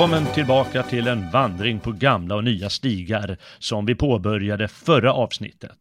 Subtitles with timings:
[0.00, 5.78] Välkommen tillbaka till en vandring på gamla och nya stigar som vi påbörjade förra avsnittet.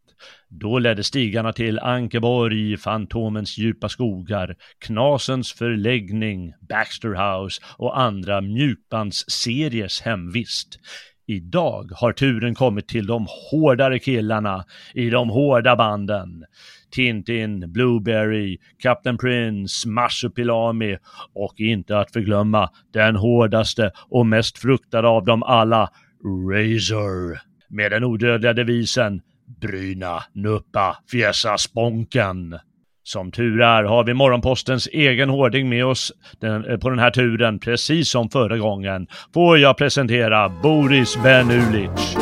[0.50, 10.02] Då ledde stigarna till Ankeborg, Fantomens djupa skogar, Knasens förläggning, Baxter House och andra mjukbandsseriers
[10.02, 10.80] hemvist.
[11.28, 16.46] Idag har turen kommit till de hårdare killarna i de hårda banden.
[16.92, 20.98] Tintin, Blueberry, Captain Prince, Marsupilami
[21.34, 25.90] och inte att förglömma den hårdaste och mest fruktade av dem alla,
[26.24, 27.40] Razor.
[27.70, 29.22] Med den odödliga devisen
[29.62, 32.60] Bryna, Nuppa, Fjäsa, Sponken.
[33.04, 37.12] Som tur är har vi Morgonpostens egen hårding med oss den, eh, på den här
[37.12, 39.08] turen, precis som förra gången.
[39.34, 42.18] Får jag presentera Boris Benulic.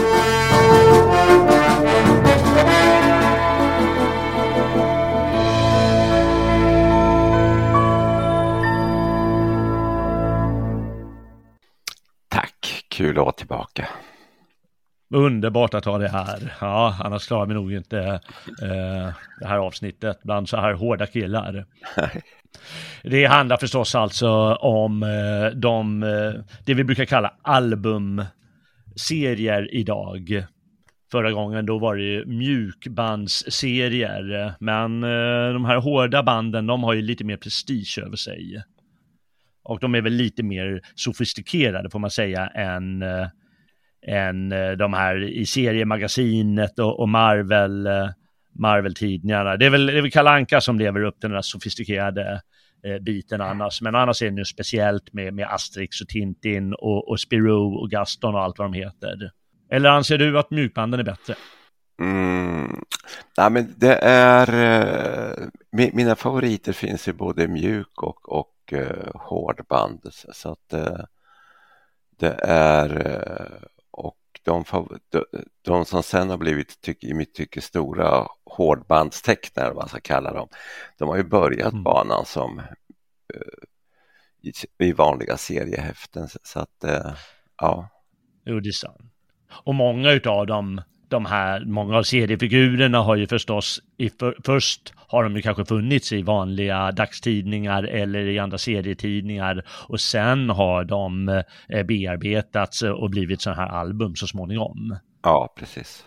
[12.98, 13.88] Kul att vara tillbaka.
[15.14, 16.54] Underbart att ha det här.
[16.62, 18.00] Ja, annars klarar vi nog inte
[18.62, 19.10] eh,
[19.40, 21.66] det här avsnittet bland så här hårda killar.
[23.04, 26.34] Det handlar förstås alltså om eh, de, eh,
[26.66, 30.46] det vi brukar kalla albumserier idag.
[31.12, 36.94] Förra gången då var det ju mjukbandsserier, men eh, de här hårda banden, de har
[36.94, 38.64] ju lite mer prestige över sig.
[39.68, 43.28] Och de är väl lite mer sofistikerade får man säga än äh,
[44.08, 48.10] än eh, de här i seriemagasinet och, och Marvel, äh,
[48.60, 49.58] Marvel-tidningarna.
[49.58, 52.42] Det är väl, det är väl Kalle Anka som lever upp till den här sofistikerade
[52.86, 57.10] äh, biten annars, men annars är det nu speciellt med, med Asterix och Tintin och,
[57.10, 59.32] och Spirou och Gaston och allt vad de heter.
[59.72, 61.36] Eller anser du att mjukbanden är bättre?
[62.00, 62.84] Mm.
[63.38, 70.02] Nej, men det är, eh, mina favoriter finns i både mjuk och, och uh, hårdband.
[70.12, 71.04] Så att uh,
[72.20, 73.68] det är uh,
[74.48, 74.64] de,
[75.10, 75.26] de,
[75.62, 80.34] de som sen har blivit tyck, i mitt tycke stora hårdbandstecknare, vad man ska kalla
[80.34, 80.48] dem,
[80.98, 81.84] de har ju börjat mm.
[81.84, 82.66] banan som uh,
[84.42, 86.28] i, i, vanliga seriehäften.
[86.44, 87.14] Så att, uh,
[87.58, 87.90] ja.
[88.46, 89.02] Jo, det är sant.
[89.64, 94.94] Och många utav dem, de här, många av seriefigurerna har ju förstås i för, först
[94.96, 100.84] har de ju kanske funnits i vanliga dagstidningar eller i andra serietidningar och sen har
[100.84, 101.30] de
[101.70, 104.98] eh, bearbetats och blivit sådana här album så småningom.
[105.24, 106.06] Ja, precis.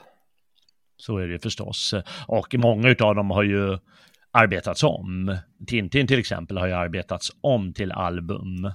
[0.97, 1.95] Så är det förstås.
[2.27, 3.79] Och många av dem har ju
[4.33, 5.37] arbetats om.
[5.67, 8.73] Tintin till exempel har ju arbetats om till album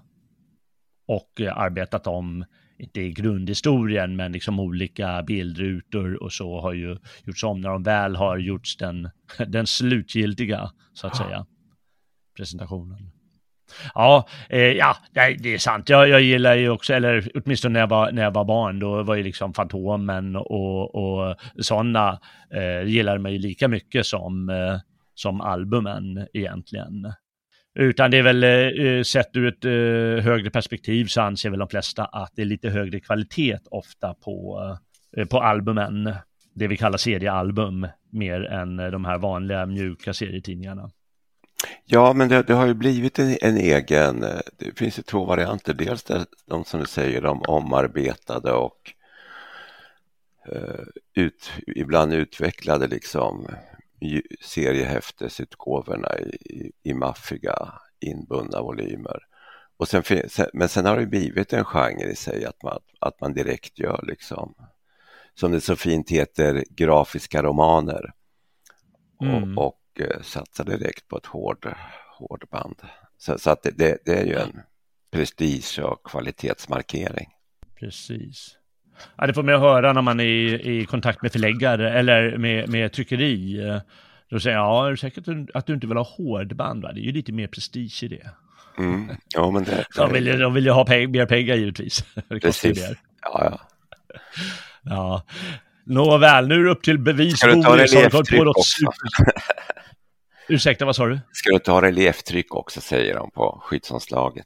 [1.08, 2.46] och arbetat om
[2.78, 7.84] inte i grundhistorien, men liksom olika bildrutor och så har ju gjorts om när de
[7.84, 9.10] väl har gjorts den,
[9.48, 11.46] den slutgiltiga, så att säga,
[12.38, 13.12] presentationen.
[13.94, 15.90] Ja, eh, ja, det är sant.
[15.90, 19.04] Jag, jag gillar ju också, eller åtminstone när jag var, när jag var barn, då
[19.04, 22.20] var ju liksom Fantomen och, och sådana
[22.54, 24.80] eh, gillade ju lika mycket som, eh,
[25.16, 27.14] som albumen egentligen.
[27.76, 31.60] Utan det är väl eh, eh, sett ur ett eh, högre perspektiv så anser väl
[31.60, 34.60] de flesta att det är lite högre kvalitet ofta på,
[35.30, 36.16] på albumen.
[36.54, 40.92] Det vi kallar seriealbum mer än de här vanliga mjuka serietidningarna.
[41.86, 44.20] Ja, men det, det har ju blivit en, en, egen,
[44.58, 45.74] det finns ju två varianter.
[45.74, 48.94] Dels det, de som du säger, de omarbetade och
[51.16, 53.48] ut, ibland utvecklade liksom
[54.42, 59.20] seriehäftesutgåvorna i, i maffiga inbundna volymer.
[59.78, 60.04] Och sen,
[60.54, 64.04] men sen har det blivit en genre i sig att man, att man direkt gör
[64.08, 64.56] liksom,
[65.36, 68.14] som det så fint heter, grafiska romaner.
[69.22, 69.58] Mm.
[69.58, 71.76] Och, och uh, satsar direkt på ett hård,
[72.18, 72.76] hårdband.
[73.18, 74.62] Så, så att det, det, det, är ju en
[75.12, 77.30] prestige och kvalitetsmarkering.
[77.76, 78.58] Precis.
[79.16, 82.70] Ja, det får man höra när man är i, i kontakt med förläggare eller med,
[82.70, 83.62] med tryckeri.
[84.30, 86.84] Då säger jag, ja, är det säkert att du inte vill ha hårdband?
[86.84, 86.92] Va?
[86.92, 88.30] Det är ju lite mer prestige i det.
[88.78, 89.16] Mm.
[89.28, 92.06] Ja, men det, de, vill, de vill ju ha peng, mer pengar givetvis.
[92.28, 92.92] Det Precis.
[93.22, 93.60] Ja, ja.
[94.84, 95.24] ja.
[95.86, 97.38] Nåväl, nu är det upp till bevis.
[97.38, 98.86] Ska du ta relieftryck också?
[100.48, 101.20] Ursäkta, vad sa du?
[101.32, 104.46] Ska du ta relieftryck också, säger de på skyddsanslaget.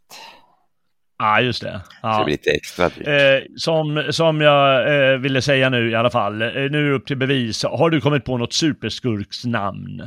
[1.21, 1.81] Ja, ah, just det.
[2.01, 2.23] Ja.
[2.23, 6.47] Det lite extra eh, som, som jag eh, ville säga nu i alla fall, eh,
[6.47, 7.63] nu är det upp till bevis.
[7.63, 10.01] Har du kommit på något superskurksnamn?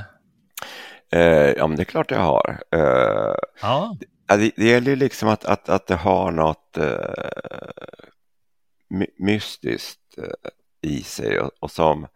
[1.13, 1.23] Eh,
[1.57, 2.59] ja, men det är klart jag har.
[2.75, 3.97] Eh, ja.
[4.29, 6.87] Det, det gäller ju liksom att, att, att det har något eh,
[8.91, 10.19] my mystiskt
[10.83, 12.07] i sig och, och som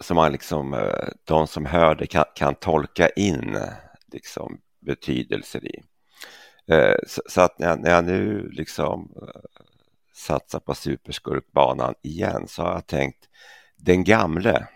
[0.00, 0.90] som man liksom,
[1.24, 3.58] de som hör det kan, kan tolka in
[4.12, 5.82] liksom betydelser i.
[6.68, 6.94] Eh,
[7.28, 9.40] så att när jag, när jag nu liksom eh,
[10.14, 13.28] satsar på superskurkbanan igen så har jag tänkt
[13.76, 14.66] den gamle.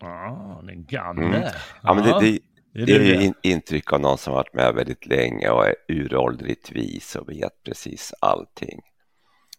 [0.00, 1.36] Ah, den gamle.
[1.36, 1.48] Mm.
[1.82, 2.38] Ja, men det, det,
[2.72, 5.74] det, det är ju in, intryck av någon som varit med väldigt länge och är
[5.88, 8.80] uråldrigt vis och vet precis allting.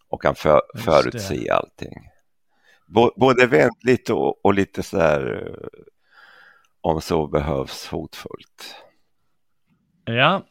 [0.08, 2.10] Och kan för, förutse allting.
[3.16, 5.68] Både väntligt och, och lite så här eh,
[6.80, 8.76] om så behövs hotfullt.
[10.04, 10.42] Ja,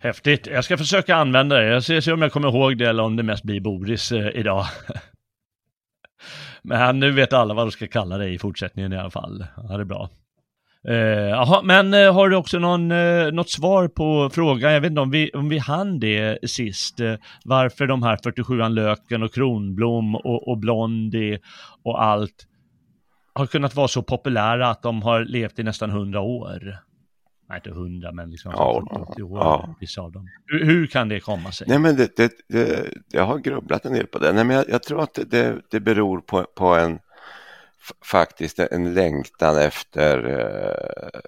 [0.00, 0.46] Häftigt.
[0.46, 1.64] Jag ska försöka använda det.
[1.64, 4.28] Jag ser se om jag kommer ihåg det eller om det mest blir Boris eh,
[4.34, 4.64] idag.
[6.62, 9.46] Men nu vet alla vad de ska kalla dig i fortsättningen i alla fall.
[9.56, 10.10] Ja, det är bra.
[10.88, 14.72] Eh, aha, men eh, har du också någon, eh, något svar på frågan?
[14.72, 17.00] Jag vet inte om vi, om vi hann det sist.
[17.00, 17.14] Eh,
[17.44, 21.38] varför de här 47an Löken och Kronblom och, och Blondie
[21.84, 22.46] och allt
[23.34, 26.78] har kunnat vara så populära att de har levt i nästan 100 år
[27.48, 29.74] nej inte hundra, men liksom ja, 80 år, ja.
[29.80, 30.28] vissa av dem.
[30.46, 31.66] Hur, hur, kan det komma sig?
[31.68, 34.32] Nej, men det, det, det, jag har grubblat en del på det.
[34.32, 36.98] Nej, men jag, jag tror att det, det beror på, på en
[38.04, 41.20] faktiskt en längtan efter eh,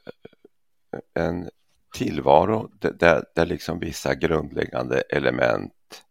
[1.15, 1.49] en
[1.95, 6.03] tillvaro där, där liksom vissa grundläggande element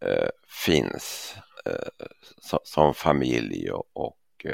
[0.00, 0.28] eh,
[0.64, 2.06] finns eh,
[2.38, 4.46] som, som, familj och, och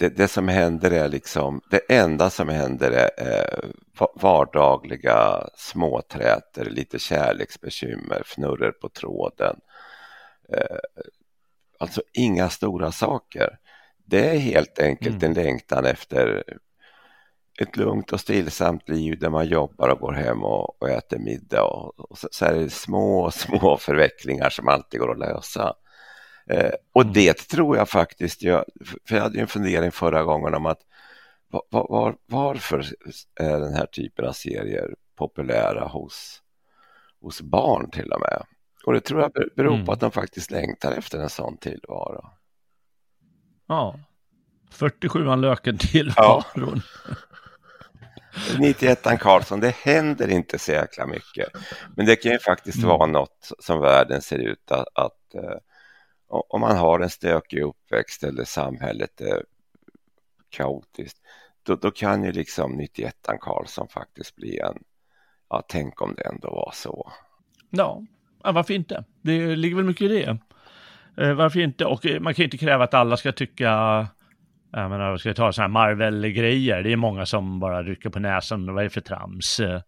[0.00, 3.70] det, det, som händer är liksom, det enda som händer är eh,
[4.14, 9.56] vardagliga småträter, lite kärleksbekymmer, fnurror på tråden.
[10.52, 10.76] Eh,
[11.78, 13.58] alltså inga stora saker.
[14.06, 15.30] Det är helt enkelt mm.
[15.30, 16.44] en längtan efter
[17.60, 21.62] ett lugnt och stillsamt liv där man jobbar och går hem och, och äter middag
[21.62, 25.74] och, och så, så, är det små, små förvecklingar som alltid går att lösa.
[26.50, 27.12] Eh, och mm.
[27.12, 28.64] det tror jag faktiskt, jag,
[29.08, 30.80] för jag hade ju en fundering förra gången om att
[31.48, 32.86] var, var, varför
[33.40, 36.42] är den här typen av serier populära hos,
[37.20, 38.42] hos barn till och med?
[38.84, 39.86] Och det tror jag beror mm.
[39.86, 42.30] på att de faktiskt längtar efter en sån tillvaro.
[43.66, 44.00] Ja,
[44.72, 46.82] 47an löken tillvaron.
[47.08, 47.14] Ja.
[48.58, 51.48] 91 Karlsson, det händer inte så jäkla mycket.
[51.96, 52.88] Men det kan ju faktiskt mm.
[52.88, 55.58] vara något som världen ser ut att, att eh,
[56.30, 59.44] om man har en stökig uppväxt eller samhället är
[60.48, 61.18] kaotiskt,
[61.62, 64.78] då, då kan ju liksom 91 Karlsson faktiskt bli en,
[65.48, 67.12] ja tänk om det ändå var så.
[67.70, 68.02] Ja,
[68.42, 69.04] ja varför inte?
[69.22, 70.38] Det ligger väl mycket i det.
[71.24, 71.84] Eh, varför inte?
[71.84, 73.66] Och eh, man kan ju inte kräva att alla ska tycka,
[74.72, 78.18] jag menar, ska jag ta sådana här Marvel-grejer, det är många som bara rycker på
[78.18, 79.60] näsan, vad är det för trams?
[79.60, 79.80] Eh,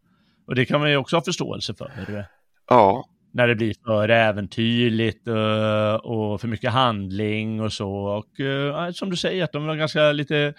[0.46, 2.26] och det kan man ju också ha förståelse för.
[2.68, 7.92] Ja, när det blir för äventyrligt uh, och för mycket handling och så.
[7.92, 10.54] Och uh, som du säger, att de var ganska lite,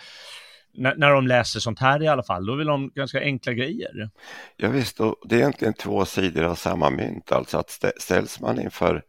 [0.74, 4.10] när, de läser sånt här i alla fall, då vill de ganska enkla grejer.
[4.58, 8.62] Ja, visst, och det är egentligen två sidor av samma mynt, alltså att ställs man
[8.62, 9.04] inför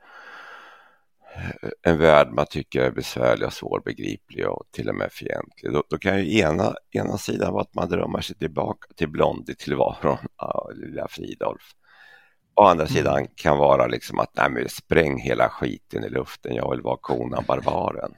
[1.35, 5.73] eh, en värld man tycker är besvärlig och svårbegriplig och till och med fientlig.
[5.73, 9.54] Då, då kan ju ena, ena sidan vara att man drömmer sig tillbaka till Blondie
[9.54, 11.75] tillvaron, ja, lilla Fridolf.
[12.56, 12.94] Å andra mm.
[12.94, 16.96] sidan kan vara liksom att nej, men spräng hela skiten i luften, jag vill vara
[17.00, 18.14] konan barbaren.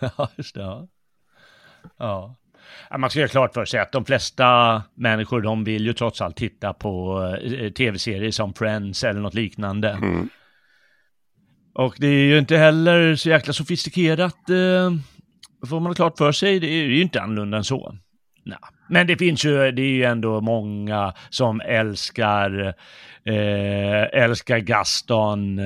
[0.16, 0.60] Ja, just det.
[0.60, 0.88] Ja.
[1.98, 2.36] ja.
[2.98, 6.36] Man ska göra klart för sig att de flesta människor, de vill ju trots allt
[6.36, 9.90] titta på eh, tv-serier som Friends eller något liknande.
[9.90, 10.28] Mm.
[11.74, 14.90] Och det är ju inte heller så jäkla sofistikerat, eh,
[15.68, 16.60] får man ha klart för sig.
[16.60, 17.96] Det är ju inte annorlunda än så.
[18.44, 18.58] Nej.
[18.88, 22.74] Men det finns ju, det är ju ändå många som älskar
[23.24, 25.60] eh, älskar Gaston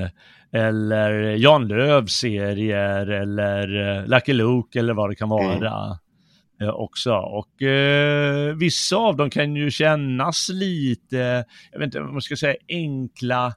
[0.54, 5.54] eller Jan Lööf serier eller eh, Lucky Luke eller vad det kan vara.
[5.54, 6.68] Mm.
[6.68, 7.14] eh, också.
[7.14, 12.36] Och eh, vissa av dem kan ju kännas lite, jag vet inte vad man ska
[12.36, 13.54] säga, enkla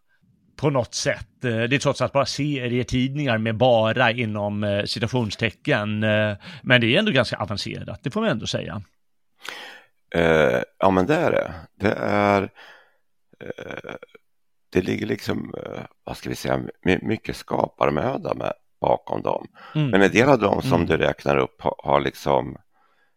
[0.55, 1.43] på något sätt.
[1.43, 5.99] Eh, det är trots allt bara serietidningar med bara inom citationstecken.
[6.61, 8.81] Men det är ändå ganska avancerat, det får man ändå säga.
[10.15, 11.53] Eh, ja, men det är det.
[11.75, 12.41] Det är
[13.39, 13.95] eh,
[14.69, 16.61] det ligger liksom, eh, vad ska vi säga,
[17.01, 19.47] mycket skaparmöda med, bakom dem.
[19.75, 19.89] Mm.
[19.89, 20.87] Men en del av dem som mm.
[20.87, 22.57] du räknar upp har, har liksom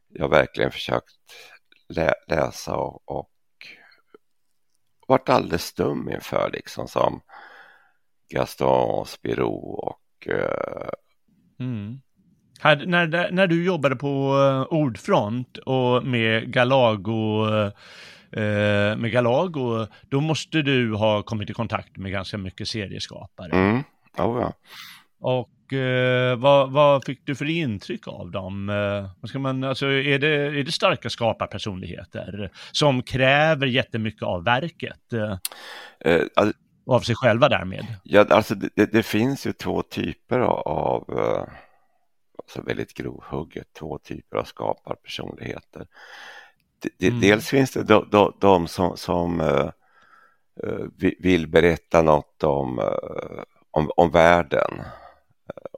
[0.08, 1.16] jag verkligen försökt
[1.88, 3.30] lä läsa och, och
[5.06, 7.20] varit alldeles stum inför liksom som
[8.34, 10.90] Gaston Spirou och uh...
[11.60, 12.00] mm.
[12.60, 17.70] Här, när, när du jobbade på uh, Ordfront och med Galago uh,
[18.96, 23.52] med Galago, då måste du ha kommit i kontakt med ganska mycket serieskapare.
[23.52, 23.82] Mm.
[24.18, 24.52] Oh, ja.
[25.20, 28.68] Och eh, vad, vad, fick du för intryck av dem?
[28.68, 35.12] Eh, ska man, alltså, är, det, är det starka skaparpersonligheter som kräver jättemycket av verket?
[35.12, 36.54] Eh, alltså,
[36.86, 37.86] av sig själva därmed?
[38.02, 41.52] Ja, alltså det, det finns ju två typer av, eh,
[42.50, 45.86] alltså väldigt grovhugget, två typer av skaparpersonligheter.
[47.02, 47.20] Mm.
[47.20, 49.70] Dels finns det de, de, de som, som uh,
[51.18, 54.82] vill berätta något om, uh, om, om världen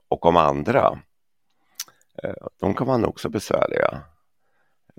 [0.07, 0.99] och om andra.
[2.23, 4.01] Eh, de kan vara också besvärliga.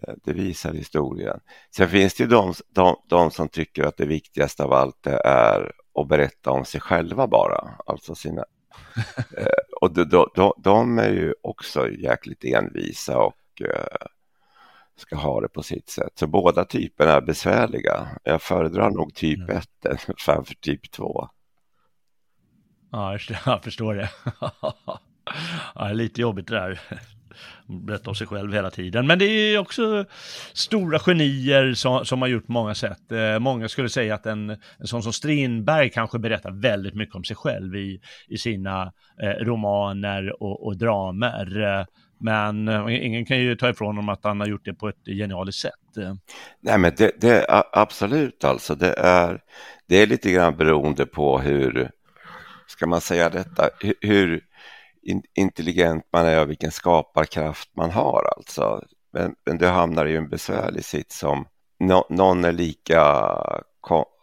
[0.03, 1.41] Eh, det visar historien.
[1.77, 5.73] Sen finns det ju de, de, de, som tycker att det viktigaste av allt är
[5.95, 7.71] att berätta om sig själva bara.
[7.87, 8.45] Alltså sina...
[9.37, 9.47] Eh,
[9.81, 13.63] och de, de, de, är ju också jäkligt envisa och
[14.97, 16.13] ska ha det på sitt sätt.
[16.15, 18.09] Så båda typerna är besvärliga.
[18.25, 19.99] Jag föredrar nog typ 1 mm.
[20.19, 21.29] framför typ 2.
[22.91, 24.11] Ja, jag förstår det.
[25.75, 26.81] ja, lite jobbigt det där.
[27.87, 29.07] Berätta om sig själv hela tiden.
[29.07, 30.05] Men det är också
[30.53, 33.13] stora genier som, som har gjort många sätt.
[33.13, 37.25] Eh, många skulle säga att en, en sån som Strindberg kanske berättar väldigt mycket om
[37.25, 41.63] sig själv i, i sina eh, romaner och, och dramer.
[41.63, 41.85] Eh,
[42.21, 45.05] men eh, ingen kan ju ta ifrån honom att han har gjort det på ett
[45.07, 45.73] genialiskt sätt.
[46.61, 48.75] Nej men det, det är absolut alltså.
[48.75, 49.41] Det är,
[49.89, 51.91] det är lite grann beroende på hur
[52.67, 53.69] ska man säga detta,
[54.01, 54.41] hur
[55.35, 58.85] intelligent man är och vilken skaparkraft man har alltså.
[59.13, 61.47] Men, men du hamnar i en besvärlig sits som
[61.81, 63.03] no, någon är lika,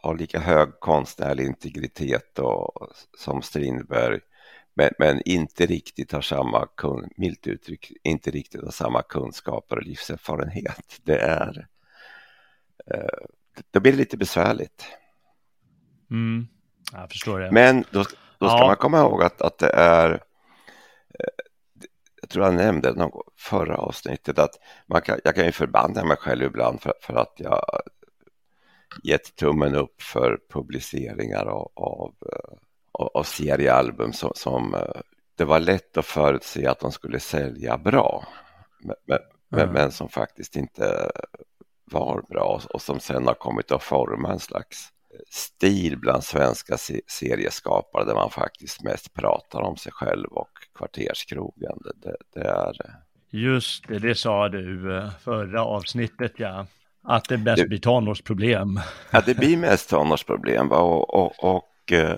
[0.01, 4.19] har lika hög konstnärlig integritet och, som Strindberg
[4.73, 9.83] men, men, inte riktigt har samma, kun, milt uttryck, inte riktigt har samma kunskaper och
[9.83, 10.99] livserfarenhet.
[11.03, 11.67] Det är,
[12.93, 13.27] eh,
[13.71, 14.85] då blir det lite besvärligt.
[16.11, 16.47] Mm.
[16.93, 17.51] Jag förstår det.
[17.51, 18.03] Men då,
[18.37, 18.67] då ska ja.
[18.67, 20.23] man komma ihåg att, att det är,
[22.21, 26.17] jag tror jag nämnde någon förra avsnittet att man kan, jag kan ju förbanda mig
[26.17, 27.61] själv ibland för, för att jag
[29.03, 32.57] gett tummen upp för publiceringar av, av, eh,
[32.91, 35.01] av seriealbum som, som, eh,
[35.35, 38.27] det var lätt att förutse att de skulle sälja bra.
[38.79, 38.95] Men,
[39.49, 39.73] men, mm.
[39.73, 41.11] men som faktiskt inte
[41.85, 44.89] var bra och som sen har kommit att forma en slags
[45.29, 46.77] stil bland svenska
[47.07, 51.77] serieskapare där man faktiskt mest pratar om sig själv och kvarterskrogen.
[52.03, 52.75] Det, det, är...
[53.29, 56.65] Just det, det sa du eh, förra avsnittet ja.
[57.03, 58.79] Att det mest det, blir tonårsproblem.
[59.11, 60.77] Ja, det blir mest tonårsproblem va?
[60.77, 62.15] och, och, och eh,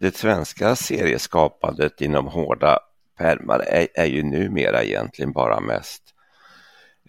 [0.00, 2.78] det svenska serieskapandet inom hårda
[3.18, 6.02] pärmar är, är ju numera egentligen bara mest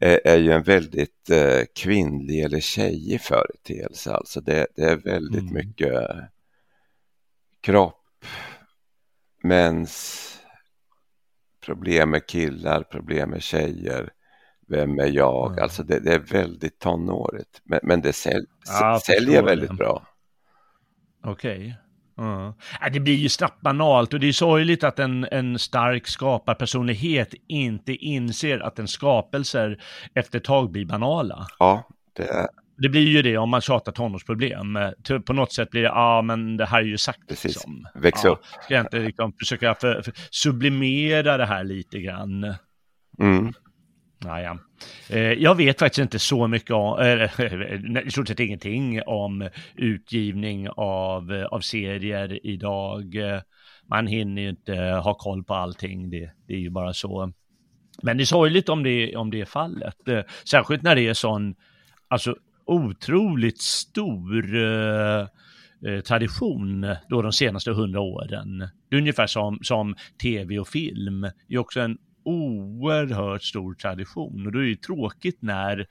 [0.01, 4.13] är ju en väldigt eh, kvinnlig eller tjejig företeelse.
[4.13, 5.53] Alltså det, det är väldigt mm.
[5.53, 5.93] mycket
[7.61, 8.25] kropp,
[9.43, 10.23] mäns
[11.65, 14.09] problem med killar, problem med tjejer.
[14.67, 15.51] Vem är jag?
[15.51, 15.63] Mm.
[15.63, 17.61] Alltså det, det, är väldigt tonårigt.
[17.63, 19.75] Men, men det säl, ja, säljer väldigt det.
[19.75, 20.07] bra.
[21.23, 21.77] Okej.
[22.17, 22.53] Mm.
[22.93, 27.93] Det blir ju snabbt banalt och det är sorgligt att en, en stark skaparpersonlighet inte
[27.93, 29.81] inser att en skapelser
[30.15, 31.47] efter ett tag blir banala.
[31.59, 32.47] Ja, det är...
[32.79, 34.77] Det blir ju det om man tjatar tonårsproblem.
[35.25, 37.27] På något sätt blir det, ja men det här är ju sagt.
[37.27, 37.87] Precis, liksom.
[37.95, 38.39] väx ja, upp.
[38.63, 42.55] Ska jag inte liksom, försöka för, för sublimera det här lite grann.
[43.19, 43.53] Mm.
[44.19, 44.59] Naja.
[45.09, 47.01] Eh, jag vet faktiskt inte så mycket om,
[48.05, 53.15] i stort sett ingenting om utgivning av, av serier idag.
[53.89, 57.31] Man hinner ju inte ha koll på allting, det, det är ju bara så.
[58.01, 61.13] Men det är sorgligt om det, om det är fallet, eh, särskilt när det är
[61.13, 61.55] sån,
[62.07, 65.27] alltså otroligt stor eh,
[65.85, 68.57] eh tradition då de senaste hundra åren.
[68.89, 71.21] Det är ungefär som, som tv och film.
[71.21, 71.97] Det är också en
[72.27, 75.87] oerhört stor tradition och då är det ju tråkigt när,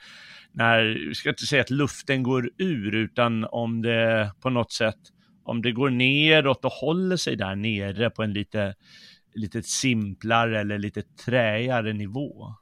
[0.53, 4.99] när, jag ska inte säga att luften går ur, utan om det på något sätt,
[5.45, 8.75] om det går neråt och håller sig där nere på en lite,
[9.35, 12.55] lite simplare eller lite träigare nivå.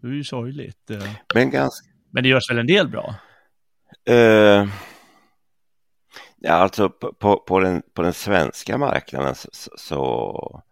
[0.00, 0.90] Det är ju sorgligt.
[1.34, 1.88] Men, ganska...
[2.10, 3.14] Men det görs väl en del bra?
[4.10, 4.68] Uh,
[6.38, 10.62] ja, alltså på, på, den, på den svenska marknaden så, så,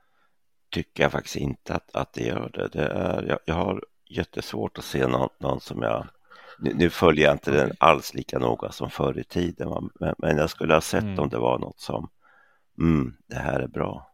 [0.70, 2.68] tycker jag faktiskt inte att, att det gör det.
[2.68, 6.06] det är, jag, jag har jättesvårt att se någon, någon som jag
[6.58, 10.36] nu, nu, följer jag inte den alls lika noga som förr i tiden, men, men
[10.36, 11.18] jag skulle ha sett mm.
[11.18, 12.08] om det var något som,
[12.78, 14.10] mm, det här är bra.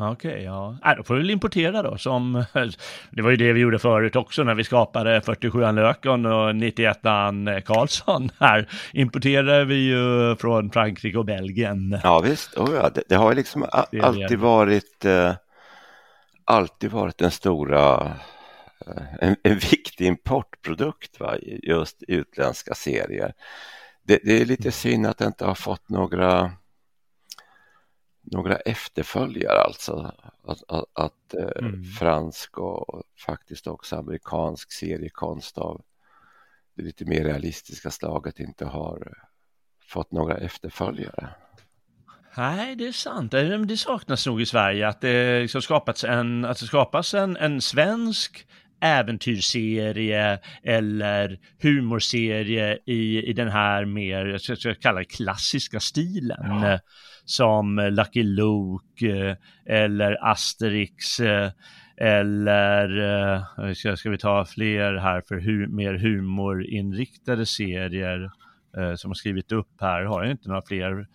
[0.00, 0.76] Okej, okay, ja.
[0.84, 1.98] Äh, då får vi väl importera då.
[1.98, 2.44] Som,
[3.10, 7.60] det var ju det vi gjorde förut också när vi skapade 47an Lökon och 91an
[7.60, 8.30] Karlsson.
[8.38, 12.00] Här importerar vi ju från Frankrike och Belgien.
[12.02, 12.90] Ja visst, oh, ja.
[12.94, 15.32] Det, det har ju liksom det alltid varit eh,
[16.44, 18.12] alltid varit den stora
[18.86, 21.36] eh, en, en viktig importprodukt, va?
[21.62, 23.32] just utländska serier.
[24.02, 26.52] Det, det är lite synd att det inte har fått några
[28.30, 30.12] några efterföljare alltså.
[30.44, 31.84] Att, att, att eh, mm.
[31.84, 35.82] fransk och faktiskt också amerikansk seriekonst av
[36.76, 39.12] det lite mer realistiska slaget inte har
[39.88, 41.28] fått några efterföljare.
[42.36, 43.32] Nej, det är sant.
[43.68, 47.60] Det saknas nog i Sverige att det liksom skapats en, att det skapas en, en
[47.60, 48.46] svensk
[48.80, 56.60] äventyrsserie eller humorserie i, i den här mer, jag ska kalla det klassiska stilen.
[56.62, 56.78] Ja
[57.28, 61.50] som Lucky Luke eh, eller Asterix eh,
[61.96, 62.98] eller
[63.58, 68.30] eh, ska, ska vi ta fler här för hu mer humorinriktade serier
[68.96, 71.06] som har skrivit upp här, har jag inte några fler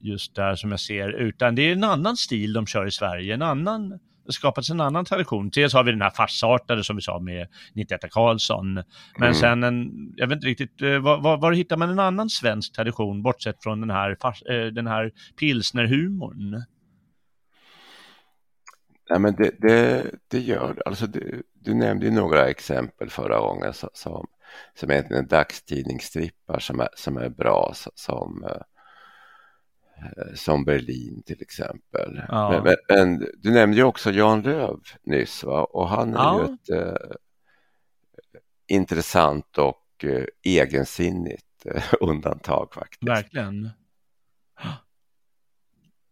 [0.00, 3.34] just där som jag ser, utan det är en annan stil de kör i Sverige,
[3.34, 5.50] en annan skapats en annan tradition.
[5.50, 8.74] Dels har vi den här farsartade som vi sa med 91 Karlsson.
[8.74, 8.84] Men
[9.18, 9.34] mm.
[9.34, 12.72] sen en, jag vet inte riktigt, eh, var, var, var, hittar man en annan svensk
[12.72, 16.62] tradition bortsett från den här, fars, eh, den här pilsnerhumorn?
[19.08, 21.42] Ja, men det, det, det gör alltså det.
[21.60, 24.26] Du nämnde ju några exempel förra gången som,
[24.74, 28.62] som egentligen är dagstidningsstrippar som är, som är bra, som Eh,
[30.34, 32.22] som Berlin till exempel.
[32.28, 32.62] Ja.
[32.64, 35.64] Men, men, du nämnde ju också Jan Löv nyss va?
[35.64, 36.40] och han är ja.
[36.48, 37.16] ju ett eh,
[38.68, 43.08] intressant och eh, egensinnigt eh, undantag faktiskt.
[43.08, 43.70] Verkligen.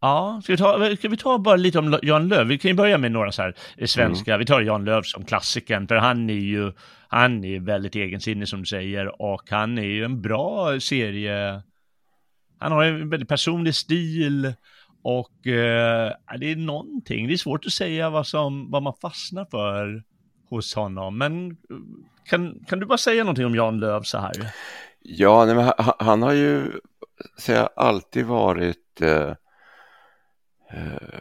[0.00, 2.46] Ja, ska vi, ta, ska vi ta bara lite om Jan Löv?
[2.46, 4.30] Vi kan ju börja med några så här eh, svenska.
[4.30, 4.38] Mm.
[4.38, 6.72] Vi tar Jan Löv som klassikern, för han är ju
[7.08, 11.62] han är väldigt egensinnig som du säger och han är ju en bra serie
[12.62, 14.54] han har en väldigt personlig stil
[15.02, 19.44] och eh, det är någonting, det är svårt att säga vad, som, vad man fastnar
[19.44, 20.02] för
[20.50, 21.18] hos honom.
[21.18, 21.56] Men eh,
[22.24, 24.32] kan, kan du bara säga någonting om Jan Löv så här?
[25.00, 26.72] Ja, nej, men han, han, har ju
[27.36, 29.34] så alltid varit eh,
[30.70, 31.20] eh,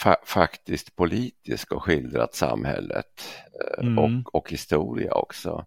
[0.00, 3.22] fa faktiskt politisk och skildrat samhället
[3.60, 3.98] eh, mm.
[3.98, 5.66] och, och historia också.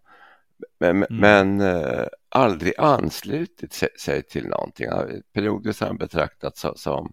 [0.80, 1.06] Men, mm.
[1.10, 4.88] men eh, aldrig anslutit sig, till någonting.
[5.32, 7.12] Periodiskt har han betraktats som, som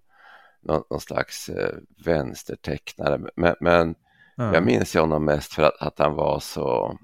[0.62, 1.76] någon, någon, slags eh,
[2.06, 3.22] vänstertecknare.
[3.36, 3.96] Men, men
[4.38, 4.54] mm.
[4.54, 6.98] jag minns honom mest för att, att, han var så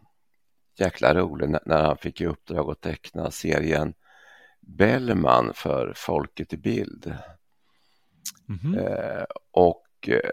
[0.80, 3.94] jäkla rolig när, när han fick i uppdrag att teckna serien
[4.60, 7.14] Bellman för Folket i bild.
[8.50, 8.80] Mm.
[8.80, 10.30] Eh, och eh,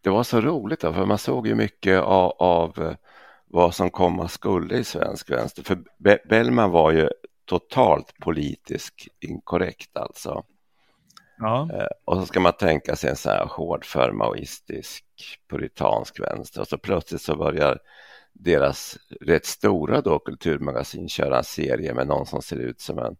[0.00, 2.96] det var så roligt då, för man såg ju mycket av, av
[3.50, 5.62] vad som komma skulle i svensk vänster.
[5.62, 7.08] För Be Bellman var ju
[7.44, 10.44] totalt politiskt inkorrekt alltså.
[11.38, 11.68] Ja.
[11.72, 15.04] Eh, och så ska man tänka sig en så här hårdför maoistisk
[15.50, 17.78] puritansk vänster och så plötsligt så börjar
[18.32, 23.16] deras rätt stora då kulturmagasin köra en serie med någon som ser ut som en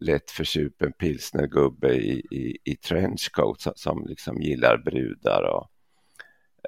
[0.00, 5.70] lätt försupen pilsnergubbe i, i, i trenchcoat som, som liksom gillar brudar och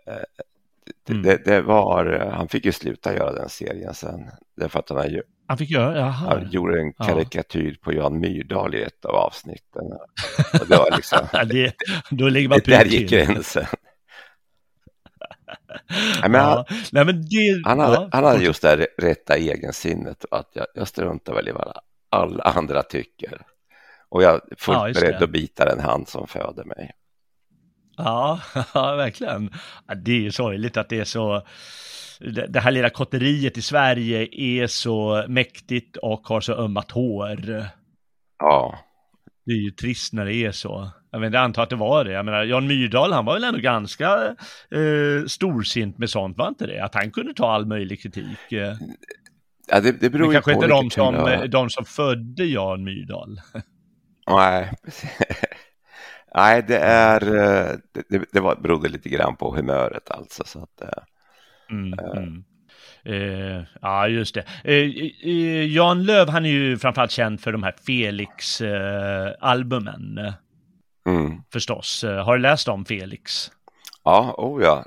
[0.06, 0.24] eh,
[1.08, 1.22] Mm.
[1.22, 4.30] Det, det, var, han fick ju sluta göra den serien sen.
[4.56, 6.10] Därför att han, han fick göra, jaha.
[6.10, 7.76] Han gjorde en karikatyr ja.
[7.84, 9.92] på Jan Myrdal i ett av avsnitten.
[10.60, 11.74] Och det var liksom, det,
[12.10, 13.66] då ligger man det, Där gick gränsen.
[16.20, 18.08] Nej, men han, Nej, men det, han, hade, ja.
[18.12, 21.72] han hade just det här rätta egensinnet att jag, jag struntar väl i vad
[22.10, 23.42] alla andra tycker.
[24.08, 26.90] Och jag är fullt ja, beredd att bita den hand som föder mig.
[27.98, 28.40] Ja,
[28.74, 29.50] ja verkligen.
[29.88, 31.42] Ja, det är ju sorgligt att det är så,
[32.48, 37.66] det här lilla kotteriet i Sverige är så mäktigt och har så ömma tår.
[38.38, 38.78] Ja.
[39.46, 40.90] det är ju trist när det är så.
[41.10, 42.12] Jag, vet, jag antar att det var det.
[42.12, 44.36] Jag menar, Jan Myrdal, han var väl ändå ganska
[44.70, 46.84] eh, storsint med sånt, var inte det?
[46.84, 48.52] Att han kunde ta all möjlig kritik.
[48.52, 48.74] Eh.
[49.70, 51.48] Ja, det, det beror Men kanske på inte de som, humör.
[51.48, 53.40] de som födde Jan Myrdal.
[54.30, 54.72] Nej,
[56.34, 57.76] Nej, det är, eh,
[58.08, 60.42] det, det- var, berodde lite grann på humöret alltså.
[60.46, 60.88] Så att, eh,
[61.70, 62.44] Mm, mm.
[63.04, 64.44] Eh, ja, just det.
[64.64, 64.74] Eh,
[65.32, 70.18] eh, Jan Löv, han är ju framförallt känd för de här Felix-albumen,
[71.06, 71.42] mm.
[71.52, 72.04] förstås.
[72.04, 73.50] Har du läst om Felix?
[74.04, 74.84] Ja, oh ja.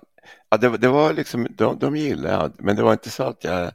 [0.49, 3.43] ja det, det var liksom, de, de gillade jag, men det var inte så att
[3.43, 3.71] jag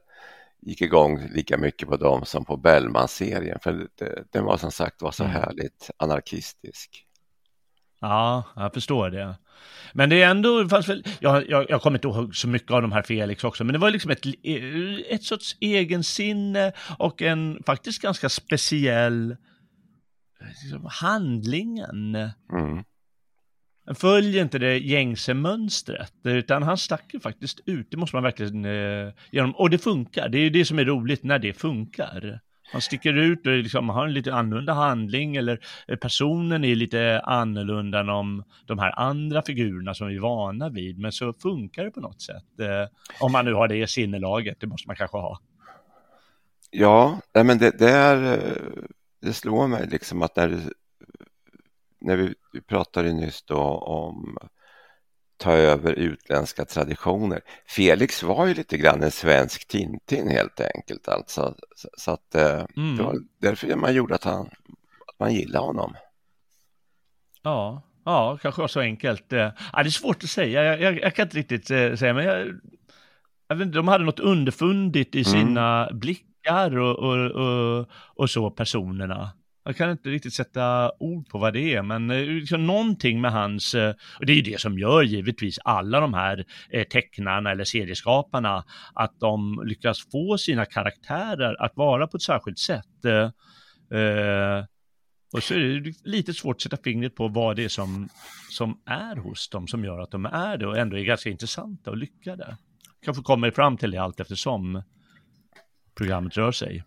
[0.62, 5.02] gick igång lika mycket på dem som på Bellman-serien, för det, den var som sagt
[5.02, 5.36] var så Mm.
[5.36, 7.05] härligt anarkistisk.
[8.00, 9.36] Ja, jag förstår det.
[9.92, 12.70] Men det är ändå, det fanns väl, jag, jag, jag kommer inte ihåg så mycket
[12.70, 14.26] av de här Felix också, men det var liksom ett,
[15.10, 19.36] ett sorts egensinne och en faktiskt ganska speciell
[20.40, 22.14] liksom, handlingen.
[22.52, 22.84] Mm.
[23.86, 28.22] Han följer inte det gängse mönstret, utan han stack ju faktiskt ut, det måste man
[28.22, 31.52] verkligen eh, genom, och det funkar, det är ju det som är roligt när det
[31.52, 32.40] funkar.
[32.72, 35.60] Han sticker ut och liksom har en lite annorlunda handling eller
[36.00, 40.98] personen är lite annorlunda än om de här andra figurerna som vi är vana vid,
[40.98, 42.60] men så funkar det på något sätt.
[42.60, 42.88] Eh,
[43.20, 45.40] om man nu har det sinnelaget, det måste man kanske ha.
[46.70, 48.82] Ja, men det, det, är, eh,
[49.20, 50.60] det slår mig liksom att när,
[52.00, 54.38] när vi, vi pratade nyss då om
[55.36, 57.40] ta över utländska traditioner.
[57.68, 61.54] Felix var ju lite grann en svensk Tintin helt enkelt alltså.
[61.76, 62.34] Så, så att
[62.76, 62.96] Mm.
[62.96, 64.46] det var därför man gjorde att, han,
[65.06, 65.94] att man gillade honom.
[67.42, 69.32] Ja, ja, kanske var så enkelt.
[69.32, 69.38] Eh,
[69.72, 72.24] Ja, det är svårt att säga, jag, jag, jag kan inte riktigt eh, säga, men
[72.24, 72.46] jag,
[73.48, 78.50] jag vet inte, de hade något underfundigt i sina blickar och, och, och, och så,
[78.50, 79.30] personerna.
[79.66, 83.32] Jag kan inte riktigt sätta ord på vad det är, men eh, liksom någonting med
[83.32, 87.50] hans, eh, och det är ju det som gör givetvis alla de här eh, tecknarna
[87.50, 92.84] eller serieskaparna, att de lyckas få sina karaktärer att vara på ett särskilt sätt.
[95.32, 98.08] Och så är det lite svårt att sätta fingret på vad det är som,
[98.50, 101.90] som är hos dem som gör att de är det och ändå är ganska intressanta
[101.90, 102.56] och lyckade.
[103.04, 104.82] Kanske kommer fram till det allt eftersom
[105.96, 106.84] programmet rör sig.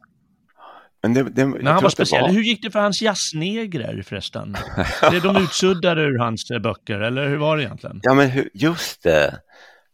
[1.01, 2.31] Men det, det, Men han var speciell.
[2.31, 4.55] Hur gick det för hans jazznegrer förresten?
[5.09, 7.99] Blev de utsuddade ur hans eh, böcker eller hur var det egentligen?
[8.03, 9.41] Ja, men hur, just det.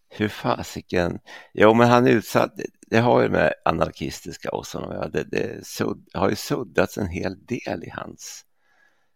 [0.10, 1.20] Hur fasiken.
[1.54, 2.52] Jo, men han är utsatt.
[2.90, 7.46] Det har ju med anarkistiska och sådana det, det sudd, har ju suddats en hel
[7.46, 8.42] del i hans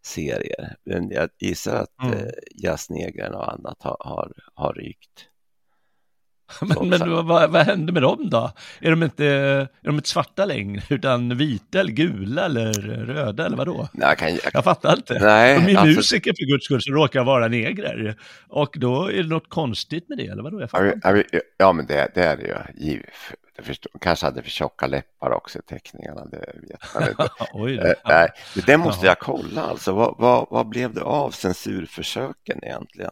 [0.05, 0.75] serier.
[0.85, 2.13] Men jag gissar att Mm.
[2.19, 2.29] eh,
[2.63, 5.25] jazznegern och annat har, har, har rykt.
[6.61, 8.51] Men, men vad, vad, hände med dem då?
[8.79, 12.73] Är de, inte, är de inte svarta längre utan vita eller gula eller
[13.05, 13.87] röda eller vadå?
[13.93, 15.19] Nej, jag kan, jag, Jag fattar inte.
[15.19, 18.15] Nej, de är alltså- musiker för guds skull som råkar vara negrer.
[18.47, 20.61] Och då är det något konstigt med det, eller vadå?
[20.61, 21.27] Jag fattar ja, inte.
[21.31, 23.03] ja, ja, men det, det är det ju.
[23.61, 27.29] Förstår, kanske hade för tjocka läppar också i teckningarna, det vet man inte.
[27.53, 28.29] Oj Nej,
[28.65, 29.93] det måste jag kolla alltså.
[29.93, 33.11] Vad, vad, vad blev det av censurförsöken egentligen?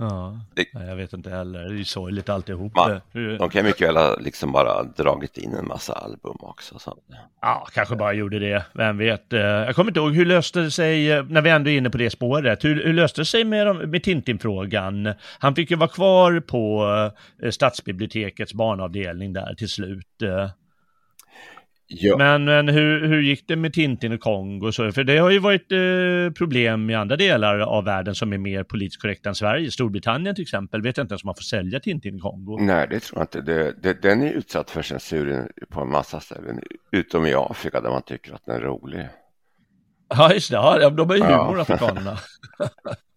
[0.00, 1.58] Ja, Det- jag vet inte heller.
[1.60, 2.76] Det är ju sorgligt alltihop.
[2.76, 3.00] Man-
[3.38, 6.78] De kan mycket väl ha liksom bara dragit in en massa album också.
[6.78, 6.98] Så.
[7.40, 8.64] Ja, kanske bara gjorde det.
[8.72, 9.32] Vem vet.
[9.32, 11.90] Eh, Jag kommer inte ihåg, hur löste det sig, eh, när vi ändå är inne
[11.90, 15.14] på det spåret, hur, hur löste det sig med, med Tintin-frågan?
[15.38, 16.84] Han fick ju vara kvar på
[17.42, 20.06] eh, stadsbibliotekets barnavdelning där till slut.
[21.90, 24.92] Ja, Men, men hur, hur gick det med Tintin och Kongo så?
[24.92, 28.64] För det har ju varit eh, problem i andra delar av världen som är mer
[28.64, 29.70] politiskt korrekta än Sverige.
[29.70, 32.58] Storbritannien till exempel vet jag inte ens om man får sälja Tintin i Kongo.
[32.60, 33.40] nej, det tror jag inte.
[33.40, 36.60] Det, det, den är utsatt för censur på en massa ställen,
[36.92, 39.08] utom i Afrika där man tycker att den är rolig.
[40.08, 40.56] Ja, just det.
[40.56, 41.44] Ja, de har ju Ja.
[41.44, 42.18] humor, afrikanerna.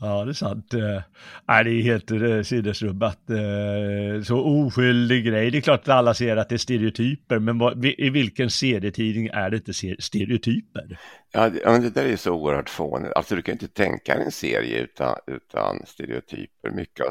[0.00, 0.74] ja, det är sant.
[0.74, 1.02] Eh,
[1.48, 3.30] Nej, det är helt eh, sinnesrubbat.
[3.30, 5.50] Eh, Så oskyldig grej.
[5.50, 9.26] Det är klart att alla ser att det är stereotyper, men vad, i vilken serietidning
[9.26, 10.98] är det inte stereotyper?
[11.32, 13.12] Ja, men det där är så oerhört fånigt.
[13.16, 16.70] Alltså du kan inte tänka dig en serie utan, utan stereotyper.
[16.70, 17.06] Mycket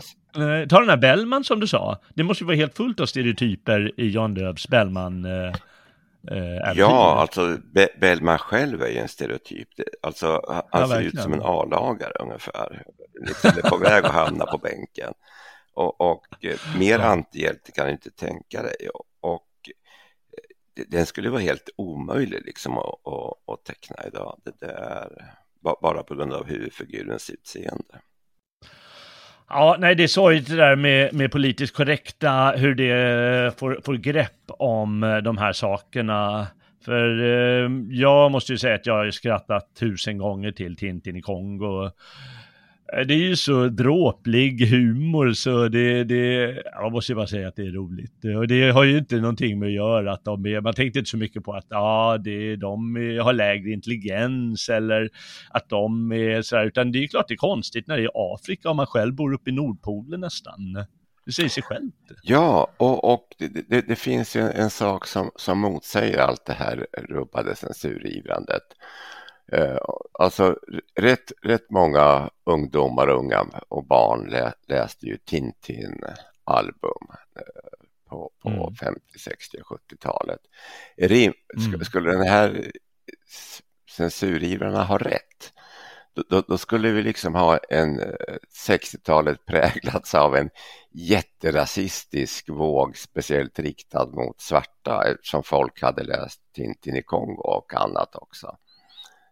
[0.70, 2.02] Ta den här Bellman som du sa.
[2.14, 5.26] Det måste ju vara helt fullt av stereotyper i Jan Lööfs Bellman.
[6.32, 6.80] Eh, äventyr.
[6.82, 9.70] Ja, alltså Be Bellman själv är ju en stereotyp.
[10.02, 12.84] Alltså, han Ja, ser ut som en A-lagare ungefär.
[13.28, 15.14] Liksom är på väg att hamna på bänken.
[15.74, 18.90] Och, och eh, mer antihjälte kan du inte tänka dig.
[18.94, 19.70] Och, och
[20.78, 24.42] eh, den skulle vara helt omöjlig liksom att, att, att teckna idag.
[24.44, 25.10] Det
[25.64, 28.00] ba- bara på grund av huvudfigurens utseende.
[29.50, 33.80] Ja, nej, det är sorgligt det där med, med politiskt korrekta, hur det eh, får,
[33.86, 36.48] får grepp om eh, de här sakerna.
[36.86, 41.22] För eh, jag måste ju säga att jag har skrattat tusen gånger till Tintin i
[41.22, 41.92] Kongo.
[42.94, 47.48] Eh, det är ju så dråplig humor så det, det, jag måste ju bara säga
[47.48, 48.26] att det är roligt.
[48.26, 51.00] Eh, och det har ju inte någonting med att göra att de är, man tänkte
[51.00, 55.10] inte så mycket på att ja, det, de har lägre intelligens eller
[55.50, 58.34] att de är sådär, utan det är ju klart det är konstigt när det är
[58.34, 60.86] Afrika och man själv bor uppe i Nordpolen nästan.
[61.26, 61.94] Det säger sig självt.
[62.24, 66.46] Ja, och, och det, det, det, finns ju en, en, sak som, som motsäger allt
[66.46, 68.64] det här rubbade censurivrandet.
[69.52, 69.78] Eh,
[70.12, 70.60] alltså
[70.96, 77.80] rätt, rätt många ungdomar, unga och barn lä, läste ju Tintin-album eh,
[78.10, 78.76] på, på mm.
[78.76, 80.40] 50, 60 och 70-talet.
[80.98, 81.86] Mm.
[81.86, 82.72] Skulle den här
[83.90, 85.54] censurivrarna ha rätt?
[86.30, 88.02] Då, då, skulle vi liksom ha en
[88.68, 90.50] 60-talet eh, präglats av en
[90.92, 98.16] jätterasistisk våg, speciellt riktad mot svarta eftersom folk hade läst Tintin i Kongo och annat
[98.16, 98.58] också.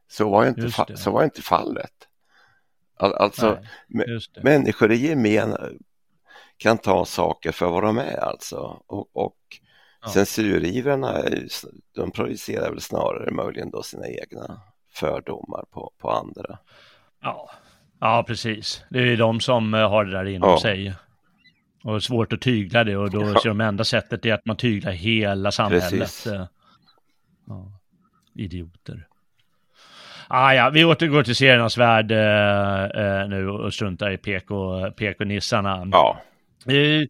[0.08, 2.08] Så var inte, så var inte fallet.
[2.98, 5.58] All, alltså, Nej, människor i gemen
[6.58, 8.82] kan ta saker för vad de är alltså.
[8.88, 9.38] Och, och
[10.02, 10.10] ja.
[10.10, 11.24] censurivrarna,
[11.96, 14.62] de projicerar väl snarare möjligen då sina egna
[14.94, 16.58] fördomar på, på andra.
[17.22, 17.50] Ja.
[18.00, 18.84] ja, precis.
[18.89, 20.62] Det är de som eh, har det där inom ja.
[20.62, 20.94] sig.
[21.84, 23.39] Och svårt att tygla det och då ja.
[23.39, 26.26] så det enda sättet är att man tyglar hela samhället.
[26.26, 26.46] Eh,
[27.48, 27.72] ja.
[28.36, 29.08] Idioter.
[30.36, 34.56] Ah, ja, vi återgår till seriernas värld eh, eh, nu och struntar i PK,
[34.91, 35.88] PK-nissarna.
[35.91, 36.17] Ja.
[36.67, 37.08] Eh,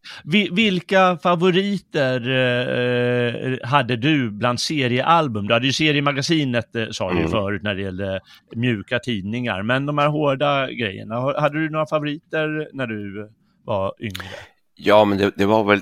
[0.52, 5.48] vilka favoriter eh, hade du bland seriealbum?
[5.48, 7.32] Du hade ju seriemagasinet, eh, sa du mm.
[7.32, 8.20] förut, när det gällde
[8.56, 9.64] mjuka tidningar.
[9.64, 13.32] Men de här hårda grejerna, hade du några favoriter när du
[13.66, 14.28] var yngre?
[14.76, 15.82] Ja, men det, det var väl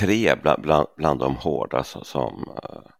[0.00, 2.90] tre bland, bland, bland de hårda så, som uh,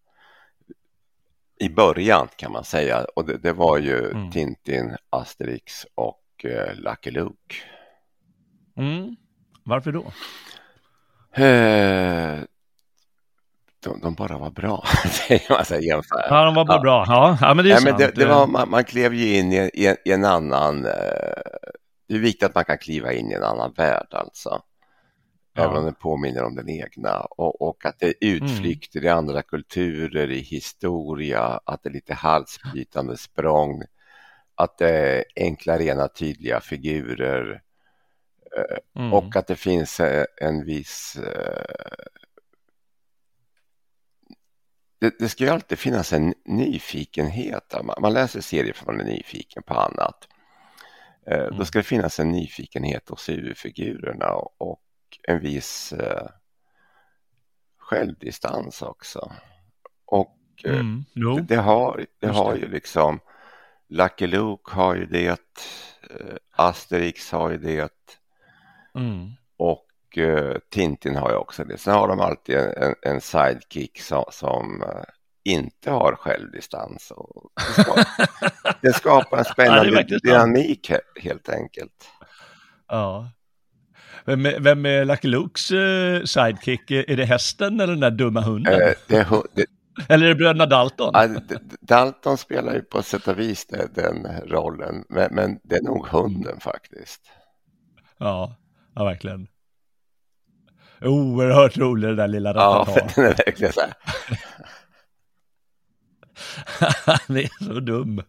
[1.61, 3.07] i början kan man säga.
[3.17, 4.31] Och det, det var ju mm.
[4.31, 7.55] Tintin, Asterix och uh, Lucky Luke.
[8.77, 9.17] Mm.
[9.65, 10.13] Varför då?
[11.43, 12.39] Eh,
[13.85, 14.85] de, de, bara var bra,
[15.29, 16.27] säger man sig jämföra.
[16.29, 16.83] Ja, de var bara ja.
[16.83, 17.05] bra.
[17.09, 17.99] Ja, ja men det är ja, sant.
[17.99, 20.85] Det, det var, man, man, klev ju in i, i, i en annan...
[20.85, 20.93] Eh,
[22.09, 24.63] det är viktigt att man kan kliva in i en annan värld alltså.
[25.59, 25.65] Ja.
[25.65, 29.07] Även om den påminner om den egna och, och att det är utflykter mm.
[29.07, 33.83] i andra kulturer, i historia, att det är lite halsbrytande språng,
[34.55, 37.63] att det är enkla, rena, tydliga figurer
[38.97, 39.13] Mm.
[39.13, 41.17] Och att det finns eh, en viss...
[41.17, 41.63] Eh,
[45.01, 47.75] det, det ska ju alltid finnas en nyfikenhet.
[48.01, 50.29] Man läser serier för att man är nyfiken på annat.
[51.27, 51.59] Mm.
[51.59, 54.83] Då ska det finnas en nyfikenhet hos huvudfigurerna och
[55.23, 55.95] en viss
[57.79, 59.33] självdistans också.
[60.05, 61.05] Och mm.
[61.15, 63.21] det, det, har, det har ju liksom
[63.89, 65.41] Lucky Luke har ju det,
[66.57, 67.91] Asterix har ju det,
[68.99, 69.31] Mm.
[69.57, 69.87] Och
[70.19, 71.79] uh, Tintin har ju också det.
[71.79, 75.03] Sen har de alltid en, en sidekick som, som uh,
[75.45, 77.11] inte har självdistans.
[77.11, 78.05] Och det, skapar,
[78.83, 80.91] det skapar en spännande ja, dynamik
[81.23, 82.09] helt enkelt.
[82.89, 83.31] Ja.
[84.29, 86.91] Vem är, vem är Lucky Lukes uh, sidekick?
[86.91, 88.75] Är det hästen eller den där dumma hunden?
[88.75, 89.67] Uh, det, det,
[90.09, 91.15] eller är det bröderna Dalton?
[91.81, 96.61] Dalton spelar ju på sätt och vis den rollen, men, men det är nog hunden
[96.61, 97.21] faktiskt.
[98.19, 98.57] Ja,
[98.99, 99.49] Ja, verkligen.
[101.01, 103.01] Oerhört rolig den där lilla Ratata.
[103.01, 103.95] Ja, den är verkligen så här.
[107.27, 108.23] Han är så dum.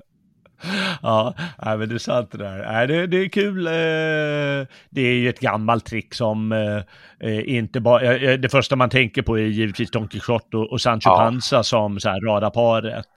[1.01, 1.33] Ja,
[1.65, 2.65] nej, men det är sant det där.
[2.71, 3.67] Nej, det, det är kul.
[3.67, 8.17] Eh, det är ju ett gammalt trick som eh, eh, inte bara...
[8.37, 11.17] Det första man tänker på är givetvis Don Quijote och Sancho ja.
[11.17, 13.07] Panza som så här radarparet.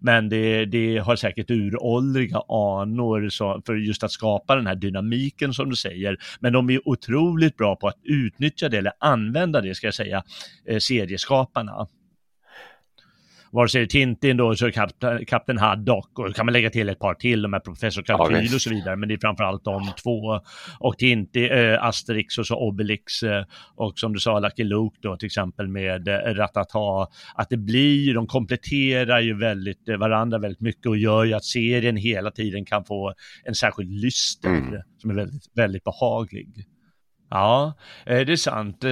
[0.00, 3.28] Men det, det har säkert uråldriga anor
[3.66, 6.16] för just att skapa den här dynamiken som du säger.
[6.40, 10.22] Men de är otroligt bra på att utnyttja det, eller använda det, ska jag säga,
[10.80, 11.86] serieskaparna
[13.52, 14.70] vare sig det är Tintin då, så
[15.26, 18.54] Kapten Haddock och kan man lägga till ett par till, de här Professor Kalkyl ja,
[18.54, 20.40] och så vidare, men det är framförallt de två.
[20.78, 23.44] Och Tintin, äh, Asterix och så Obelix äh,
[23.76, 28.14] och som du sa Lucky Luke då till exempel med äh, Ratata, att det blir,
[28.14, 32.84] de kompletterar ju väldigt varandra väldigt mycket och gör ju att serien hela tiden kan
[32.84, 34.82] få en särskild lyster mm.
[34.98, 36.48] som är väldigt, väldigt behaglig.
[37.30, 38.84] Ja, det är sant.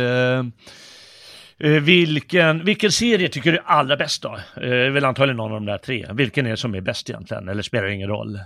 [1.59, 4.39] Eh, vilken, vilken serie tycker du är allra bäst då?
[4.55, 6.07] är väl antagligen någon av de där tre.
[6.13, 7.49] Vilken är det som är bäst egentligen?
[7.49, 8.41] Eller spelar det ingen roll?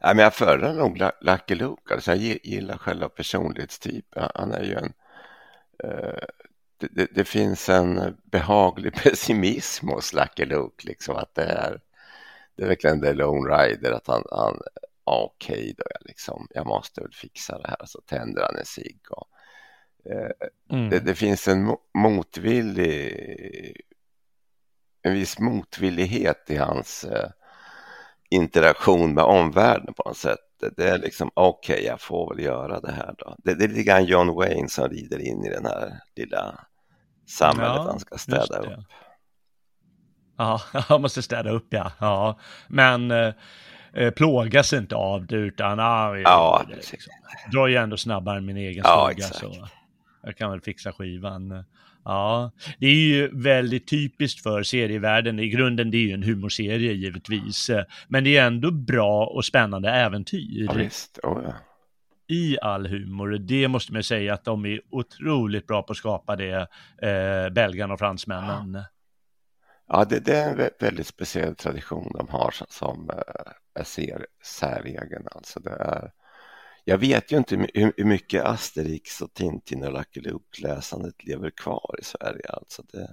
[0.00, 1.94] Ja, men jag föredrar nog Lucky Luke.
[1.94, 4.30] Alltså jag gillar själva personlighetstypen.
[4.34, 4.92] Han är ju en...
[5.84, 6.24] Eh,
[6.78, 11.80] det, det, det, finns en behaglig pessimism hos Lucky Luke, liksom att det är,
[12.56, 14.60] det är verkligen The Lone Rider, att han, han
[15.04, 18.64] okej okay då, jag, liksom, jag måste väl fixa det här, så tänder han en
[18.64, 19.00] cigg.
[19.10, 19.28] och
[20.70, 20.90] mm.
[20.90, 23.16] det, det, finns en motvillig,
[25.02, 27.30] en viss motvillighet i hans eh,
[28.30, 30.38] interaktion med omvärlden på något sätt.
[30.76, 33.36] Det är liksom okej, okay, jag får väl göra det här då.
[33.38, 36.58] Det, det är lite grann John Wayne som rider in i den här lilla
[37.28, 38.84] samhället ja, han ska städa upp.
[40.38, 41.92] Ja, jag måste städa upp ja.
[42.00, 42.38] ja.
[42.68, 43.34] Men eh,
[43.92, 47.12] eh, plågas inte av det utan ah, ja, det, liksom.
[47.52, 49.26] drar ju ändå snabbare än min egen ja, stuga.
[49.26, 49.68] Så
[50.22, 51.64] jag kan väl fixa skivan.
[52.04, 55.38] Ja, det är ju väldigt typiskt för serievärlden.
[55.38, 57.70] I grunden det är ju en humorserie givetvis.
[58.08, 60.64] Men det är ändå bra och spännande äventyr.
[60.66, 61.18] Ja, visst.
[61.22, 61.54] Oh, ja.
[62.28, 63.38] I all humor.
[63.38, 66.68] Det måste man säga att de är otroligt bra på att skapa det,
[67.02, 68.74] eh, belgarna och fransmännen.
[68.74, 68.84] Ja,
[69.88, 75.28] ja det, det, är en väldigt speciell tradition de har som eh, är ser, säregen.
[75.30, 76.10] Alltså det är
[76.84, 82.04] jag vet ju inte hur mycket Asterix och Tintin och Lucky Luke-läsandet lever kvar i
[82.04, 82.48] Sverige.
[82.48, 83.12] Alltså det,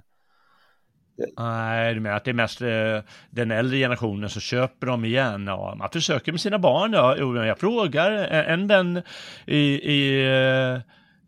[1.16, 1.26] det...
[1.36, 5.46] Nej, du menar att det är mest eh, den äldre generationen som köper dem igen?
[5.46, 6.92] Ja, man försöker med sina barn.
[6.92, 7.44] Ja.
[7.46, 9.02] Jag frågar eh, en vän
[9.46, 9.58] i,
[9.92, 10.74] i eh,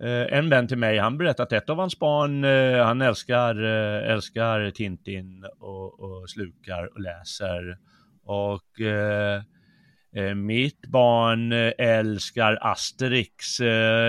[0.08, 3.64] eh, en vän till mig, han berättade att ett av hans barn, eh, han älskar,
[3.64, 7.78] eh, älskar Tintin och, och slukar och läser.
[8.24, 8.80] Och
[10.34, 13.60] mitt barn eh, älskar Asterix.
[13.60, 13.66] Eh,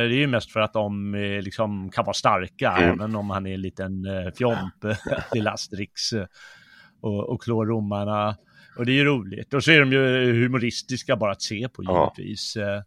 [0.08, 1.14] det är ju mest för att de
[1.44, 2.90] liksom kan vara starka, mm.
[2.90, 4.06] även om han är en liten
[4.38, 4.74] fjomp
[5.32, 6.14] till Asterix
[7.02, 8.38] och, och klår romarna.
[8.78, 9.54] Och det är ju roligt.
[9.54, 12.56] Och så är de ju humoristiska bara att se på givetvis.
[12.56, 12.84] Ja.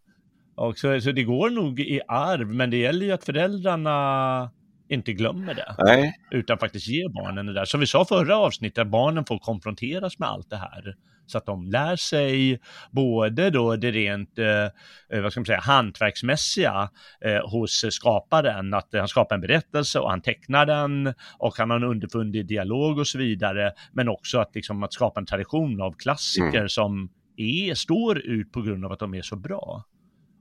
[0.55, 4.51] Och så, så det går nog i arv, men det gäller ju att föräldrarna
[4.89, 5.75] inte glömmer det.
[5.77, 6.13] Nej.
[6.31, 7.65] Utan faktiskt ger barnen det där.
[7.65, 10.95] Som vi sa förra avsnittet, barnen får konfronteras med allt det här
[11.27, 12.59] så att de lär sig
[12.91, 14.63] både då det rent, eh,
[15.09, 16.89] eh, vad ska man säga, hantverksmässiga
[17.21, 21.77] eh, hos skaparen, att han skapar en berättelse och han tecknar den och han har
[21.77, 25.91] en underfundig dialog och så vidare, men också att, liksom, att skapa en tradition av
[25.91, 26.69] klassiker mm.
[26.69, 29.83] som är, står ut på grund av att de är så bra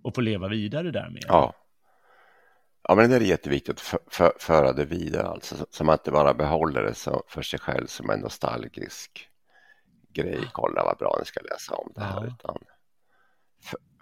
[0.04, 1.24] och få leva vidare därmed.
[1.28, 1.54] Ja.
[2.88, 6.34] Ja, men det är jätteviktigt att för, föra det vidare, alltså, så man inte bara
[6.34, 9.28] behåller det så, för sig själv som en nostalgisk
[10.16, 12.20] grej, kolla vad bra ni ska läsa om det här.
[12.20, 12.26] Ja.
[12.26, 12.56] Utan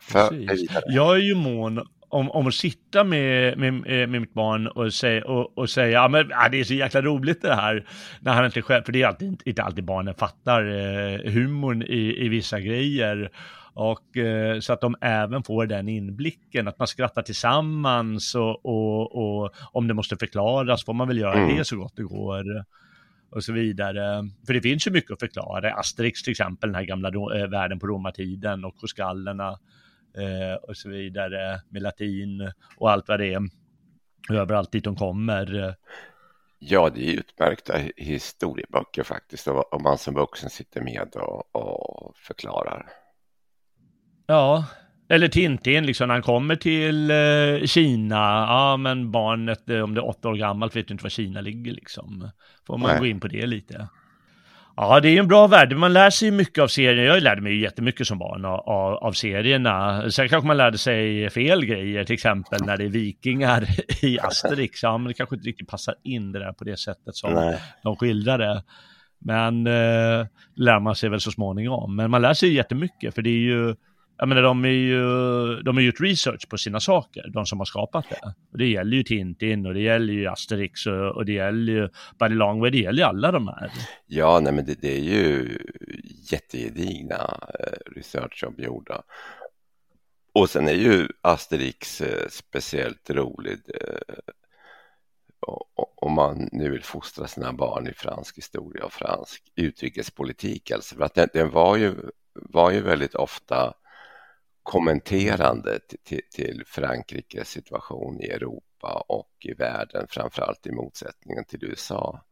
[0.00, 0.28] för,
[0.72, 3.72] för jag är ju mån om, om att sitta med, med,
[4.08, 7.02] med mitt barn och säga, och, och säga ja, men, ja, det är så jäkla
[7.02, 7.86] roligt det här,
[8.20, 12.24] när han inte själv, för det är alltid, inte alltid barnen fattar eh, humorn i,
[12.24, 13.30] i vissa grejer.
[13.76, 19.16] Och eh, så att de även får den inblicken, att man skrattar tillsammans och, och,
[19.16, 21.56] och om det måste förklaras får man väl göra mm.
[21.56, 22.64] det så gott det går
[23.34, 24.28] och så vidare.
[24.46, 25.74] För det finns ju mycket att förklara.
[25.74, 29.58] Asterix till exempel, den här gamla äh, världen på romartiden och koskallerna
[30.16, 33.48] eh, och så vidare med latin och allt vad det är.
[34.30, 35.74] Överallt dit de kommer.
[36.58, 42.86] Ja, det är utmärkta historieböcker faktiskt om man som vuxen sitter med och, och förklarar.
[44.26, 44.64] Ja,
[45.08, 50.00] eller Tintin, liksom när han kommer till eh, Kina, ja men barnet, eh, om det
[50.00, 52.30] är åtta år gammalt, vet inte var Kina ligger liksom.
[52.66, 52.98] Får man Nej.
[52.98, 53.88] gå in på det lite.
[54.76, 55.76] Ja, det är en bra värld.
[55.76, 57.06] Man lär sig mycket av serien.
[57.06, 58.60] Jag lärde mig ju jättemycket som barn av,
[58.94, 60.10] av, serierna.
[60.10, 63.68] Sen kanske man lärde sig fel grejer, till exempel när det är vikingar
[64.04, 64.82] i Asterix.
[64.82, 67.60] Ja, men det kanske inte riktigt passar in det där på det sättet som Nej.
[67.82, 68.62] de skildrar det.
[69.18, 71.96] Men eh, lär man sig väl så småningom.
[71.96, 73.74] Men man lär sig jättemycket, för det är ju
[74.16, 74.98] jag menar, de, är ju,
[75.62, 78.34] de har gjort research på sina saker, de som har skapat det.
[78.52, 81.88] Och det gäller ju Tintin och det gäller ju Asterix och, och det gäller ju
[82.18, 83.70] Buddy Longway, det gäller ju alla de här.
[84.06, 85.58] Ja, nej men det, det är ju
[86.32, 89.02] jättegedigna eh, research researchjobb gjorda.
[90.32, 94.32] Och sen är ju Asterix eh, speciellt rolig eh,
[95.96, 100.70] om man nu vill fostra sina barn i fransk historia och fransk utrikespolitik.
[100.70, 101.94] Alltså för att den, den var, ju,
[102.34, 103.74] var ju väldigt ofta
[104.64, 112.24] kommenterande till, till Frankrikes situation i Europa och i världen, framförallt i motsättningen till USA.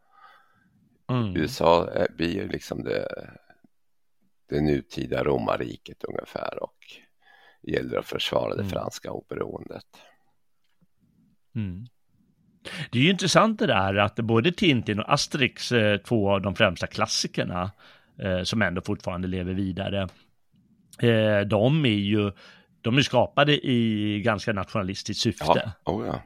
[1.11, 1.37] Mm.
[1.37, 3.09] USA blir liksom det,
[4.49, 6.76] det nutida romarriket ungefär och
[7.62, 8.70] gäller att försvara det mm.
[8.70, 9.87] franska oberoendet.
[11.55, 11.87] Mm.
[12.91, 16.55] Det är ju intressant det där att både Tintin och Asterix, eh, två av de
[16.55, 17.70] främsta klassikerna,
[18.18, 20.09] eh, som ändå fortfarande lever vidare,
[21.03, 22.33] eh, de är ju
[22.81, 25.73] de är skapade i ganska nationalistiskt syfte.
[25.85, 25.93] Ja.
[25.93, 26.23] Oh, ja.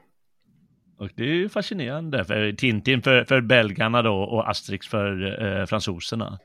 [0.99, 5.66] Och det är ju fascinerande, för Tintin för, för belgarna då och Asterix för eh,
[5.66, 6.39] fransoserna.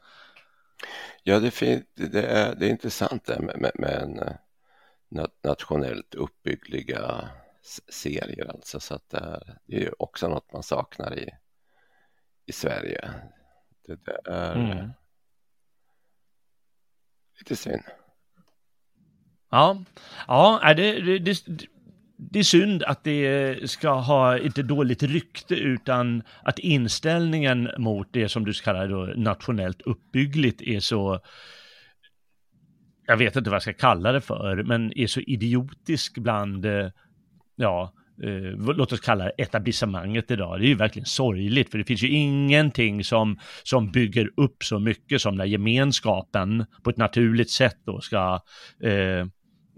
[1.24, 6.16] Ja, det, fin- det, är, det är intressant det med, med, med en eh, nationellt
[6.16, 7.30] uppbyggliga
[7.90, 11.30] serier alltså, så att det är, det är ju också något man saknar i,
[12.46, 13.10] i Sverige.
[13.88, 14.90] Det, det är mm.
[17.40, 17.84] lite synd.
[19.52, 19.84] Ja,
[20.28, 21.68] ja det, det, det,
[22.18, 28.30] det är synd att det ska ha inte dåligt rykte utan att inställningen mot det
[28.30, 31.20] som du kallar då nationellt uppbyggligt är så
[33.08, 36.90] jag vet inte vad jag ska kalla det för, men är så idiotisk bland, eh,
[37.56, 37.94] ja,
[38.24, 40.60] eh, låt oss kalla det etablissemanget idag.
[40.60, 44.80] Det är ju verkligen sorgligt, för det finns ju ingenting som, som bygger upp så
[44.80, 48.40] mycket som när gemenskapen på ett naturligt sätt då ska
[48.84, 49.26] eh, Eh,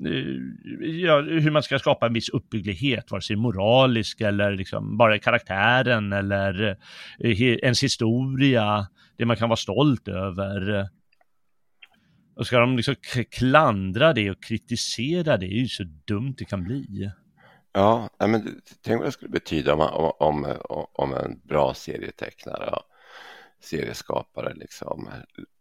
[0.05, 5.19] Eh, ja, hur man ska skapa en viss uppbygglighet, vare sig moralisk eller liksom bara
[5.19, 6.77] karaktären eller
[7.19, 8.87] eh, ens historia,
[9.17, 10.89] det man kan vara stolt över.
[12.35, 12.95] Och ska de liksom
[13.31, 17.11] klandra det och kritisera det, det är ju så dumt det kan bli.
[17.73, 20.57] Ja, men tänk vad det skulle betyda om, om,
[20.93, 22.83] om en bra serietecknare och
[23.63, 25.09] serieskapare liksom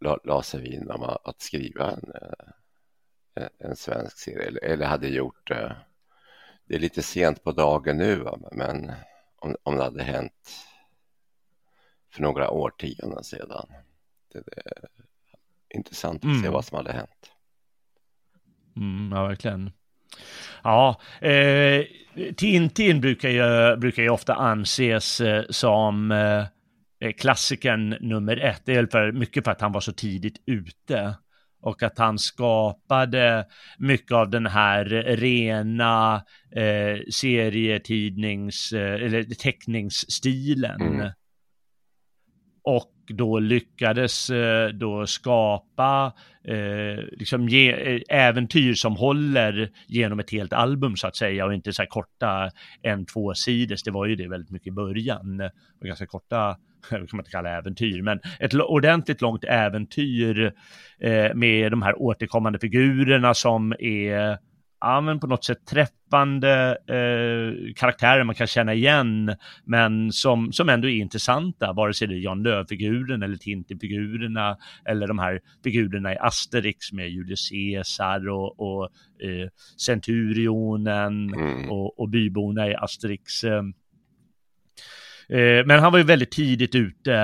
[0.01, 2.49] la, la sig vinn om att skriva en eh,
[3.59, 5.65] en svensk serie eller hade gjort det.
[5.65, 5.73] Eh,
[6.65, 8.93] det är lite sent på dagen nu men
[9.39, 10.67] om, om det hade hänt
[12.13, 13.67] för några årtionden sedan.
[14.33, 14.89] Det, är
[15.75, 16.43] intressant att mm.
[16.43, 17.33] se vad som hade hänt.
[18.77, 19.71] Mm, ja, verkligen.
[20.63, 21.85] Ja, eh,
[22.37, 26.11] Tintin brukar ju, brukar ju ofta anses eh, som
[27.01, 28.63] eh, klassikern nummer ett.
[28.65, 31.15] Det är för, mycket för att han var så tidigt ute
[31.63, 33.47] och att han skapade
[33.79, 34.85] mycket av den här
[35.17, 36.15] rena
[36.57, 40.81] eh, serietidnings eh, eller teckningsstilen.
[40.81, 41.11] Mm.
[42.65, 46.13] Och då lyckades eh, då skapa
[46.45, 51.55] eh, liksom ge, eh, äventyr som håller genom ett helt album så att säga och
[51.55, 52.51] inte så här korta
[52.83, 53.83] en två sidors.
[53.83, 55.41] Det var ju det väldigt mycket i början.
[55.81, 56.57] Och ganska korta
[56.91, 60.53] kan man inte kalla äventyr, men ett ordentligt långt äventyr
[61.01, 64.39] eh, med de här återkommande figurerna som är
[64.83, 70.69] ja, men på något sätt träffande eh, karaktärer man kan känna igen, men som, som
[70.69, 76.13] ändå är intressanta, vare sig det är Jan Lööf-figuren eller Tintin-figurerna eller de här figurerna
[76.13, 78.85] i Asterix med Julius Caesar och, och
[79.23, 79.49] eh,
[79.87, 81.71] Centurionen mm.
[81.71, 83.45] och, och byborna i Asterix.
[83.45, 83.63] Eh,
[85.29, 87.15] Eh, men han var ju väldigt tidigt ute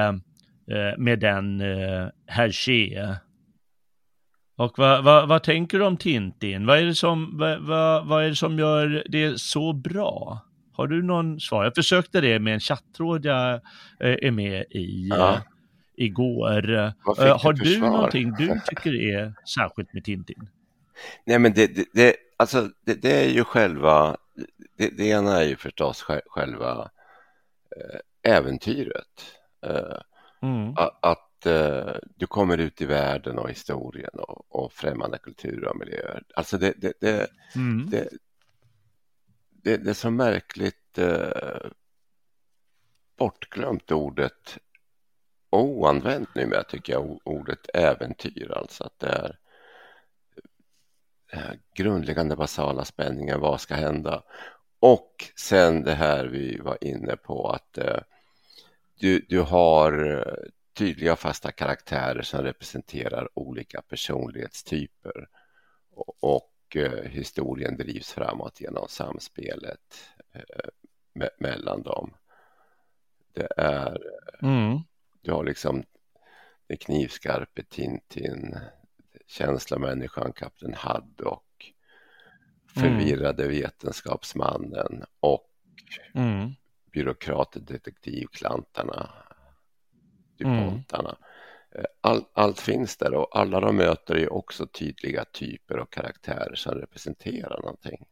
[0.70, 3.16] eh, med den eh, Hergé.
[4.56, 6.66] Och vad, vad, vad, tänker du om Tintin?
[6.66, 10.40] Vad är, det som, vad, vad, är det som gör det så bra?
[10.72, 11.64] Har du någon svar?
[11.64, 13.60] Jag försökte det med en chattråd jag eh,
[14.00, 15.32] är med i ja.
[15.32, 15.40] eh,
[15.96, 16.74] igår.
[16.74, 16.92] Eh,
[17.42, 20.48] har du, du någonting du tycker är särskilt med Tintin?
[21.26, 24.16] Nej men det, det, det alltså det, det, är ju själva,
[24.78, 26.90] det, det ena är ju förstås själva
[28.22, 29.36] äventyret.
[29.66, 30.00] Eh,
[30.42, 30.74] mm.
[31.02, 36.22] Att eh, du kommer ut i världen och historien och, och främmande kulturer och miljöer.
[36.34, 37.90] Alltså det, det, det, mm.
[37.90, 38.08] det,
[39.48, 41.70] det, det är så märkligt eh,
[43.16, 44.58] bortglömt ordet
[45.50, 48.52] oanvänt numera tycker jag, ordet äventyr.
[48.52, 49.36] Alltså att det
[51.30, 54.22] är grundläggande basala spänningen, vad ska hända?
[54.80, 58.00] Och sen det här vi var inne på att eh,
[58.94, 65.28] du, du har eh, tydliga fasta karaktärer som representerar olika personlighetstyper
[65.90, 70.68] och, och eh, historien drivs framåt genom samspelet eh,
[71.12, 72.14] me mellan dem.
[73.32, 73.98] Det är,
[74.42, 74.78] mm.
[75.20, 75.84] du har liksom
[76.66, 78.58] den knivskarpe Tintin,
[79.26, 81.47] känslomänniskan Kapten Haddock
[82.74, 83.56] förvirrade mm.
[83.56, 85.50] vetenskapsmannen och
[86.14, 86.50] mm.
[86.92, 89.10] byråkratdetektivklantarna,
[90.38, 91.08] DuPontarna.
[91.08, 91.20] Mm.
[92.00, 96.74] All, allt finns där och alla de möter är också tydliga typer och karaktärer som
[96.74, 98.04] representerar någonting.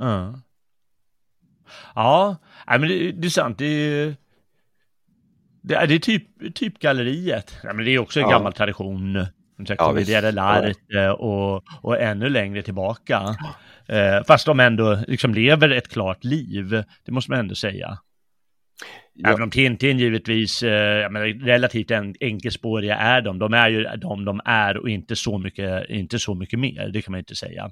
[0.00, 0.40] Mm.
[1.94, 3.58] Ja, men det, det är sant.
[3.58, 4.16] Det är,
[5.62, 7.58] det är, typ, typ galleriet.
[7.62, 8.30] Ja, men det är också en ja.
[8.30, 9.26] gammal tradition
[9.66, 13.36] Komediera ja, L'arte och, och ännu längre tillbaka.
[13.88, 17.98] Eh, fast de ändå liksom lever ett klart liv, det måste man ändå säga.
[19.14, 19.28] Ja.
[19.28, 23.38] Även om Tintin givetvis, eh, menar, relativt en, enkelspåriga är de.
[23.38, 27.02] De är ju de de är och inte så mycket, inte så mycket mer, det
[27.02, 27.70] kan man inte säga.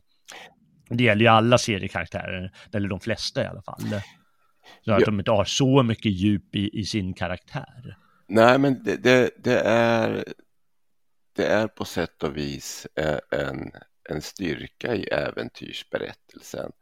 [0.91, 3.81] Det gäller ju alla seriekaraktärer, eller de flesta i alla fall.
[4.85, 5.07] Så att ja.
[5.07, 7.97] de inte har så mycket djup i, i sin karaktär.
[8.29, 10.25] Nej, men det, det, det, är,
[11.39, 13.73] det är på sätt och vis eh, en,
[14.09, 16.73] en styrka i äventyrsberättelsen.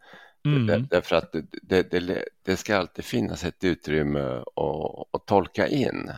[0.45, 0.87] Mm.
[0.91, 1.33] Därför att
[1.63, 6.13] det, det, det, ska alltid finnas ett utrymme att, att tolka in.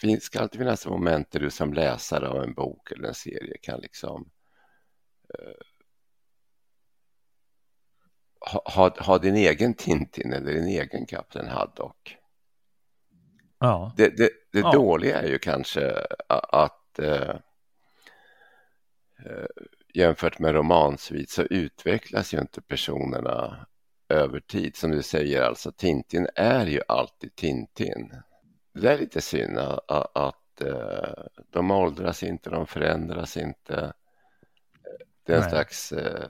[0.00, 3.14] Det eh, ska alltid finnas moment där du som läsare av en bok eller en
[3.14, 4.30] serie kan liksom
[5.34, 5.64] eh,
[8.40, 12.17] ha, ha, ha din egen Tintin eller din egen Kapten Haddock.
[13.60, 13.92] Ja.
[13.96, 14.72] Det, det, det ja.
[14.72, 17.34] dåliga är ju kanske att äh,
[19.94, 23.66] jämfört med romansvit så utvecklas ju inte personerna
[24.08, 24.76] över tid.
[24.76, 28.12] Som du säger, alltså Tintin är ju alltid Tintin.
[28.74, 33.92] Det är lite synd att, att uh, de åldras inte, de förändras inte.
[35.26, 35.50] Det är en Nej.
[35.50, 36.28] slags uh,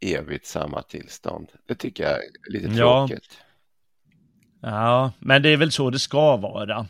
[0.00, 1.52] evigt samma tillstånd.
[1.66, 3.38] Det tycker jag är lite tråkigt.
[3.38, 3.49] Ja
[4.62, 6.86] ja, men det är väl så det ska vara.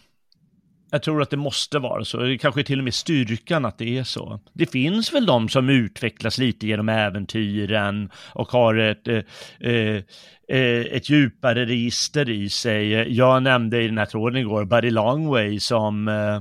[0.91, 2.19] Jag tror att det måste vara så.
[2.19, 4.41] Det kanske till och med styrkan att det är så.
[4.53, 9.23] Det finns väl de som utvecklas lite genom äventyren och har ett, eh,
[9.61, 10.03] eh,
[10.49, 13.17] eh, ett djupare register i sig.
[13.17, 16.35] Jag nämnde i den här tråden igår Buddy Longway som, eh,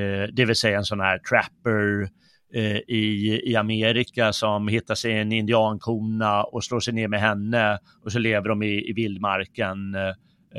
[0.00, 2.08] eh det vill säga en sån här trapper
[2.54, 7.78] eh, i, i Amerika som hittar sig en indiankona och slår sig ner med henne
[8.04, 10.14] och så lever de i, i vildmarken Eh,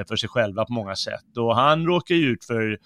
[0.07, 1.37] för sig själva på många sätt.
[1.37, 2.79] Och han råkar ju ut för,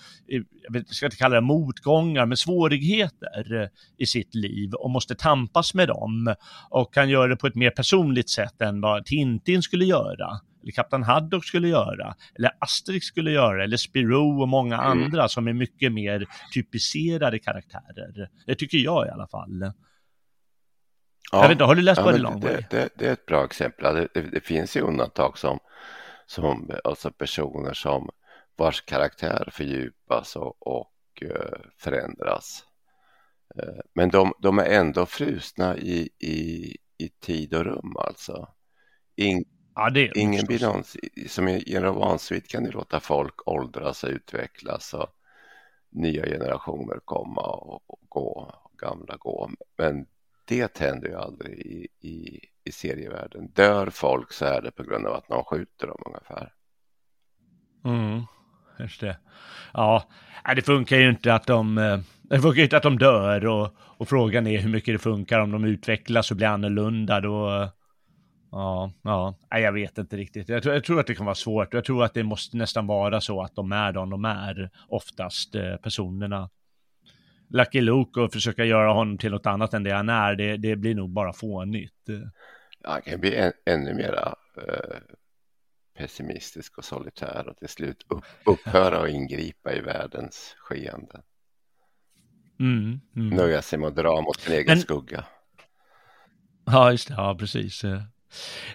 [0.70, 5.74] jag ska inte kalla det motgångar, men svårigheter eh, i sitt liv och måste tampas
[5.74, 6.36] med dem.
[6.70, 10.72] Och kan göra det på ett mer personligt sätt än vad Tintin skulle göra eller
[10.72, 15.03] Kapten Haddock skulle göra, eller Asterix skulle göra, eller Spirou och många mm.
[15.03, 18.30] andra som är mycket mer typiserade karaktärer.
[18.45, 19.72] Det tycker jag i alla fall.
[21.32, 22.55] Ja, jag vet inte, har du läst ja, Buddy Longway?
[22.55, 23.95] Det, det, det, är ett bra exempel.
[23.95, 25.60] Det, det, det finns ju undantag som
[26.30, 28.09] som, alltså personer som
[28.55, 32.63] vars karaktär fördjupas och, och uh, förändras.
[33.57, 38.47] Uh, men de, de, är ändå frusna i, i, i tid och rum alltså.
[39.15, 40.84] In, ja, det ingen blir någon,
[41.27, 45.07] som i en romansvit kan du låta folk åldras och utvecklas och
[45.89, 49.49] nya generationer komma och, och gå, och gamla gå.
[49.77, 50.05] Men
[50.50, 53.47] det händer ju aldrig i, i, i serievärlden.
[53.47, 56.54] Dör folk så är det på grund av att någon skjuter dem ungefär.
[57.86, 58.24] Mm,
[58.80, 59.18] just det.
[59.74, 60.04] Ja,
[60.56, 64.10] det funkar ju inte att de, eh, det funkar inte att de dör och, och
[64.10, 67.70] frågan är hur mycket det funkar om de utvecklas och blir annorlunda då.
[68.52, 70.50] Ja, ja, jag vet inte riktigt.
[70.50, 71.74] Jag tror, jag tror att det kan vara svårt.
[71.74, 75.56] Jag tror att det måste nästan vara så att de är de de är, oftast
[75.56, 76.50] eh, personerna.
[77.50, 80.76] Lucky Luke och försöka göra honom till något annat än det han är, det, det
[80.76, 81.93] blir nog bara fånigt.
[82.84, 84.97] Ja, han kan bli än, ännu mera uh,
[85.97, 91.22] pessimistisk och solitär och till slut upp, upphöra och ingripa i världens skeende.
[92.60, 93.38] Mm, mm.
[93.38, 94.80] Nöja sig med att dra mot sin egen Men...
[94.80, 95.26] skugga.
[96.66, 97.14] Ja, just det.
[97.14, 97.86] Ja, precis.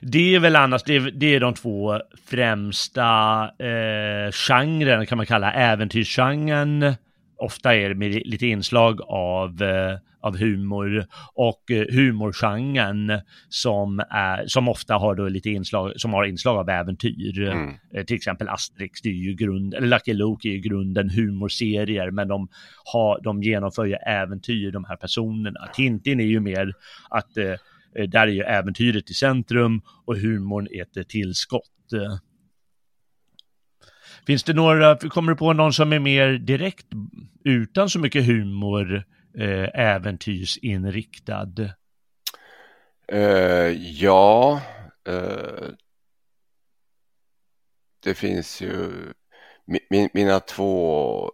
[0.00, 5.26] Det är väl annars, det är, det är de två främsta eh, genren kan man
[5.26, 6.94] kalla äventyrsgenren
[7.36, 14.46] ofta är det med lite inslag av, eh, av humor och eh, humorgenren som, är,
[14.46, 17.40] som ofta har då lite inslag, som har inslag av äventyr.
[17.40, 17.74] Mm.
[17.94, 22.10] Eh, till exempel Asterix, det är ju grund, eller Lucky Luke är ju grunden humorserier,
[22.10, 22.48] men de,
[22.92, 25.60] har, de genomför ju äventyr, de här personerna.
[25.74, 26.72] Tintin är ju mer
[27.10, 27.34] att
[28.08, 31.70] där är ju äventyret i centrum och humorn är ett tillskott.
[34.26, 36.86] Finns det några, kommer du på någon som är mer direkt
[37.44, 39.04] utan så mycket humor,
[39.38, 41.70] eh, äventyrsinriktad?
[43.12, 43.70] Uh,
[44.00, 44.60] ja,
[45.08, 45.68] uh,
[48.02, 48.90] det finns ju,
[49.90, 51.30] min, mina två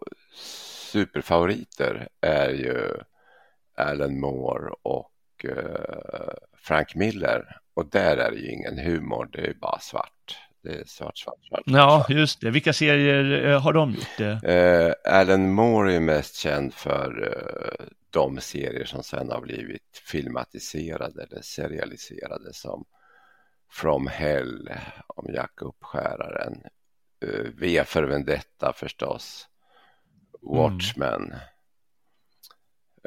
[0.91, 2.93] superfavoriter är ju
[3.77, 7.57] Alan Moore och uh, Frank Miller.
[7.73, 10.50] Och där är det ju ingen humor, det är bara svart.
[10.63, 11.63] Det är svart, svart, svart.
[11.65, 12.51] Ja, just det.
[12.51, 14.17] Vilka serier eh, har de gjort?
[14.17, 14.95] Det?
[15.05, 21.23] Eh, Alan Moore är mest känd för eh, de serier som sen har blivit filmatiserade
[21.23, 22.85] eller serialiserade som
[23.69, 24.69] From Hell
[25.07, 26.63] om Jack Uppskäraren,
[27.25, 29.47] eh, V för Vendetta förstås,
[30.41, 31.21] Watchmen.
[31.23, 31.39] Mm.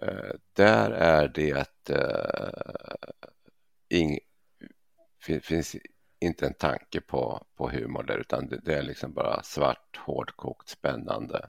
[0.03, 3.09] Eh, där är det eh,
[3.89, 4.19] ing,
[5.43, 5.77] finns
[6.25, 10.69] inte en tanke på, på humor där utan det, det är liksom bara svart, hårdkokt,
[10.69, 11.49] spännande.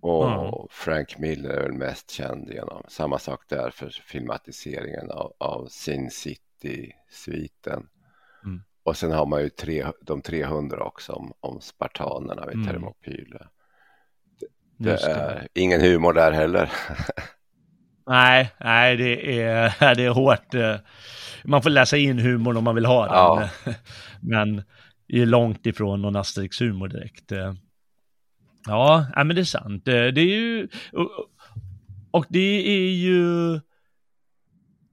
[0.00, 0.66] Och mm.
[0.70, 6.10] Frank Miller är väl mest känd genom samma sak där för filmatiseringen av, av Sin
[6.10, 7.88] City-sviten.
[8.44, 8.62] Mm.
[8.82, 12.66] Och sen har man ju tre, de 300 också om, om spartanerna vid mm.
[12.66, 13.46] Termopyle.
[14.38, 14.46] Det,
[14.76, 16.72] det är ingen humor där heller.
[18.06, 20.54] nej, nej det, är, det är hårt.
[21.44, 23.14] Man får läsa in humorn om man vill ha den.
[23.14, 23.48] Ja.
[24.20, 24.62] Men
[25.08, 27.32] är långt ifrån någon Asterix-humor direkt.
[28.66, 29.84] Ja, men det är sant.
[29.84, 30.68] Det är ju...
[32.10, 33.60] Och det är ju...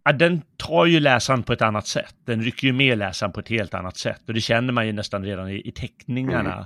[0.03, 2.15] Ja, den tar ju läsaren på ett annat sätt.
[2.25, 4.21] Den rycker ju med läsaren på ett helt annat sätt.
[4.27, 6.53] Och det känner man ju nästan redan i, i teckningarna.
[6.53, 6.65] Mm.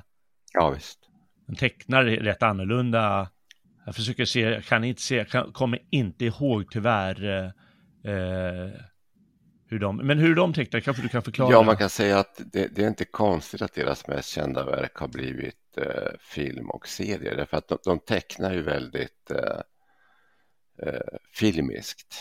[0.53, 0.99] Ja, visst.
[1.47, 3.29] Den tecknar rätt annorlunda.
[3.85, 7.25] Jag försöker se, jag kan inte se, jag kommer inte ihåg tyvärr
[8.05, 8.71] eh,
[9.71, 11.51] hur de, men hur de tecknar kanske du kan förklara?
[11.51, 14.95] Ja, man kan säga att det, det är inte konstigt att deras mest kända verk
[14.95, 19.61] har blivit eh, film och serier, därför att de, de tecknar ju väldigt eh,
[20.87, 22.15] eh, filmiskt.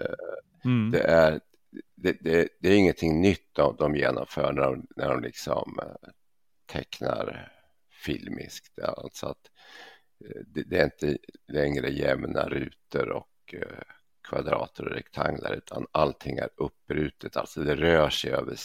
[0.00, 0.90] Eh, mm.
[0.90, 1.40] Det, är,
[1.96, 6.10] det, det, det, är ingenting nytt de, de genomför när de, när de liksom eh,
[6.66, 7.52] tecknar
[8.04, 8.78] filmiskt.
[8.78, 9.91] Alltså att eh,
[10.46, 11.18] det, det, är inte
[11.48, 13.54] längre jämna rutor och
[14.28, 18.56] kvadrater och rektanglar utan allting är uppbrutet, alltså det rör sig över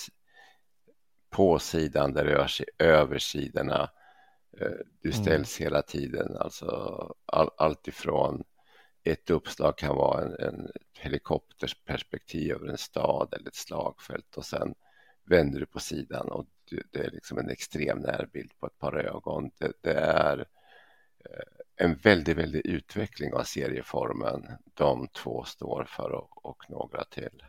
[1.30, 3.90] på sidan, det rör sig över sidorna.
[5.02, 5.24] Du mm.
[5.24, 5.66] ställs mm.
[5.66, 6.68] hela tiden, alltså
[7.26, 8.44] all, allt ifrån
[9.04, 14.74] ett uppslag kan vara en, en helikoptersperspektiv över en stad eller ett slagfält och sen
[15.26, 18.96] vänder du på sidan och du, det är liksom en extrem närbild på ett par
[18.96, 19.52] ögon.
[19.58, 20.46] Det, det är eh,
[21.78, 24.42] en väldigt, väldigt utveckling av serieformen
[24.74, 27.44] de två står för och, och några till.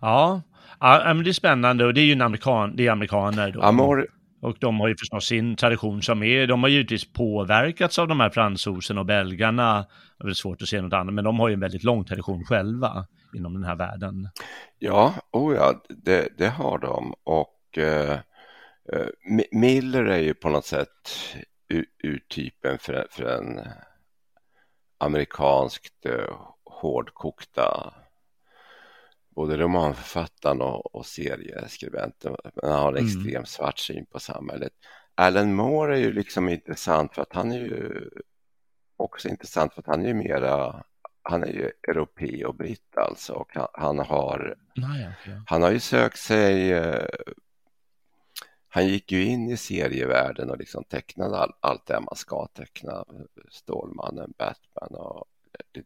[0.00, 0.42] Ja,
[0.80, 3.52] ja men det är spännande och det är ju en amerikan, det är amerikaner.
[3.52, 3.62] Då.
[3.62, 4.08] Amor,
[4.40, 8.20] och de har ju förstås sin tradition som är, de har givetvis påverkats av de
[8.20, 9.86] här fransoserna och belgarna.
[10.18, 12.44] Det är svårt att se något annat, men de har ju en väldigt lång tradition
[12.44, 14.28] själva inom den här världen.
[14.78, 17.14] Ja, oh ja det, det har de.
[17.24, 18.18] Och eh,
[18.92, 19.06] eh
[19.52, 21.10] Miller är ju på något sätt
[22.02, 23.60] urtypen för, för en
[24.98, 27.94] amerikanskt eh, hårdkokta
[29.38, 32.36] både romanförfattaren och, och serieskribenten.
[32.54, 33.06] Men han har en mm.
[33.06, 34.72] extrem svart syn på samhället.
[35.14, 38.10] Alan Moore är ju liksom intressant för att han är ju
[38.96, 40.84] också intressant för att han är ju mera
[41.22, 45.40] han är ju europé och britt alltså och han, han har Nej, okay.
[45.46, 47.08] han har ju sökt sig eh,
[48.68, 53.04] han gick ju in i serievärlden och liksom tecknade all, allt det man ska teckna
[53.50, 55.24] Stålmannen, Batman och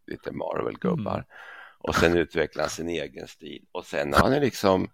[0.07, 1.15] lite Marvel-gubbar.
[1.15, 1.25] Mm
[1.83, 3.65] och sen utveckla sin egen stil.
[3.73, 4.91] Och sen har han liksom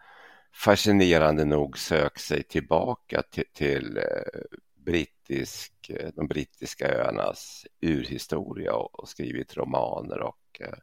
[0.54, 9.00] fascinerande nog sökt sig tillbaka till, till eh, brittisk, eh, de brittiska öarnas urhistoria och,
[9.00, 10.78] och skrivit romaner och eh,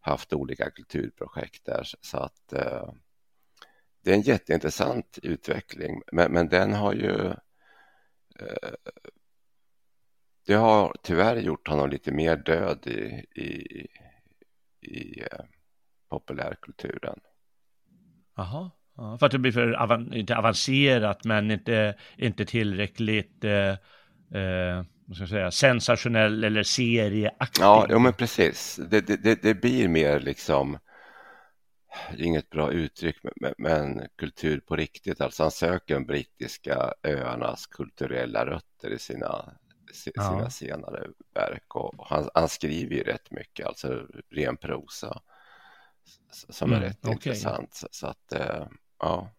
[0.00, 1.88] haft olika kulturprojekt där.
[2.00, 2.52] Så att
[4.04, 7.26] det är en jätteintressant utveckling, men, men den har ju
[8.40, 8.72] eh,
[10.46, 13.86] det har tyvärr gjort honom lite mer död i, i
[14.80, 15.44] i eh,
[16.10, 17.20] populärkulturen.
[18.36, 23.68] Jaha, ja, för att det blir för avan inte avancerat men inte, inte tillräckligt eh,
[24.40, 27.62] eh, vad ska jag säga, sensationell eller serieaktig.
[27.62, 28.80] Ja, jo, men precis.
[28.90, 30.78] Det, det, det blir mer liksom
[32.18, 35.20] inget bra uttryck, men, men, kultur på riktigt.
[35.20, 39.52] Alltså han söker de brittiska öarnas kulturella rötter i sina
[39.92, 40.50] sina ja.
[40.50, 45.20] senare verk och han, han, skriver ju rätt mycket, alltså ren prosa
[46.30, 47.12] som är mm, rätt okay.
[47.12, 47.74] intressant.
[47.74, 48.66] Så, så att, äh,
[48.98, 49.30] ja.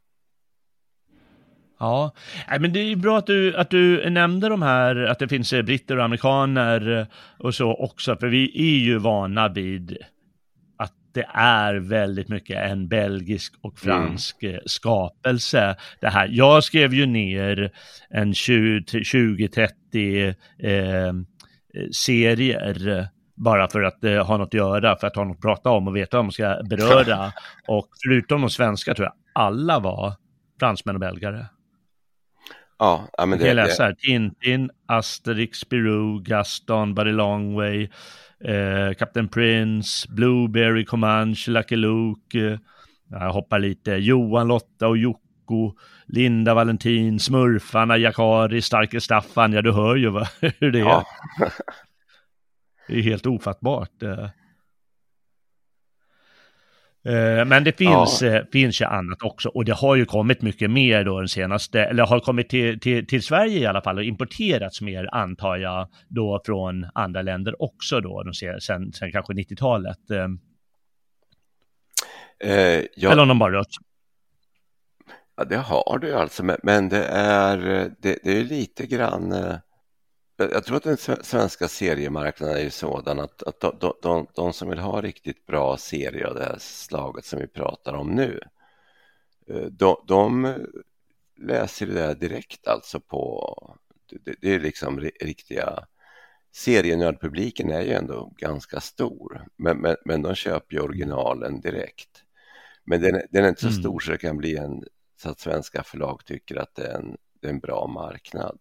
[1.79, 2.13] Ja,
[2.59, 5.53] men det är ju bra att du, att du nämnde de här, att det finns
[5.53, 7.05] eh, britter och amerikaner eh,
[7.37, 9.97] och så också, för vi är ju vana vid
[11.13, 14.61] det är väldigt mycket en belgisk och fransk mm.
[14.65, 15.75] skapelse.
[15.99, 16.29] Det här.
[16.31, 17.71] Jag skrev ju ner
[18.09, 21.13] en 20-30 eh,
[21.91, 25.69] serier bara för att eh, ha något att göra, för att ha något att prata
[25.69, 27.31] om och veta vad man ska beröra.
[27.67, 30.13] och förutom de svenska tror jag alla var
[30.59, 31.45] fransmän och belgare.
[32.81, 33.47] Ja, men det...
[33.47, 37.89] Jag läser Tintin, Asterix, Spirou, Gaston, Buddy Longway,
[38.43, 42.59] eh, Captain Prince, Blueberry, Comanche, Lucky Luke, eh,
[43.09, 45.73] jag hoppar lite, Johan, Lotta och Jocko,
[46.05, 50.27] Linda, Valentin, Smurfarna, Jakari, Starke Staffan, ja du hör ju vad,
[50.59, 50.83] hur det är.
[50.83, 51.05] Ja.
[52.87, 54.03] det är helt ofattbart.
[57.05, 57.13] Eh.
[57.13, 58.27] Eh, men det finns, ja.
[58.27, 61.83] Eh, finns ju annat också och det har ju kommit mycket mer då den senaste,
[61.83, 65.89] eller har kommit till, till, till Sverige i alla fall och importerats mer antar jag
[66.07, 70.11] då från andra länder också då, de ser, sen, sen kanske 90-talet.
[72.43, 73.11] Eh, ja.
[73.11, 73.67] Eller om de bara rört
[75.37, 77.57] Ja, det har du alltså, men det är,
[77.99, 79.55] det, det är lite grann eh,
[80.51, 84.79] jag tror att den svenska seriemarknaden är sådan att, att de, de, de, som vill
[84.79, 88.39] ha riktigt bra serier av det här slaget som vi pratar om nu,
[89.47, 90.55] eh, de, de
[91.37, 93.77] läser det där direkt alltså på,
[94.09, 95.87] det, det är liksom riktiga
[96.51, 102.23] serienördpubliken är ju ändå ganska stor, men, men, men de köper ju originalen direkt.
[102.83, 103.79] Men den, den är inte så mm.
[103.79, 104.83] stor så det kan bli en,
[105.21, 108.59] så att svenska förlag tycker att det är en, det är en bra marknad.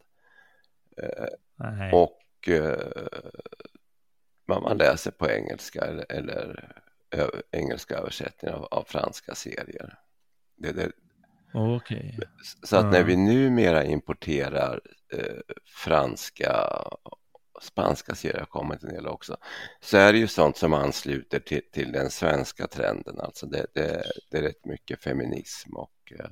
[1.56, 1.92] Nej.
[1.92, 2.78] Och eh,
[4.48, 6.72] man, läser på engelska eller, eller
[7.50, 9.98] engelska översättningar av, av, franska serier.
[10.56, 10.92] Det, det,
[11.52, 12.12] okay.
[12.62, 14.80] Så att när vi numera importerar
[15.12, 15.36] eh,
[15.66, 16.82] franska
[17.60, 19.36] spanska serier har kommit en del också,
[19.80, 23.20] så är det ju sånt som ansluter till, till den svenska trenden.
[23.20, 26.30] Alltså det, det, det är rätt mycket feminism och eh,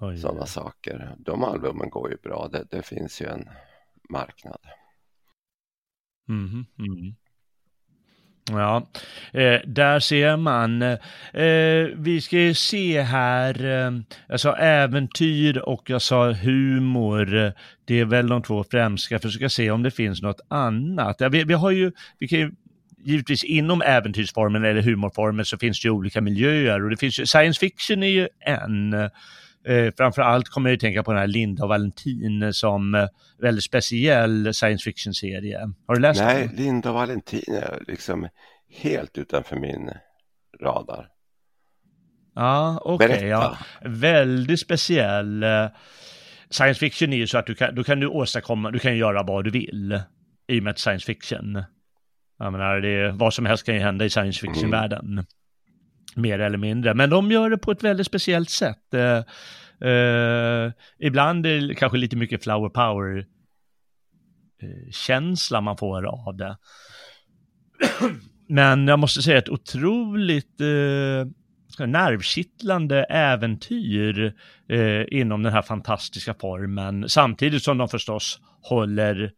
[0.00, 1.14] sådana saker.
[1.18, 3.48] De albumen går ju bra, det, det finns ju en
[4.08, 4.60] marknad.
[6.28, 7.14] Mm, mm.
[8.50, 8.88] Ja,
[9.32, 10.82] eh, där ser man.
[10.82, 10.98] Eh,
[11.96, 13.92] vi ska ju se här, eh,
[14.28, 17.52] jag sa äventyr och jag sa humor.
[17.84, 19.14] Det är väl de två främsta.
[19.14, 21.16] Jag försöka se om det finns något annat.
[21.18, 22.52] Ja, vi, vi, har ju, vi kan ju,
[22.98, 27.26] givetvis inom äventyrsformen eller humorformen så finns det ju olika miljöer och det finns ju,
[27.26, 29.10] science fiction är ju en.
[29.66, 33.06] Eh, framför kommer jag att tänka på den här Linda och Valentin som eh,
[33.38, 35.72] väldigt speciell science fiction-serie.
[35.86, 36.46] Har du läst Nej, den?
[36.46, 38.28] Nej, Linda och Valentin är liksom
[38.68, 39.90] helt utanför min
[40.60, 41.08] radar.
[42.34, 43.14] Ja, okej.
[43.14, 43.58] Okay, ja.
[43.84, 45.42] Väldigt speciell.
[45.42, 45.66] Eh,
[46.50, 49.22] science fiction är ju så att du kan, då kan du åstadkomma, du kan göra
[49.22, 50.00] vad du vill
[50.48, 51.64] i och med science fiction.
[52.38, 55.04] Jag menar, det, vad som helst kan ju hända i science fiction-världen.
[55.04, 55.24] Mm
[56.16, 56.94] mer eller mindre.
[56.94, 58.94] Men de gör det på ett väldigt speciellt sätt.
[58.94, 59.18] Eh,
[59.90, 66.56] eh, ibland är det kanske lite mycket flower power-känsla eh, man får av det.
[68.48, 71.26] Men jag måste säga ett otroligt eh,
[71.86, 74.34] nervkittlande äventyr
[74.68, 77.08] eh, inom den här fantastiska formen.
[77.08, 79.32] Samtidigt som de förstås håller,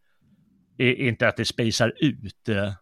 [0.77, 2.73] inte att det spejsar ut, eh,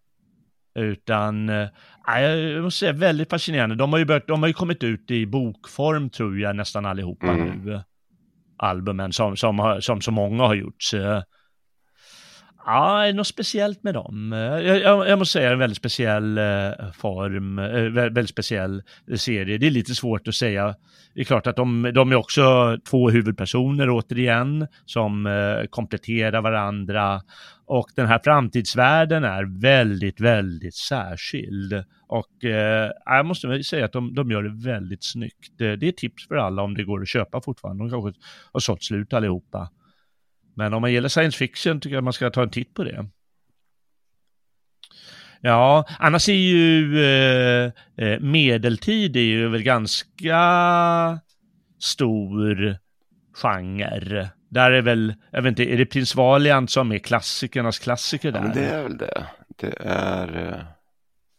[0.75, 3.75] utan, äh, jag måste säga väldigt fascinerande.
[3.75, 7.27] De har ju, börjat, de har ju kommit ut i bokform tror jag nästan allihopa
[7.27, 7.47] mm.
[7.47, 7.81] nu.
[8.57, 10.83] Albumen som, som, som så många har gjort.
[10.83, 11.23] Så,
[12.65, 14.33] Ja, det är något speciellt med dem.
[14.33, 17.81] Eh, jag, jag, jag måste säga en väldigt speciell eh, form, eh,
[18.11, 18.83] väldigt speciell
[19.15, 19.57] serie.
[19.57, 20.75] Det är lite svårt att säga.
[21.13, 27.21] Det är klart att de, de är också två huvudpersoner återigen som eh, kompletterar varandra.
[27.65, 31.83] Och den här framtidsvärlden är väldigt, väldigt särskild.
[32.07, 35.61] Och eh, jag måste säga att de, de gör det väldigt snyggt.
[35.61, 37.83] Eh, det är tips för alla om det går att köpa fortfarande.
[37.83, 38.19] De kanske
[38.51, 39.69] har sålt slut allihopa.
[40.53, 43.05] Men om man gillar science fiction tycker jag man ska ta en titt på det.
[45.41, 50.39] Ja, annars är ju eh, eh, medeltid är ju väl ganska
[51.79, 52.77] stor
[53.33, 54.29] genre.
[54.49, 58.43] Där är väl, jag vet inte, är det Prins Valiant som är klassikernas klassiker där?
[58.45, 59.25] Ja, det är väl det.
[59.55, 60.65] Det är, eh,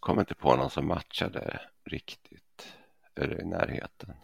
[0.00, 1.60] kommer inte på någon som matchar det
[1.90, 2.66] riktigt,
[3.20, 4.14] eller i närheten.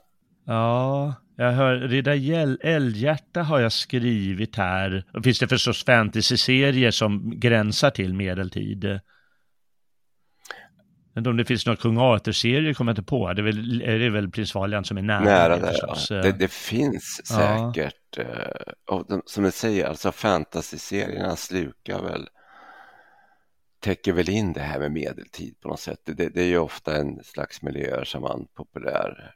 [0.44, 5.04] Ja, jag hör Riddar Eldhjärta har jag skrivit här.
[5.12, 9.00] Och finns det förstås fantasy-serier som gränsar till medeltid.
[11.14, 13.32] Men om det finns några kung Arthur-serier kommer jag inte på.
[13.32, 15.24] Det är väl, är väl Prins Valiant som är nära.
[15.24, 16.22] Nära det, ja.
[16.22, 17.94] det, det finns säkert.
[18.16, 18.22] Ja.
[18.22, 22.28] Eh, och de, som jag säger, alltså fantasy-serierna slukar väl
[23.80, 26.00] täcker väl in det här med medeltid på något sätt.
[26.04, 29.34] Det, det är ju ofta en slags miljöer som man populär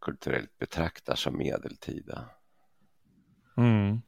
[0.00, 2.24] kulturellt betraktar som medeltida.
[3.56, 4.00] Mm.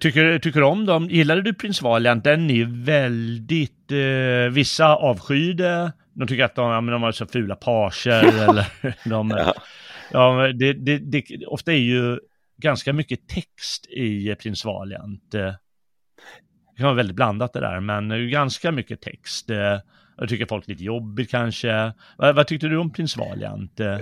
[0.00, 1.08] Tycker, tycker om dem?
[1.10, 2.24] Gillade du Prins Valiant?
[2.24, 7.56] Den är väldigt, eh, vissa avskydde, de tycker att de, ja, de har så fula
[7.56, 8.66] pager eller
[9.08, 9.54] de, ja.
[10.12, 12.18] ja det, det, det, ofta är ju
[12.56, 15.30] ganska mycket text i Prins Valiant.
[15.30, 15.58] Det
[16.76, 19.50] kan vara väldigt blandat det där, men ganska mycket text.
[20.16, 21.92] Jag tycker folk är lite jobbigt kanske.
[22.16, 23.80] Vad, vad, tyckte du om Prins Valiant?
[23.80, 23.96] Eh,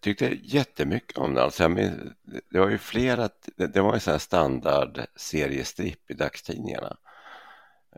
[0.00, 1.42] tyckte jättemycket om det.
[1.42, 2.14] Alltså, men,
[2.50, 6.96] det var ju flera, det, det var ju så här standard seriestripp i dagstidningarna.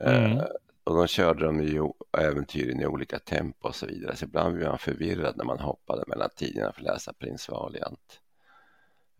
[0.01, 0.39] Eh, mm.
[0.39, 0.45] Eh,
[0.85, 1.89] och de körde de ju
[2.19, 4.17] äventyren i olika tempo och så vidare.
[4.17, 8.21] Så ibland blev man förvirrad när man hoppade mellan tidningarna för att läsa Prins Valiant.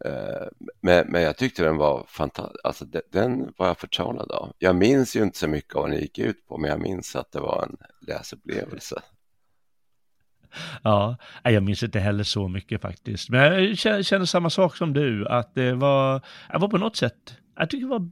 [0.05, 0.47] Eh,
[0.81, 4.53] men, men jag tyckte den var fantastisk, alltså den var jag förtrollad av.
[4.59, 7.17] Jag minns ju inte så mycket av vad den gick ut på, men jag minns
[7.17, 7.77] att det var en
[8.07, 9.03] läsupplevelse.
[10.83, 13.31] ja, jag minns inte heller så mycket faktiskt.
[13.31, 16.21] Men jag känner samma sak som du, att det var,
[16.53, 18.11] jag var på något sätt, jag tycker det var,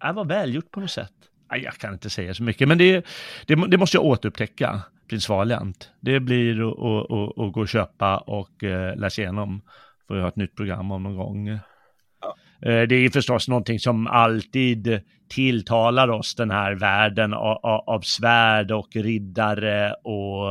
[0.00, 1.12] jag var välgjort på något sätt.
[1.52, 3.06] Jag kan inte säga så mycket, men det,
[3.46, 5.90] det, det måste jag återupptäcka, Prins Valiant.
[6.00, 9.62] Det blir att gå och köpa och eh, läsa igenom.
[10.10, 11.48] Får ha ett nytt program om någon gång.
[11.48, 12.36] Ja.
[12.66, 18.70] Uh, det är förstås någonting som alltid tilltalar oss den här världen av, av svärd
[18.70, 20.50] och riddare och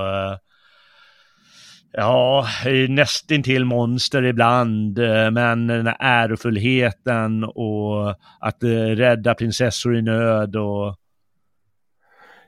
[1.91, 2.47] ja,
[2.89, 4.97] nästintill monster ibland,
[5.31, 8.63] men den här ärofullheten och att
[8.95, 10.95] rädda prinsessor i nöd och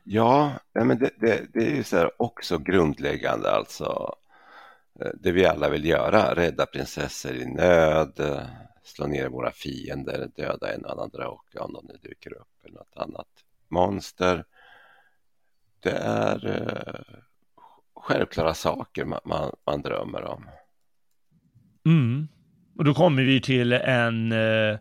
[0.03, 4.15] Ja, men det, det, det är ju så också grundläggande alltså
[5.01, 8.45] Eh, det vi alla vill göra, rädda prinsessor i nöd, eh,
[8.83, 12.97] slå ner våra fiender, döda en annan drake om de nu dyker upp eller något
[12.97, 13.27] annat
[13.67, 14.45] monster.
[15.79, 17.15] Det är eh,
[17.95, 20.45] självklara saker man, man, man, drömmer om.
[21.85, 22.27] Mm.
[22.77, 24.77] Och då kommer vi till en eh,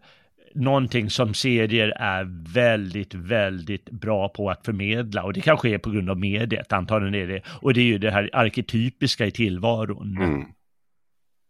[0.54, 5.90] någonting som serier är väldigt, väldigt bra på att förmedla och det kanske är på
[5.90, 7.42] grund av mediet, antagligen är det.
[7.46, 10.16] Och det är ju det här arketypiska i tillvaron.
[10.16, 10.44] Mm.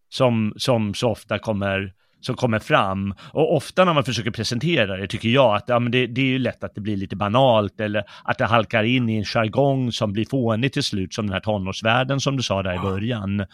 [0.09, 3.14] Som, som så ofta kommer som kommer fram.
[3.32, 6.26] Och ofta när man försöker presentera det tycker jag att ja, men det, det är
[6.26, 9.92] ju lätt att det blir lite banalt eller att det halkar in i en jargong
[9.92, 13.46] som blir fånig till slut som den här tonårsvärlden som du sa där i början.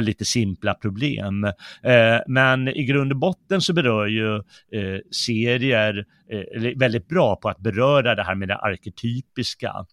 [0.00, 1.44] Lite simpla problem.
[1.82, 7.48] Eh, men i grund och botten så berör ju eh, serier eh, väldigt bra på
[7.48, 9.86] att beröra det här med det arketypiska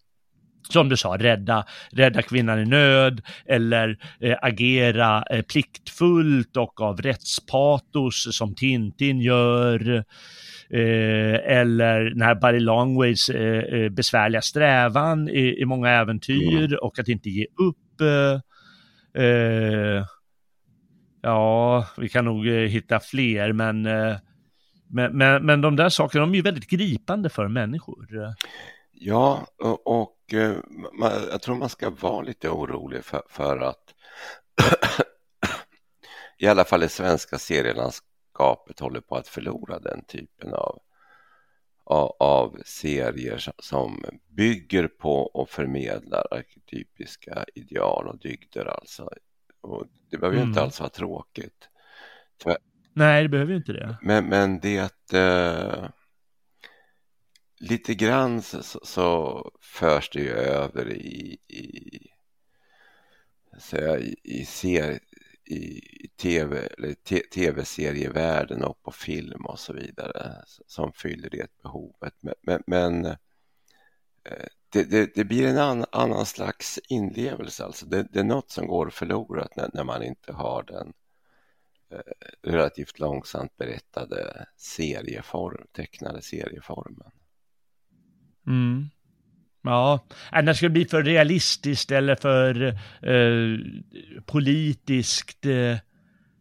[0.68, 7.00] som du sa, rädda, rädda kvinnan i nöd eller eh, agera eh, pliktfullt och av
[7.02, 10.04] rättspatos som Tintin gör.
[10.70, 16.78] Eh, eller den här Barry Longways eh, eh, besvärliga strävan i, i många äventyr mm.
[16.82, 18.00] och att inte ge upp.
[19.14, 20.04] Eh,
[21.22, 26.36] ja, vi kan nog hitta fler, men, men, men, men de där sakerna de är
[26.36, 28.06] ju väldigt gripande för människor.
[28.92, 29.46] Ja,
[29.84, 30.21] och Eh,
[31.30, 33.94] jag tror man ska vara lite orolig för, för att
[36.38, 40.82] i alla fall det svenska serielandskapet håller på att förlora den typen av,
[41.84, 49.10] av, av serier som bygger på och förmedlar arketypiska ideal och dygder alltså.
[49.60, 50.50] Och det behöver ju mm.
[50.50, 51.68] inte alls vara tråkigt.
[52.94, 53.96] Nej, det behöver ju inte det.
[54.02, 55.84] Men, men det eh,
[57.62, 61.98] lite grann så, så förs det ju över i, i,
[63.58, 64.98] så i, i, ser,
[65.44, 66.94] i tv, eller
[67.30, 72.14] tv-serievärlden och på film och så vidare som fyller det behovet.
[72.20, 78.02] Men, men, men eh, det, det, det, blir en annan, annan slags inlevelse, alltså det,
[78.12, 80.92] det, är något som går förlorat när, när man inte har den
[81.90, 87.10] eh, relativt långsamt berättade serieform, tecknade serieformen.
[88.46, 88.90] Mm.
[89.64, 92.66] Ja, annars skulle det bli för realistiskt eller för
[93.02, 93.58] eh,
[94.26, 95.46] politiskt.
[95.46, 95.52] Eh,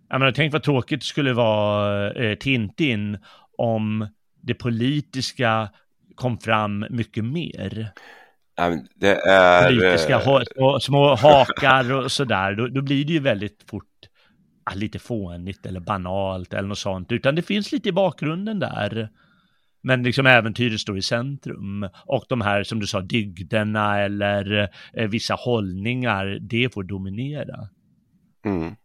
[0.09, 3.17] jag menar, tänk vad tråkigt det skulle vara eh, Tintin
[3.57, 4.07] om
[4.41, 5.69] det politiska
[6.15, 7.91] kom fram mycket mer.
[8.95, 9.67] Det är...
[9.67, 13.85] Politiska ha, små hakar och sådär, då, då blir det ju väldigt fort
[14.75, 19.09] lite fånigt eller banalt eller något sånt, utan det finns lite i bakgrunden där.
[19.81, 21.89] Men liksom äventyret står i centrum.
[22.05, 27.69] Och de här, som du sa, dygderna eller eh, vissa hållningar, det får dominera.
[28.45, 28.75] Mm.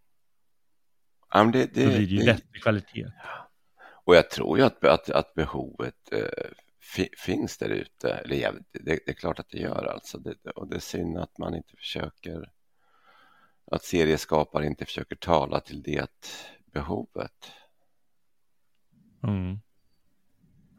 [1.33, 3.07] Ja, det, det, Då blir det ju det, bättre kvalitet.
[4.05, 6.51] Och jag tror ju att, att, att behovet eh,
[7.19, 8.11] finns där ute.
[8.11, 10.23] Eller ja, det, det, är klart att det gör alltså.
[10.55, 12.53] Och det är synd att man inte försöker,
[13.71, 16.11] att serieskapare inte försöker tala till det
[16.73, 17.53] behovet.
[19.23, 19.61] Mm.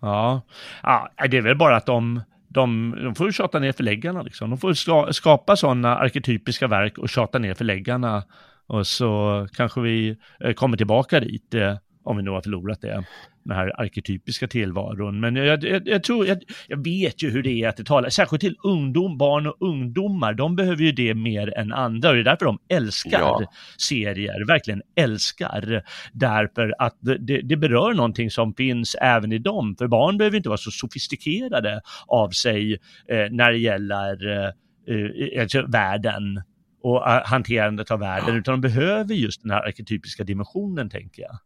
[0.01, 0.41] Ja.
[0.83, 4.49] ja, det är väl bara att de, de, de får tjata ner förläggarna liksom.
[4.49, 8.23] De får skapa sådana arketypiska verk och tjata ner förläggarna.
[8.67, 13.05] Och så kanske vi eh, kommer tillbaka dit, eh, om vi nu har förlorat det
[13.47, 15.19] den här arketypiska tillvaron.
[15.19, 18.09] Men jag, jag, jag tror, jag, jag, vet ju hur det är att det talar,
[18.09, 22.21] särskilt till ungdom, barn och ungdomar, de behöver ju det mer än andra och det
[22.21, 23.51] är därför de älskar ja.
[23.77, 25.83] serier, verkligen älskar.
[26.13, 30.49] Därför att det, det berör någonting som finns även i dem, för barn behöver inte
[30.49, 32.73] vara så sofistikerade av sig
[33.09, 34.51] eh, när det gäller eh,
[34.95, 36.41] eh alltså världen
[36.83, 41.37] och eh, hanterandet av världen, utan de behöver just den här arketypiska dimensionen, tänker jag.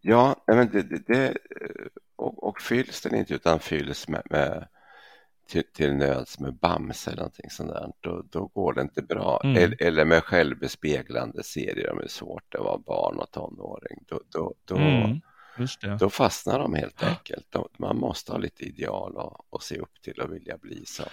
[0.00, 1.34] Ja, men det, det, det
[2.16, 4.68] och, och, fylls den inte utan fylls med, med,
[5.48, 9.40] till, till nöds med Bamse eller någonting sånt där, då, då går det inte bra.
[9.44, 9.56] Mm.
[9.56, 13.98] Eller, eller med självbespeglande serier om det är svårt att vara barn och tonåring.
[14.08, 14.76] Då, då, då,
[15.56, 15.96] Mm, det.
[15.96, 17.46] då fastnar de helt enkelt.
[17.50, 21.06] De, man måste ha lite ideal och, och se upp till och vilja bli som.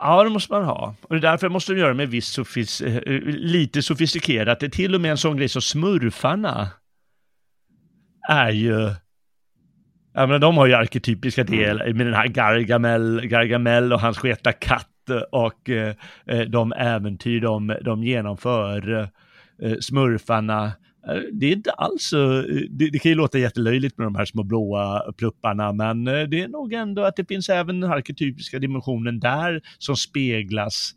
[0.00, 0.94] Ja, det måste man ha.
[1.02, 4.60] Och det är därför måste de göra med viss sofis eh, lite sofistikerat.
[4.60, 6.68] Det är till och med en sån grej som smurfarna
[8.30, 8.90] är ju...
[10.14, 14.52] Ja, men de har ju arketypiska delar med den här Gargamel, Gargamel och hans sketa
[14.52, 14.86] katt
[15.32, 15.94] och eh,
[16.26, 19.10] eh, de äventyr de, de genomför.
[19.62, 20.64] Eh, smurfarna,
[21.08, 24.24] eh, det är inte alls så, det, det kan ju låta jättelöjligt med de här
[24.24, 28.58] små blåa plupparna, men eh, det är nog ändå att det finns även den arketypiska
[28.58, 30.90] dimensionen där som speglas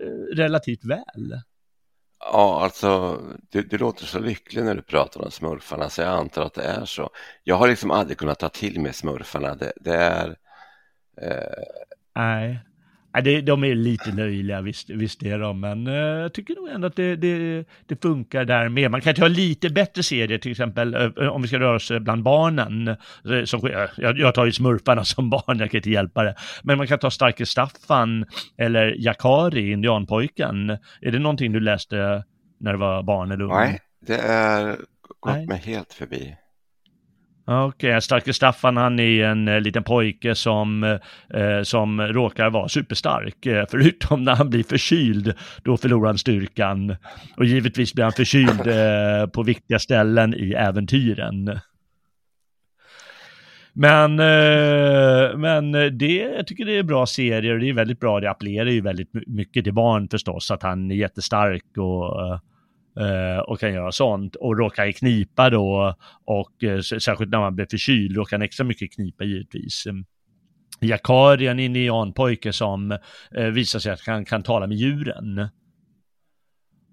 [0.00, 1.40] eh, relativt väl.
[2.20, 6.42] Ja, alltså du, du låter så lycklig när du pratar om smurfarna så jag antar
[6.42, 7.10] att det är så.
[7.44, 9.54] Jag har liksom aldrig kunnat ta till mig smurfarna.
[9.54, 10.36] Det, det är...
[11.20, 11.64] Eh,
[12.14, 12.67] Nej.
[13.14, 16.86] Nej, de är lite löjliga, visst, visst är de, men eh, jag tycker nog ändå
[16.86, 18.90] att det, det, det funkar där med.
[18.90, 22.22] Man kan ta lite bättre serier, till exempel eh, om vi ska röra oss bland
[22.22, 22.88] barnen.
[22.88, 26.34] eh, Som, eh, jag, jag tar ju smurfarna som barn, jag kan inte hjälpa det.
[26.62, 28.24] Men man kan ta Starke Staffan
[28.58, 30.70] eller Jakari, indianpojken.
[31.00, 32.24] Är det någonting du läste
[32.60, 33.50] när du var barn eller ung?
[33.50, 34.76] nej, det är
[35.20, 36.36] gått mig helt förbi.
[37.50, 40.84] Okej, Starke Staffan han är en eh, liten pojke som,
[41.34, 43.46] eh, som råkar vara superstark.
[43.46, 46.96] Eh, förutom när han blir förkyld, då förlorar han styrkan.
[47.36, 51.60] Och givetvis blir han förkyld eh, på viktiga ställen i äventyren.
[53.72, 58.20] Men, eh, men det, jag tycker det är bra serier och det är väldigt bra.
[58.20, 62.40] Det appellerar ju väldigt my- mycket till barn förstås, att han är jättestark och eh,
[63.00, 65.94] Eh, och kan göra sånt och råkar i knipa då
[66.24, 69.84] och eh, särskilt när man blir förkyld råkar han extra mycket i knipa givetvis.
[70.80, 72.92] Jakari är en indianpojke som
[73.36, 75.48] eh, visar sig att han kan tala med djuren.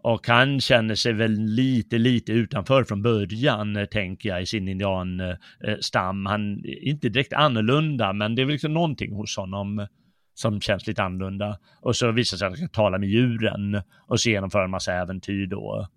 [0.03, 4.67] Och han känner sig väl lite, lite utanför från början, eh, tänker jag, i sin
[4.67, 6.25] indianstam.
[6.25, 9.87] Han är inte direkt annorlunda, men det är väl liksom någonting hos honom
[10.35, 11.59] som känns lite annorlunda.
[11.81, 14.69] Och så visar det sig att han kan tala med djuren och så genomföra en
[14.69, 15.87] massa äventyr då.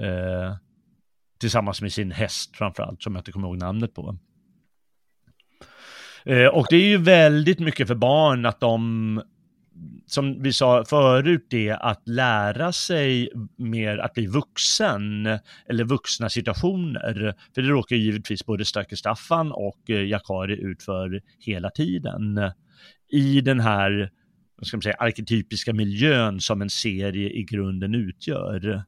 [0.00, 0.56] Eh,
[1.40, 4.18] tillsammans med sin häst framförallt, som jag inte kommer ihåg namnet på.
[6.24, 9.22] Eh, och det är ju väldigt mycket för barn att de,
[10.06, 15.26] som vi sa förut, det att lära sig mer att bli vuxen
[15.68, 17.34] eller vuxna situationer.
[17.54, 22.40] För det råkar givetvis både Starke Staffan och eh, Jakari ut för hela tiden
[23.14, 24.10] i den här
[24.56, 28.84] vad ska man säga, arketypiska miljön som en serie i grunden utgör.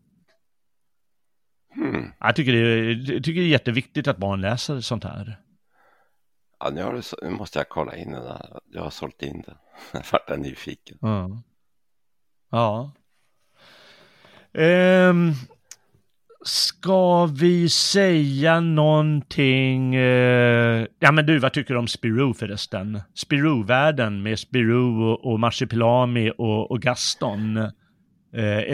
[1.75, 2.13] Hmm.
[2.21, 5.41] Jag tycker det är, jag tycker det är jätteviktigt att barn läser sånt här.
[6.59, 8.61] Ja, nu, du, nu måste jag kolla in den där.
[8.73, 9.57] Jag har sålt in den.
[9.93, 10.99] Jag vart nyfiken.
[11.01, 11.43] Ja.
[12.51, 12.93] Ja.
[14.53, 15.33] Ehm,
[16.47, 19.95] ska vi säga någonting?
[19.95, 23.01] eh, ja men du, vad tycker du om Spirou förresten?
[23.15, 27.57] Spirou-världen med Spirou och, och Marsipilami och, och Gaston.
[27.57, 27.73] Eh,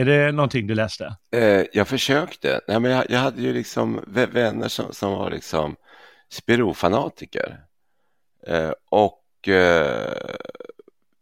[0.00, 1.16] är det någonting du läste?
[1.34, 2.60] Eh, jag försökte.
[2.68, 5.76] Nej, men jag, jag hade ju liksom vänner som, som var liksom
[6.28, 7.60] Spiro-fanatiker.
[8.46, 10.12] Eh, och eh,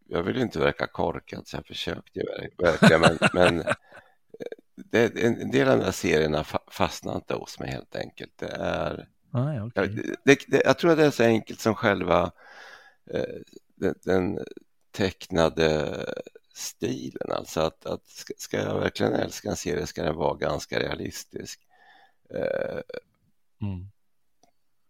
[0.09, 2.25] jag vill inte verka korkad så jag försökte ju
[2.59, 3.01] verkligen.
[3.01, 3.65] Men, men
[4.91, 8.39] det, en, del av de här serierna fa, fastnar inte hos mig helt enkelt.
[8.39, 9.73] Det är, Ah, jag,
[10.25, 12.33] det, det, jag tror att det är så enkelt som själva
[13.11, 13.41] eh,
[13.77, 14.39] den, den
[14.91, 16.05] tecknade
[16.55, 17.31] stilen.
[17.33, 18.03] Alltså att, att
[18.37, 21.61] ska jag verkligen älska en serie ska den vara ganska realistisk.
[22.35, 22.81] Eh,
[23.63, 23.91] Mm.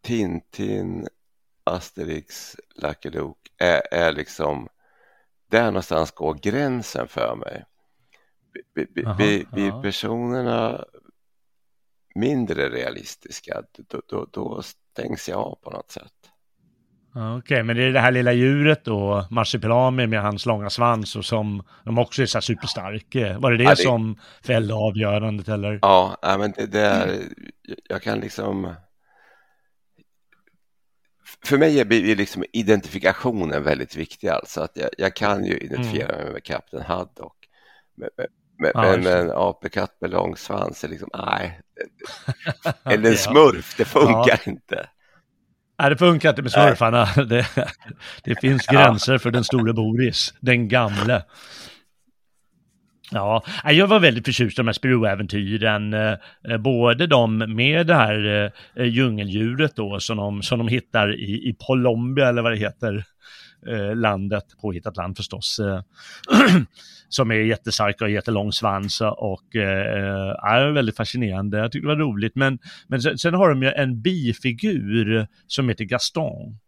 [0.02, 1.08] Tintin,
[1.64, 4.68] Asterix, Lucky Luke är, är liksom
[5.48, 7.64] där någonstans går gränsen för mig.
[9.16, 9.82] Blir ja.
[9.82, 10.84] personerna
[12.14, 16.12] mindre realistiska, då, då, då stängs jag av på något sätt.
[17.38, 21.24] Okej, men det är det här lilla djuret då, Marsipelami med hans långa svans och
[21.24, 23.14] som de också är så här superstark.
[23.14, 25.78] Eh, Var det det, Ja, det- som fällde avgörandet eller?
[25.82, 27.18] Ja, nej, men det, det är,
[27.88, 28.74] jag kan liksom
[31.44, 36.32] för mig är liksom identifikationen väldigt viktig alltså att jag, jag kan ju identifiera mig
[36.32, 37.36] med Kapten Haddock
[37.94, 38.08] men,
[38.60, 41.60] men, Ja, men, en apekatt med lång svans är liksom, nej,
[42.84, 43.16] eller en Ja.
[43.16, 44.86] smurf, det funkar inte.
[45.80, 47.04] Nej, det funkar inte med smurfarna.
[47.28, 47.46] Det,
[48.24, 51.22] det finns gränser för den store Boris, den gamle.
[53.12, 55.94] Ja, jag var väldigt förtjust i de här Spirou-äventyren.
[55.94, 56.14] eh,
[56.48, 61.32] eh, Både de med det här eh, djungeldjuret då som de, som de hittar i,
[61.32, 63.04] i Colombia eller vad det heter.
[63.66, 65.82] Eh, landet, påhittat land förstås, eh,
[67.08, 71.58] som är jättestarka och jättelång svans och eh, är väldigt fascinerande.
[71.58, 72.58] Jag tycker det var roligt, men,
[72.88, 76.58] men sen, sen har de ju en bifigur som heter Gaston.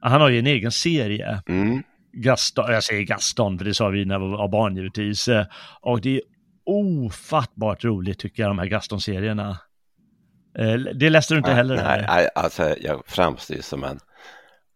[0.00, 1.42] Han har ju en egen serie.
[1.48, 1.82] Mm.
[2.12, 5.28] Gaston, jag säger Gaston, för det sa vi när vi var barn givetvis.
[5.80, 6.22] Och det är
[6.64, 9.58] ofattbart roligt tycker jag, de här Gaston-serierna.
[10.94, 11.76] Det läste du inte heller?
[11.76, 13.98] Nej, nej alltså jag framstår som en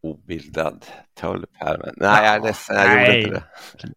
[0.05, 0.84] obildad
[1.20, 1.78] tölp här.
[1.78, 3.07] Men nej, jag är ledsen, jag nej.
[3.07, 3.92] gjorde inte det.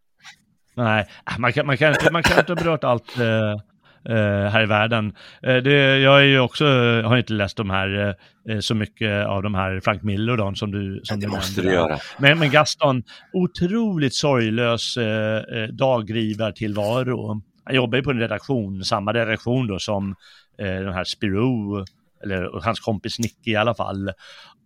[0.76, 1.08] Nej,
[1.40, 4.66] man kan, man kan, inte, man kan inte ha berört allt uh, uh, här i
[4.66, 5.06] världen.
[5.48, 6.66] Uh, det, jag är ju också,
[7.02, 8.16] har inte läst de här,
[8.62, 11.62] så mycket av de här Frank Miller och de som du som Det du måste
[11.62, 11.72] nämnde.
[11.72, 11.98] du göra.
[12.18, 13.04] Men, men Gaston,
[13.34, 17.42] otroligt sorglös uh, dagrivartillvaro.
[17.68, 20.16] Han jobbar ju på en redaktion, samma redaktion då som
[20.60, 21.86] eh, den här Spirou,
[22.24, 24.12] eller hans kompis Nicky i alla fall.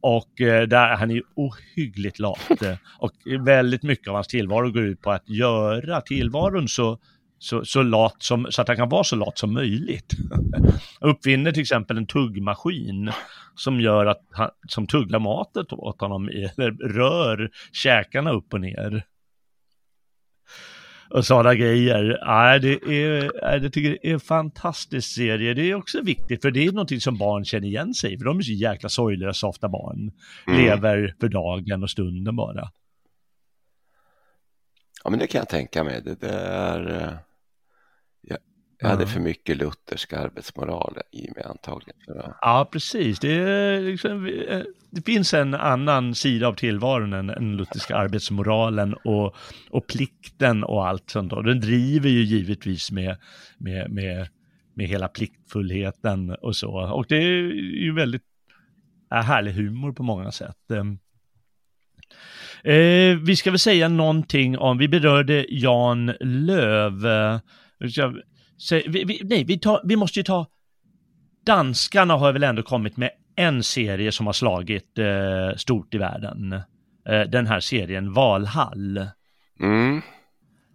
[0.02, 2.39] Och eh, där, han är ju ohyggligt lat.
[2.62, 3.12] Eh, och
[3.45, 6.99] väldigt mycket av hans tillvaro går ut på att göra tillvaron så,
[7.39, 10.14] så, så lat som, så att han kan vara så lat som möjligt.
[11.02, 13.12] Uppfinner till exempel en tuggmaskin
[13.56, 19.06] som gör att han, som tuggar matet åt honom, eller rör käkarna upp och ner
[21.12, 22.18] och sådana grejer.
[22.22, 25.53] Ja, det är, det tycker jag är en fantastisk serie.
[25.53, 28.38] Det är också viktigt, för det är någonting som barn känner igen sig för de
[28.38, 30.12] är så jäkla sorglösa ofta barn.
[30.47, 30.62] Mm.
[30.62, 32.72] Lever för dagen och stunden bara.
[35.03, 36.01] Ja, men det kan jag tänka mig.
[36.01, 37.18] Det, det är...
[38.82, 41.95] Jag hade för mycket luthersk arbetsmoral i mig antagligen.
[42.41, 43.19] Ja, precis.
[43.19, 49.36] Det, liksom, eh, det, finns en annan sida av tillvaron än den lutherska arbetsmoralen och,
[49.69, 51.34] och plikten och allt sånt.
[51.34, 53.17] Och den driver ju givetvis med,
[53.57, 54.27] med, med,
[54.73, 56.93] med hela pliktfullheten och så.
[56.93, 57.51] Och det är
[57.84, 58.23] ju väldigt
[59.11, 60.71] är härlig humor på många sätt.
[60.71, 60.99] Ehm,
[62.63, 67.05] eh, vi ska väl säga någonting om, vi berörde Jan Löv.
[68.62, 70.47] Så, vi, vi, nej, vi, tar, vi måste ju ta...
[71.45, 76.53] Danskarna har väl ändå kommit med en serie som har slagit eh, stort i världen.
[77.07, 79.07] Eh, den här serien Valhall.
[79.59, 80.01] Mm.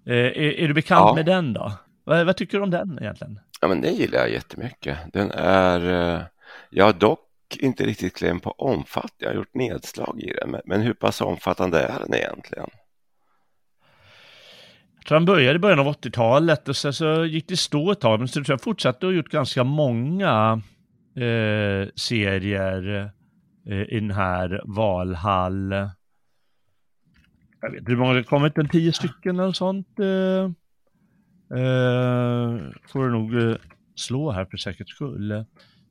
[0.07, 1.15] Eh, är, är, du bekant ja.
[1.15, 1.73] med den då?
[2.05, 3.41] Vad, vad, tycker du om den egentligen?
[3.61, 4.99] Ja, men den gillar jag jättemycket.
[5.13, 6.15] Den är...
[6.15, 6.23] Eh,
[6.71, 9.11] jag har dock inte riktigt kläm på omfattning.
[9.19, 12.71] Jag har gjort nedslag i den, men, men hur pass omfattande är den egentligen?
[15.07, 18.19] Tror han började i början av 80-talet och sen så gick det stå ett tag,
[18.19, 20.63] men sen tror jag fortsatte och gjort ganska många
[21.17, 23.11] eh, serier
[23.67, 25.73] eh, i den här Valhall.
[27.61, 29.99] Jag vet inte hur många det kommit, en tio stycken eller sånt.
[29.99, 30.45] Eh,
[31.59, 33.57] eh, får du nog eh,
[33.95, 35.45] slå här för säkerhets skull.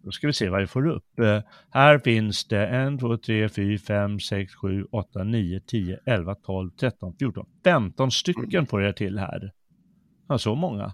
[0.05, 1.19] Då ska vi se vad vi får upp.
[1.19, 1.41] Eh,
[1.71, 6.71] här finns det 1, 2, 3, 4, 5, 6, 7, 8, 9, 10, 11, 12,
[6.79, 9.51] 13, 14, 15 stycken får jag till här.
[10.29, 10.93] Ja, så många.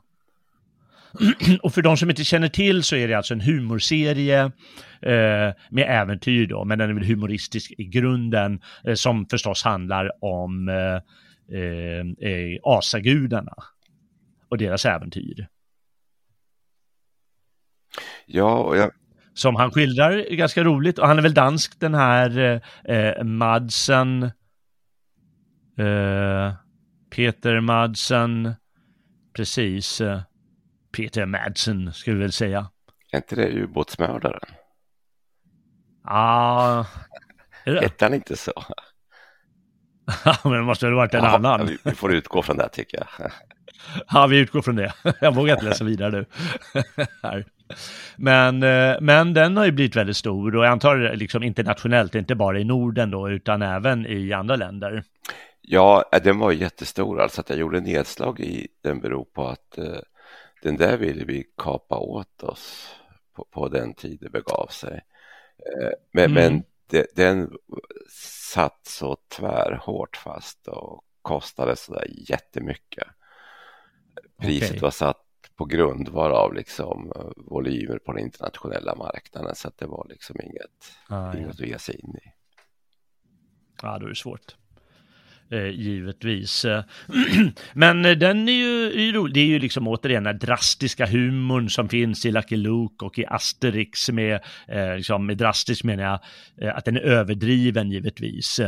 [1.62, 4.43] Och för de som inte känner till så är det alltså en humorserie
[5.01, 10.24] eh, med äventyr då, men den är väl humoristisk i grunden, eh, som förstås handlar
[10.24, 10.95] om eh,
[11.59, 13.53] eh, eh asagudarna
[14.49, 15.47] och deras äventyr.
[18.26, 18.91] Ja, och jag,
[19.34, 20.99] som han skildrar ganska roligt.
[20.99, 24.23] Och han är väl dansk den här eh, Madsen.
[25.77, 26.53] Eh,
[27.15, 28.53] Peter Madsen.
[29.34, 30.01] Precis.
[30.01, 30.21] Eh,
[30.97, 32.69] Peter Madsen ska vi väl säga.
[33.11, 34.41] Är inte det ubåtsmördaren?
[36.03, 36.12] Ja.
[36.13, 36.86] Ah,
[37.66, 38.53] Hette han inte så?
[40.43, 41.66] men det måste väl varit en ja, annan.
[41.66, 43.32] Vi, vi får utgå från det tycker jag.
[44.08, 44.93] ja, vi utgår från det.
[45.21, 46.25] Jag vågar inte läsa vidare nu.
[48.16, 52.36] Men, eh, men den har ju blivit väldigt stor och jag antar liksom internationellt, inte
[52.36, 55.04] bara i Norden då, utan även i andra länder.
[55.62, 59.78] Ja, eh, den var jättestor, alltså att jag gjorde nedslag i den beror på att
[59.78, 60.00] eh,
[60.62, 62.96] den där ville vi kapa åt oss
[63.36, 65.02] på, på den tid det begav sig.
[65.58, 66.34] Eh, men, mm.
[66.34, 67.52] men de, den
[68.54, 73.08] satt så tvärhårt fast och kostade så där jättemycket.
[74.42, 74.80] Priset okay.
[74.80, 75.21] var satt
[75.62, 80.36] på grundval av liksom eh, volymer på den internationella marknaden så att det var liksom
[80.43, 81.63] inget, ah, inget ja.
[81.63, 82.29] att ge sig in i.
[83.82, 84.55] Ja, då är det svårt.
[85.51, 86.66] Eh, givetvis.
[87.74, 92.25] Men eh, den är ju, det är ju liksom återigen den drastiska humorn som finns
[92.25, 96.20] i Lucky Luke och i Asterix med, eh, liksom, med drastisk menar jag,
[96.67, 98.59] eh, att den är överdriven givetvis.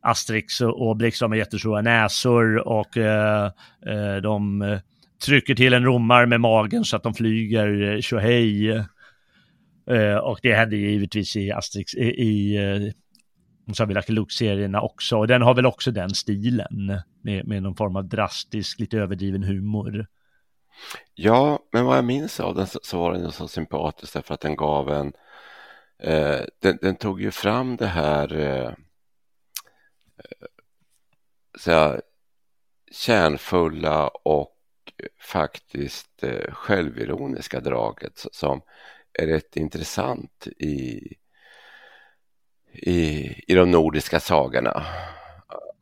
[0.00, 3.50] Asterix och Obelix de har jättestora näsor och eh,
[4.22, 4.62] de
[5.24, 8.70] trycker till en romar med magen så att de flyger eh, tjohej.
[9.90, 12.92] Eh, och det händer givetvis i Asterix, i, i, eh,
[13.74, 17.76] så vi Lucky Luke-serierna också, och den har väl också den stilen med, med någon
[17.76, 20.06] form av drastisk, lite överdriven humor.
[21.14, 24.40] Ja, men vad jag minns av den så, så var den så sympatisk därför att
[24.40, 25.12] den gav en
[26.02, 28.74] eh, den, den, tog ju fram det här eh, eh
[31.58, 32.02] så här
[32.92, 34.52] kärnfulla och
[35.20, 38.60] faktiskt eh, självironiska draget som
[39.12, 41.00] är rätt intressant i,
[42.72, 44.86] i, i de nordiska sagorna.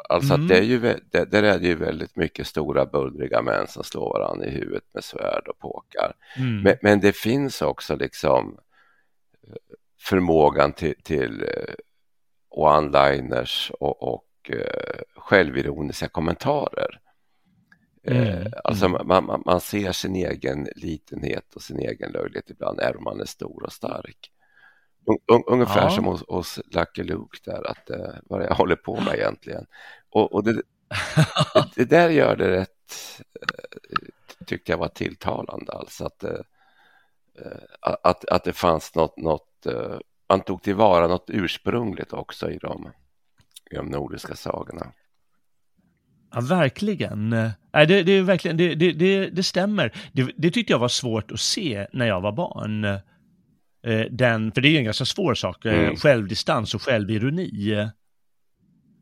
[0.09, 0.43] Alltså mm.
[0.43, 0.78] att det är ju,
[1.11, 4.85] det, där är det ju väldigt mycket stora bullriga män som slår varandra i huvudet
[4.95, 6.12] med svärd och påkar.
[6.37, 6.62] Mm.
[6.62, 8.59] Men, men, det finns också liksom
[9.49, 9.55] eh,
[10.01, 11.74] förmågan till, till eh,
[12.51, 14.51] one-liners och, och
[15.16, 17.01] självironiska kommentarer.
[18.06, 18.52] Mm.
[18.64, 19.06] Alltså mm.
[19.06, 23.20] man, man, man, ser sin egen litenhet och sin egen löjlighet ibland, även om man
[23.20, 24.31] är stor och stark.
[25.47, 25.90] Ungefär ja.
[25.90, 29.66] som hos, hos Lucky Luke där, att uh, vad jag håller på med egentligen.
[30.10, 30.62] Och, och det, det,
[31.77, 36.40] det, där gör det rätt, uh, tyckte jag var tilltalande alltså att, uh,
[37.81, 39.66] att, att det fanns något, något
[40.28, 42.90] man tog tillvara något ursprungligt också i de,
[43.70, 44.93] i de nordiska sagorna.
[46.32, 47.31] Ja, verkligen.
[47.31, 49.93] Nej, det, det är verkligen, det, det, det, det stämmer.
[50.12, 52.85] Det, det tyckte jag var svårt att se när jag var barn.
[53.86, 55.97] Eh, den, för det är ju en ganska svår sak, eh, mm.
[55.97, 57.90] självdistans och självironi.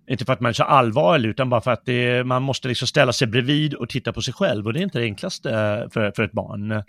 [0.08, 2.88] Inte för att man är så allvarlig, utan bara för att det, man måste liksom
[2.88, 4.66] ställa sig bredvid och titta på sig själv.
[4.66, 5.50] Och det är inte det enklaste
[5.92, 6.68] för, för ett barn.
[6.68, 6.82] Nej.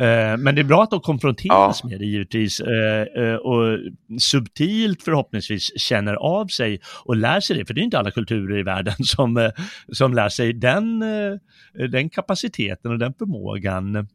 [0.00, 1.88] Eh, men det är bra att de konfronteras ja.
[1.88, 2.60] med det givetvis.
[2.60, 3.78] Eh, och
[4.20, 7.64] subtilt förhoppningsvis känner av sig och lär sig det.
[7.64, 9.50] För det är inte alla kulturer i världen som,
[9.92, 11.00] som lär sig den,
[11.90, 14.08] den kapaciteten och den förmågan.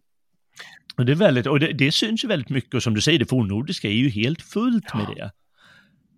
[0.97, 3.19] Och det, är väldigt, och det, det syns ju väldigt mycket, och som du säger,
[3.19, 4.97] det fornnordiska är ju helt fullt ja.
[4.97, 5.31] med det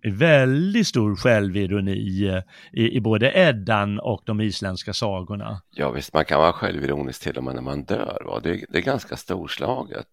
[0.02, 2.42] väldigt stor självironi i,
[2.72, 5.62] i, både Eddan och de isländska sagorna.
[5.70, 8.22] Ja visst, man kan vara självironisk till och med när man dör.
[8.26, 8.40] Va?
[8.42, 10.08] Det, det är ganska storslaget.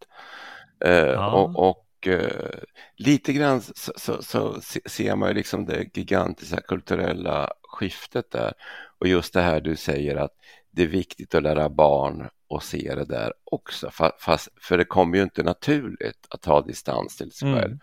[0.86, 1.32] Eh, ja.
[1.32, 2.60] Och, och eh,
[2.98, 8.53] lite grann så, så, så, ser man ju liksom det gigantiska kulturella skiftet där.
[8.99, 10.32] Och just det här du säger att
[10.72, 13.90] det är viktigt att lära barn och se det där också.
[14.20, 17.66] Fast, för det kommer ju inte naturligt att ta distans till sig själv.
[17.66, 17.80] Mm.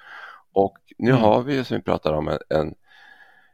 [0.52, 1.22] Och nu mm.
[1.22, 2.74] har vi ju som vi pratar om en, en,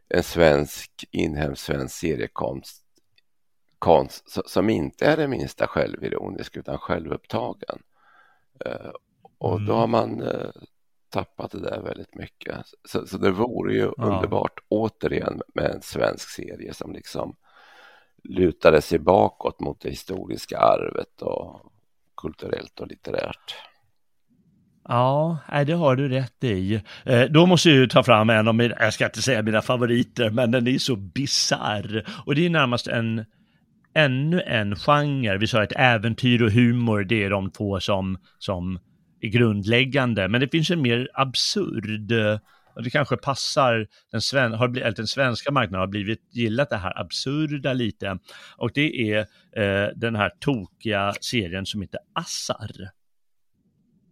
[0.09, 2.85] en svensk, inhemsk svensk seriekonst
[3.79, 7.83] konst, som inte är det minsta självironisk utan självupptagen.
[8.67, 8.91] Uh,
[9.39, 9.67] och mm.
[9.67, 10.51] då har man uh,
[11.09, 12.57] tappat det där väldigt mycket.
[12.85, 14.05] Så, så det vore ju ja.
[14.05, 17.37] underbart återigen med en svensk serie som liksom
[18.25, 21.73] lutade sig bakåt mot det historiska arvet och
[22.17, 23.57] kulturellt och litterärt.
[24.91, 26.81] Ja, det har du rätt i.
[27.05, 29.63] Eh, då måste jag ju ta fram en av mina, jag ska inte säga mina
[29.63, 32.05] favoriter, men den är så bizarr.
[32.27, 33.25] Och det är närmast en,
[33.95, 35.39] ännu en genre.
[35.39, 38.79] Vi sa att äventyr och humor, det är de två som, som
[39.21, 40.29] är grundläggande.
[40.29, 42.39] Men det finns en mer absurd, eh,
[42.75, 46.77] och det kanske passar den, sven, har blivit, den svenska marknaden har blivit gillat det
[46.77, 48.19] här absurda lite.
[48.57, 49.19] Och det är
[49.57, 52.98] eh, den här tokiga serien som heter Assar.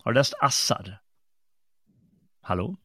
[0.06, 0.98] Har du läst Assar?
[2.42, 2.76] Hallå?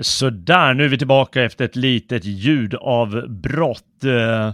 [0.00, 4.04] Så där, nu är vi tillbaka efter ett litet ljudavbrott.
[4.04, 4.52] Eh,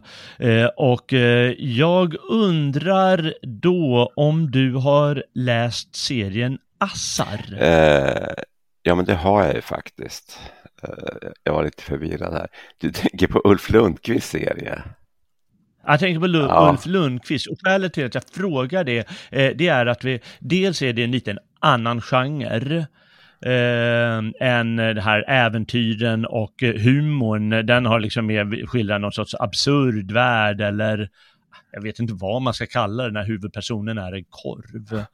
[0.48, 7.58] eh, och eh, jag undrar då om du har läst serien Assar?
[7.58, 8.34] Eh,
[8.82, 10.40] ja, men det har jag ju faktiskt.
[10.82, 12.48] Eh, jag var lite förvirrad här.
[12.78, 14.82] Du tänker på Ulf Lundqvists serie?
[15.90, 16.70] Jag tänker på Lund, ja.
[16.70, 18.98] Ulf Lundqvist och skälet till att jag frågar det,
[19.30, 22.86] eh, det är att vi, dels är det en liten annan genre
[23.46, 27.66] eh, än det här äventyren och humorn.
[27.66, 31.08] Den har liksom mer skildrat någon sorts absurd värld eller
[31.72, 35.04] jag vet inte vad man ska kalla det när huvudpersonen är en korv.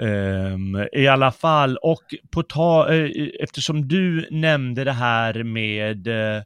[0.00, 6.42] Um, I alla fall, och på ta, uh, eftersom du nämnde det här med uh,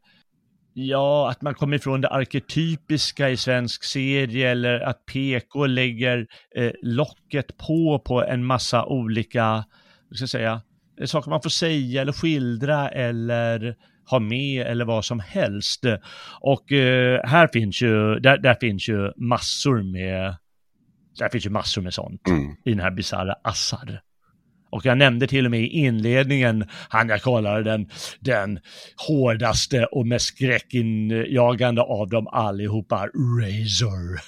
[0.80, 6.26] Ja, att man kommer ifrån det arketypiska i svensk serie eller att PK lägger
[6.56, 9.64] eh, locket på på en massa olika,
[10.08, 10.62] vad ska jag säga,
[11.04, 13.76] saker man får säga eller skildra eller
[14.10, 15.84] ha med eller vad som helst.
[16.40, 20.36] Och eh, här finns ju, där, där finns ju massor med,
[21.18, 22.56] där finns ju massor med sånt mm.
[22.64, 24.00] i den här bisarra Assar.
[24.70, 27.90] Och jag nämnde till och med i inledningen, han jag kallar den,
[28.20, 28.60] den
[29.08, 34.20] hårdaste och mest skräckinjagande av dem allihopa, Razor.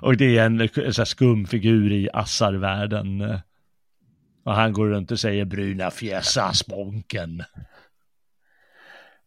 [0.02, 3.40] och det är en, eh, en skum figur i Assar-världen.
[4.44, 7.42] Och han går runt och säger bruna fjäsa sponken.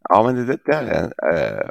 [0.09, 1.69] Ja, men det, det där är, äh,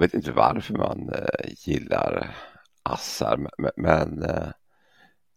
[0.00, 2.36] vet inte varför man äh, gillar
[2.82, 4.48] assar, men, men äh,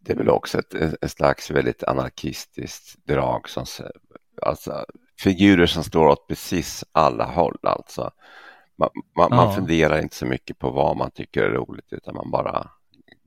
[0.05, 3.65] det är väl också ett, ett slags väldigt anarkistiskt drag som
[4.41, 4.85] alltså
[5.19, 8.11] figurer som står åt precis alla håll alltså.
[8.77, 9.35] Man, man, ja.
[9.35, 12.69] man funderar inte så mycket på vad man tycker är roligt utan man bara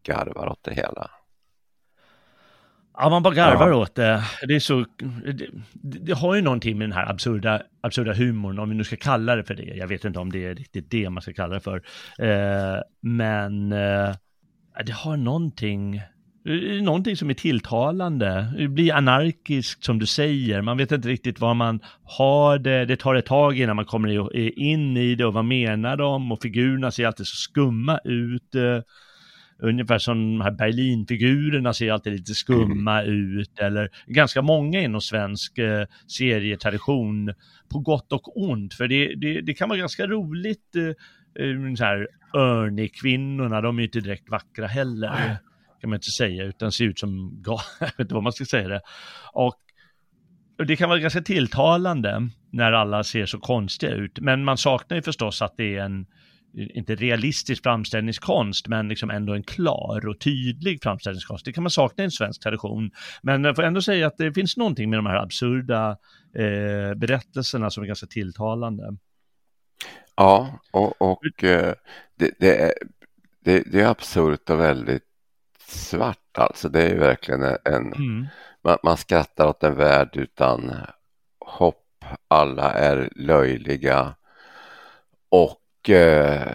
[0.07, 1.11] garvar åt det hela.
[2.99, 3.77] Ja, man bara garvar ja.
[3.77, 4.23] åt det.
[4.49, 4.85] Det är så,
[5.25, 5.49] det,
[5.83, 9.37] det, har ju någonting med den här absurda, absurda humorn, om vi nu ska kalla
[9.37, 9.63] det för det.
[9.63, 11.83] Jag vet inte om det är riktigt det man ska kalla det för.
[12.19, 14.15] Eh, men eh,
[14.85, 16.03] det har någonting,
[16.83, 18.53] någonting som är tilltalande.
[18.59, 20.63] Det blir anarkiskt som du säger.
[20.63, 22.85] Man vet inte riktigt var man har det.
[22.85, 26.33] Det tar ett tag innan man kommer in i det och vad menar de?
[26.33, 28.55] Och figurerna ser alltid så skumma ut.
[29.59, 33.39] Ungefär som de här Berlinfigurerna ser alltid lite skumma mm.
[33.39, 33.59] ut.
[33.59, 37.35] Eller ganska många inom svensk eh, serietradition.
[37.69, 38.75] På gott och ont.
[38.75, 40.77] För det, det, det kan vara ganska roligt.
[40.77, 45.39] Eh, så här, Örnekvinnorna, de är inte direkt vackra heller
[45.87, 48.69] kan man inte säga, utan ser ut som, jag vet inte vad man ska säga
[48.69, 48.81] det.
[49.33, 49.55] Och,
[50.67, 55.03] det kan vara ganska tilltalande när alla ser så konstiga ut, men man saknar ju
[55.03, 56.07] förstås att det är en,
[56.55, 61.45] inte realistisk framställningskonst, men liksom ändå en klar och tydlig framställningskonst.
[61.45, 62.91] Det kan man sakna i en svensk tradition.
[63.23, 65.91] Men jag får ändå säga att det finns någonting med de här absurda
[66.35, 68.97] eh, berättelserna som är ganska tilltalande.
[70.17, 71.75] Ja, och, och eh,
[72.19, 72.73] det, det, är,
[73.45, 75.06] det, det är absurt och väldigt
[75.67, 76.69] svart alltså.
[76.69, 78.27] Det är ju verkligen en, mm.
[78.65, 80.73] man, man skrattar åt en värld utan
[81.41, 81.83] hopp.
[82.29, 84.15] Alla är löjliga
[85.29, 86.49] och eh,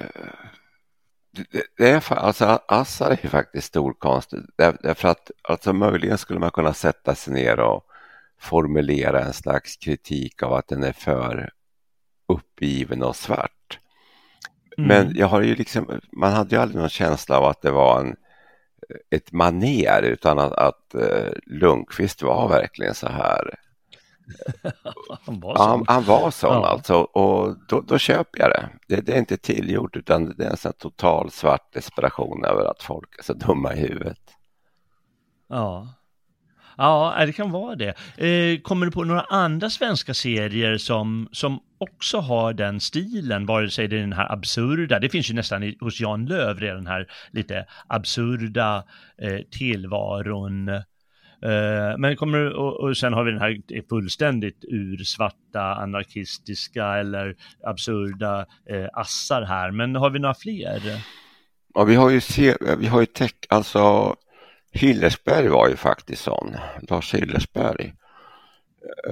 [1.31, 6.73] det, det är alltså Assar är faktiskt storkonst därför att alltså möjligen skulle man kunna
[6.73, 7.85] sätta sig ner och
[8.39, 11.49] formulera en slags kritik av att den är för
[12.27, 13.79] uppgiven och svart.
[14.77, 14.87] Mm.
[14.87, 17.99] Men jag har ju liksom, man hade ju aldrig någon känsla av att det var
[17.99, 18.15] en
[19.09, 23.55] ett maner utan att, att uh, Lundqvist var verkligen så här.
[25.25, 26.67] han var sån, han, han var sån ja.
[26.67, 28.69] alltså och då, då köper jag det.
[28.87, 29.01] det.
[29.01, 29.13] det.
[29.13, 33.23] är inte tillgjort utan det är en sån total svart desperation över att folk är
[33.23, 34.19] så dumma i huvudet.
[35.49, 35.87] Ja,
[36.81, 37.93] Ja, det kan vara det.
[38.17, 43.69] Eh, kommer du på några andra svenska serier som, som också har den stilen, vare
[43.69, 46.87] sig det är den här absurda, det finns ju nästan hos Jan Löv redan den
[46.87, 48.83] här lite absurda
[49.21, 50.69] eh, tillvaron.
[50.69, 57.35] Eh, men kommer och, och sen har vi den här fullständigt ursvarta, anarkistiska eller
[57.67, 59.71] absurda eh, assar här.
[59.71, 60.81] Men har vi några fler?
[61.73, 64.15] Ja, vi har ju, se, vi har ju tech, alltså
[64.71, 66.55] Hillersberg var ju faktiskt sån,
[66.89, 67.93] Lars Hillersberg.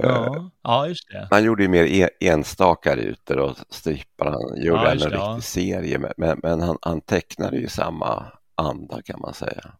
[0.02, 1.28] Ja, ja just det.
[1.30, 5.40] Han gjorde ju mer e, enstaka rutor och strippar, han gjorde ja, en riktig ja.
[5.40, 9.72] serie men, men han, han tecknade ju samma anda kan man säga.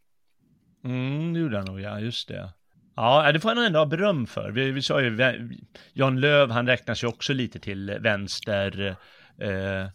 [0.84, 2.52] Mm, det gjorde han nog, ja, just det.
[2.96, 4.50] Ja, det får han ändå ha beröm för.
[4.50, 5.18] Vi, vi sa ju,
[5.92, 8.96] Jan Löv, han räknas ju också lite till vänster,
[9.38, 9.88] eh,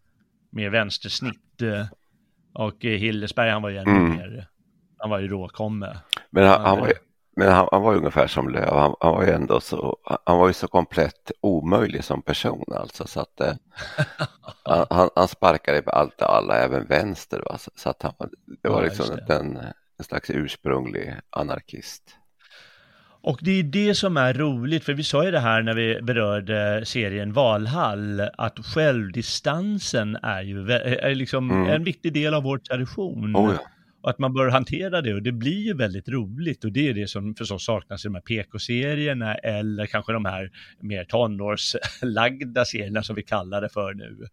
[0.49, 1.61] mer vänstersnitt.
[1.61, 1.85] Eh,
[2.53, 4.09] och Hillersberg, han var ju ännu mm.
[4.09, 4.47] mer
[5.05, 5.97] han var ju råkomme.
[6.29, 6.93] Men han, han var,
[7.35, 8.73] men han, han, var ungefär som Löv.
[8.73, 13.07] Han, han, var ju ändå så, han var ju så komplett omöjlig som person alltså.
[13.07, 13.53] Så att, eh,
[14.89, 17.41] han, han sparkade på allt och alla, även vänster.
[17.49, 17.57] Va?
[17.57, 18.13] Så, så att han,
[18.63, 19.33] det var ja, liksom det.
[19.33, 19.57] En,
[19.99, 22.03] en slags ursprunglig anarkist.
[23.21, 26.01] Och det är det som är roligt, för vi sa ju det här när vi
[26.01, 31.69] berörde serien Valhall, att självdistansen är ju är liksom mm.
[31.69, 33.35] en viktig del av vår tradition.
[33.35, 33.59] Oh ja
[34.05, 36.93] och att man bör hantera det och det blir ju väldigt roligt och det är
[36.93, 43.03] det som förstås saknas i de här PK-serierna eller kanske de här mer tonårslagda serierna
[43.03, 44.27] som vi kallar det för nu.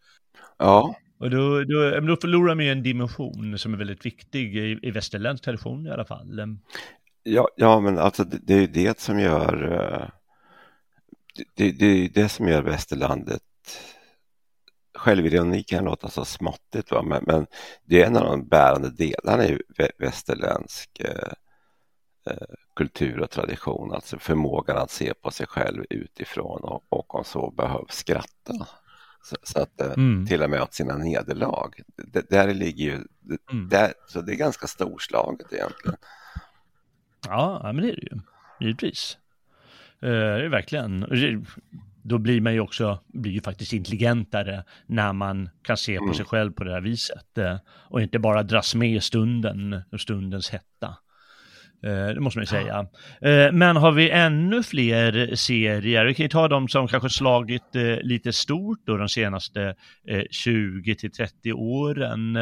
[0.58, 0.96] Ja.
[1.18, 4.90] Och då, då, då förlorar man ju en dimension som är väldigt viktig i, i
[4.90, 6.58] västerländsk tradition i alla fall.
[7.22, 10.08] Ja, ja men alltså det, det är ju det som gör eh,
[11.54, 13.42] det, det är det som gör västerlandet
[15.02, 17.02] självironi kan låta så småttigt, va?
[17.02, 17.46] Men, men,
[17.84, 19.58] det är en av de bärande delarna i
[19.98, 21.32] västerländsk eh,
[22.30, 22.46] eh,
[22.76, 27.50] kultur och tradition, alltså förmågan att se på sig själv utifrån och, och om så
[27.50, 28.66] behövs skratta.
[29.22, 30.26] Så, så att eh, mm.
[30.26, 31.70] till och med åt sina nederlag.
[31.96, 33.68] Det, där ligger ju, det, mm.
[33.68, 35.96] där, så det är ganska storslaget egentligen.
[37.26, 38.20] Ja, men det är det ju,
[38.60, 39.18] givetvis.
[40.02, 41.06] Eh, det är verkligen,
[42.02, 46.14] då blir man ju också, blir ju faktiskt intelligentare när man kan se på mm.
[46.14, 47.38] sig själv på det här viset.
[47.38, 50.96] Eh, och inte bara dras med i stunden och stundens hetta.
[51.84, 52.86] Eh, det måste man ju säga.
[53.20, 56.04] Eh, men har vi ännu fler serier?
[56.04, 59.74] Vi kan ju ta de som kanske slagit lite stort då de senaste
[60.30, 62.34] 20 till 30 åren.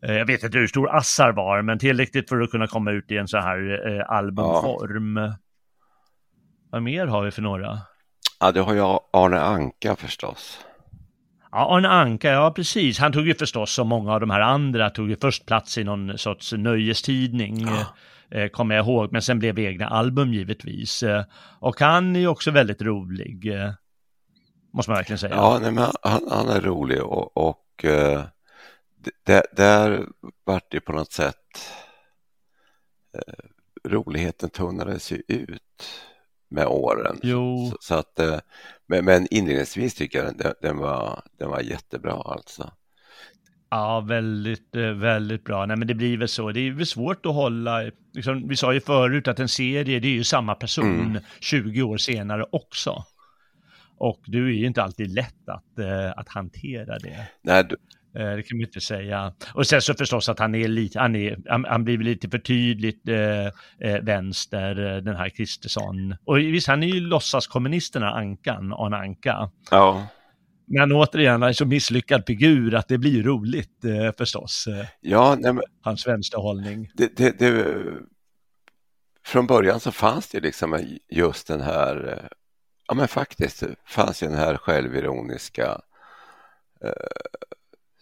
[0.00, 3.16] Jag vet inte hur stor Assar var, men tillräckligt för att kunna komma ut i
[3.16, 3.58] en så här
[4.08, 5.16] albumform.
[5.16, 5.36] Ja.
[6.70, 7.78] Vad mer har vi för några?
[8.40, 10.58] Ja, du har ju Arne Anka förstås.
[11.52, 12.98] Ja, Arne Anka, ja precis.
[12.98, 15.84] Han tog ju förstås, som många av de här andra, tog ju först plats i
[15.84, 17.60] någon sorts nöjestidning.
[17.60, 17.86] Ja.
[18.38, 21.02] Eh, kommer jag ihåg, men sen blev det egna album givetvis.
[21.02, 21.24] Eh,
[21.60, 23.72] och han är ju också väldigt rolig, eh,
[24.72, 25.34] måste man verkligen säga.
[25.34, 27.84] Ja, nej, men han, han är rolig och, och
[29.24, 30.06] det, där
[30.44, 31.36] vart det på något sätt
[33.84, 35.84] roligheten tunnades ju ut
[36.48, 37.18] med åren.
[37.22, 37.70] Jo.
[37.70, 38.20] Så, så att,
[38.86, 42.72] men, men inledningsvis tycker jag den, den, var, den var jättebra alltså.
[43.74, 45.66] Ja, väldigt, eh, väldigt bra.
[45.66, 46.52] Nej, men det blir väl så.
[46.52, 50.08] Det är väl svårt att hålla, liksom, vi sa ju förut att en serie, det
[50.08, 51.22] är ju samma person mm.
[51.40, 53.04] 20 år senare också.
[53.98, 57.28] Och du är ju inte alltid lätt att, uh, att hantera det.
[57.42, 57.76] Nej, du...
[58.18, 59.32] uh, det kan man inte säga.
[59.54, 62.38] Och sen så förstås att han är lite, han, är, han, han blir lite för
[62.38, 66.16] tydligt uh, vänster, den här Kristersson.
[66.24, 69.50] Och visst, han är ju låtsaskommunisterna, Ankan, Arne Anka.
[69.70, 70.06] Ja.
[70.66, 74.66] Men återigen, en så misslyckad figur att det blir roligt eh, förstås.
[74.66, 76.90] Eh, ja, nej, men, hans vänsterhållning.
[76.94, 77.76] Det, det, det,
[79.24, 82.28] från början så fanns det liksom just den här, eh,
[82.88, 85.80] ja men faktiskt fanns ju den här självironiska
[86.84, 86.90] eh,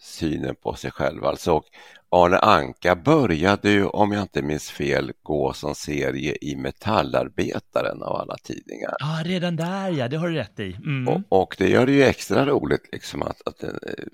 [0.03, 1.25] synen på sig själv.
[1.25, 1.63] Alltså,
[2.09, 8.15] Arne Anka började ju, om jag inte minns fel, gå som serie i Metallarbetaren av
[8.15, 8.95] alla tidningar.
[8.99, 10.73] Ja, redan där ja, det har du rätt i.
[10.73, 11.07] Mm.
[11.07, 14.05] Och, och, det gör det ju extra roligt liksom att, att en eh,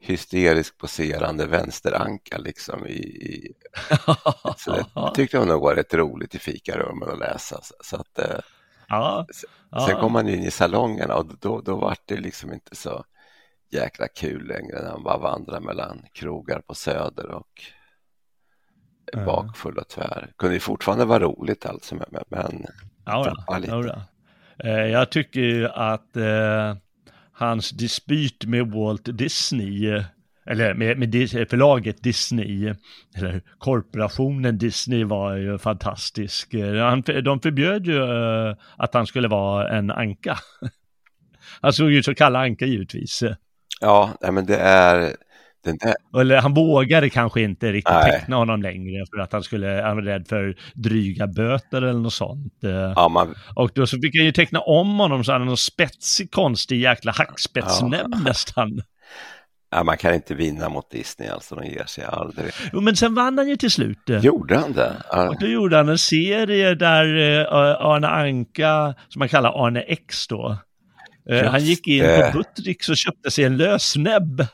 [0.00, 2.98] hysterisk poserande vänsteranka liksom i...
[2.98, 3.52] i
[4.56, 7.60] så det tyckte jag nog var rätt roligt i fikarummen att läsa.
[7.62, 8.40] Så, så att, eh,
[8.88, 10.00] ja, sen ja.
[10.00, 13.04] kom man in i salongerna och då, då var det liksom inte så
[13.70, 17.62] jäkla kul längre när han bara vandrar mellan krogar på Söder och
[19.12, 19.26] mm.
[19.26, 20.32] bakfull och tvär.
[20.38, 22.66] Kunde ju fortfarande vara roligt alltså, men, men
[23.04, 23.72] ja, lite.
[23.72, 24.06] Ja,
[24.58, 26.76] eh, jag tycker ju att eh,
[27.32, 30.04] hans dispyt med Walt Disney eh,
[30.46, 31.12] eller med, med
[31.50, 32.74] förlaget Disney,
[33.16, 36.54] eller korporationen Disney var ju fantastisk.
[36.54, 38.02] Eh, han, de förbjöd ju
[38.76, 40.38] att han skulle vara en anka.
[41.60, 43.22] Han såg ut som Kalle Anka givetvis.
[43.84, 45.16] Ja, men det är...
[45.64, 46.20] Den där...
[46.20, 48.12] Eller han vågade kanske inte riktigt nej.
[48.12, 52.12] teckna honom längre för att han skulle, han var rädd för dryga böter eller något
[52.12, 52.64] sånt.
[52.64, 52.70] Eh.
[52.70, 53.34] Ja, man...
[53.54, 56.80] Och då så fick han ju teckna om honom så han hade någon spetsig, konstig
[56.80, 58.18] jäkla hackspettsnäbb ja.
[58.24, 58.82] nästan.
[59.70, 62.52] Ja, man kan inte vinna mot Disney, alltså de ger sig aldrig.
[62.72, 63.98] Jo, men sen vann han ju till slut.
[64.06, 64.92] Gjorde han det?
[65.10, 65.28] Ja.
[65.28, 67.46] Och då gjorde han en serie där uh,
[67.86, 70.58] Arne Anka, som man kallar Arne X då,
[71.30, 74.46] han gick in på Buttricks och köpte sig en lösnäbb.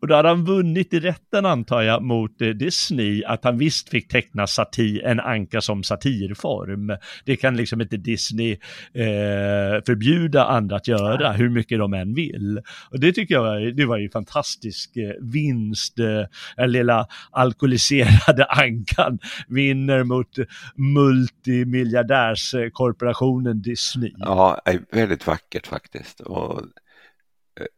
[0.00, 3.88] Och då hade han vunnit i rätten antar jag mot eh, Disney att han visst
[3.88, 6.96] fick teckna satir, en anka som satirform.
[7.24, 8.52] Det kan liksom inte Disney
[8.94, 12.60] eh, förbjuda andra att göra hur mycket de än vill.
[12.90, 15.98] Och det tycker jag det var ju fantastisk eh, vinst.
[15.98, 16.22] Eh,
[16.56, 19.18] den lilla alkoholiserade ankan
[19.48, 20.36] vinner mot
[20.74, 24.12] multimiljardärskorporationen Disney.
[24.18, 24.60] Ja,
[24.90, 26.20] väldigt vackert faktiskt.
[26.20, 26.60] Och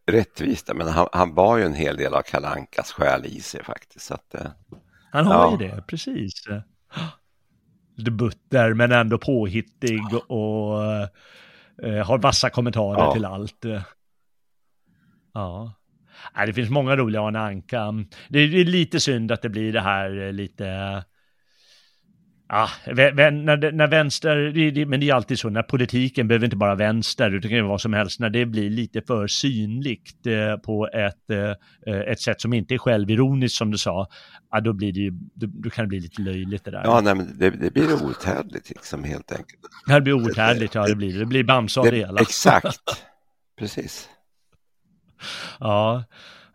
[0.06, 4.06] rättvist, men han, han bar ju en hel del av Kalankas själ i sig faktiskt.
[4.06, 4.46] Så att, eh,
[5.10, 5.50] han har ja.
[5.60, 6.32] ju det, precis.
[8.10, 10.84] Butter men ändå påhittig och
[11.82, 13.12] eh, har vassa kommentarer ja.
[13.12, 13.64] till allt.
[15.34, 15.72] Ja.
[16.46, 17.94] det finns många roliga Arne Anka.
[18.28, 21.04] Det är lite synd att det blir det här lite
[22.48, 27.30] Ja, när, när vänster, men det är alltid så, när politiken behöver inte bara vänster,
[27.30, 31.30] utan det kan vara som helst, när det blir lite för synligt eh, på ett,
[31.30, 34.08] eh, ett sätt som inte är självironiskt som du sa,
[34.64, 36.82] då, blir det ju, då, kan det bli lite löjligt det där.
[36.84, 39.60] Ja, nej, men det, det blir outhärdligt liksom helt enkelt.
[39.86, 41.18] Det blir outhärdligt, ja det blir det.
[41.18, 42.20] Det blir Bamse av det hela.
[42.20, 43.04] Exakt,
[43.58, 44.08] precis.
[45.60, 46.04] Ja.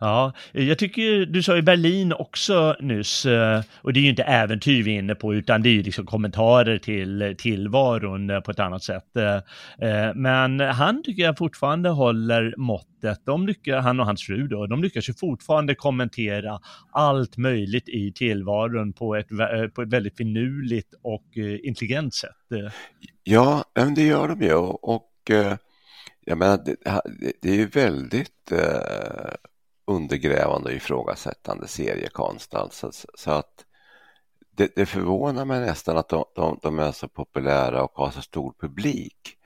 [0.02, 4.22] Ja, jag tycker du sa ju Berlin också nyss, eh, och det är ju inte
[4.22, 8.50] äventyr vi är inne på, utan det är ju liksom kommentarer till tillvaron eh, på
[8.50, 9.16] ett annat sätt.
[9.16, 13.22] Eh, men han tycker jag fortfarande håller måttet.
[13.24, 16.60] De lyckas, han och hans fru då, de lyckas ju fortfarande kommentera
[16.92, 19.28] allt möjligt i tillvaron på ett,
[19.74, 21.26] på ett väldigt finurligt och
[21.62, 22.70] intelligent sätt.
[23.24, 23.64] Ja,
[23.96, 25.10] det gör de ju och
[26.24, 26.76] jag menar, det,
[27.42, 28.52] det är ju väldigt
[29.90, 32.54] undergrävande och ifrågasättande seriekonst.
[32.54, 33.64] Alltså, så att
[34.50, 38.22] det, det förvånar mig nästan att de, de, de, är så populära och har så
[38.22, 39.36] stor publik.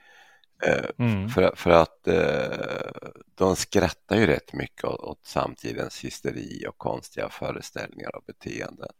[0.65, 1.29] Eh, mm.
[1.29, 7.29] För, för att eh, de skrattar ju rätt mycket åt, åt samtidens hysteri och konstiga
[7.29, 8.91] föreställningar och beteenden.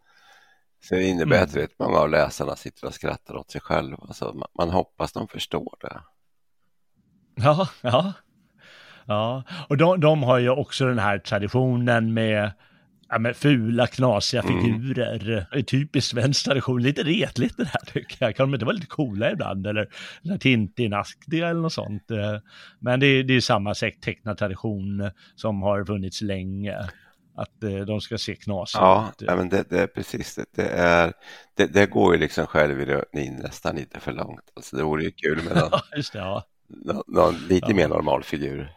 [0.83, 1.43] Så det innebär mm.
[1.43, 4.13] att rätt många av läsarna sitter och skrattar åt sig själva.
[4.13, 6.01] Så man, man hoppas de förstår det.
[7.35, 8.13] Ja, ja.
[9.07, 12.51] Ja, och de, de har ju också den här traditionen med
[13.09, 14.61] ja, med fula, knasiga mm.
[14.61, 15.47] figurer.
[15.51, 15.63] Mm.
[15.63, 18.35] Typiskt svensk tradition, lite retligt det här tycker jag.
[18.35, 19.89] Kan de inte vara lite coola ibland eller,
[20.23, 22.03] eller Tintin-aktiga eller något sånt.
[22.79, 23.73] Men det, det är samma
[24.35, 26.77] tradition som har funnits länge.
[27.37, 29.27] Att eh, de ska se knasiga ja, ut.
[29.27, 30.45] Ja, men det, det är precis det.
[30.55, 31.13] Det, är,
[31.55, 32.81] det, det går ju liksom själv
[33.13, 34.51] in nästan lite för långt.
[34.53, 36.43] Alltså, det vore ju kul med någon, Just det, ja.
[36.67, 37.75] någon, någon lite ja.
[37.75, 38.71] mer normal figur.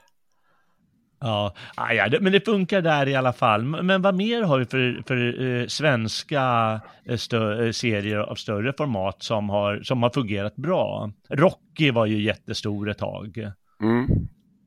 [1.20, 3.64] Ja, ah, ja, men det funkar där i alla fall.
[3.64, 8.72] Men vad mer har vi för, för eh, svenska eh, stö, eh, serier av större
[8.72, 11.10] format som har, som har fungerat bra?
[11.28, 13.52] Rocky var ju jättestor ett tag.
[13.82, 14.06] Mm.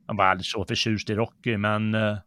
[0.08, 2.18] Jag var aldrig så förtjust i Rocky, men eh,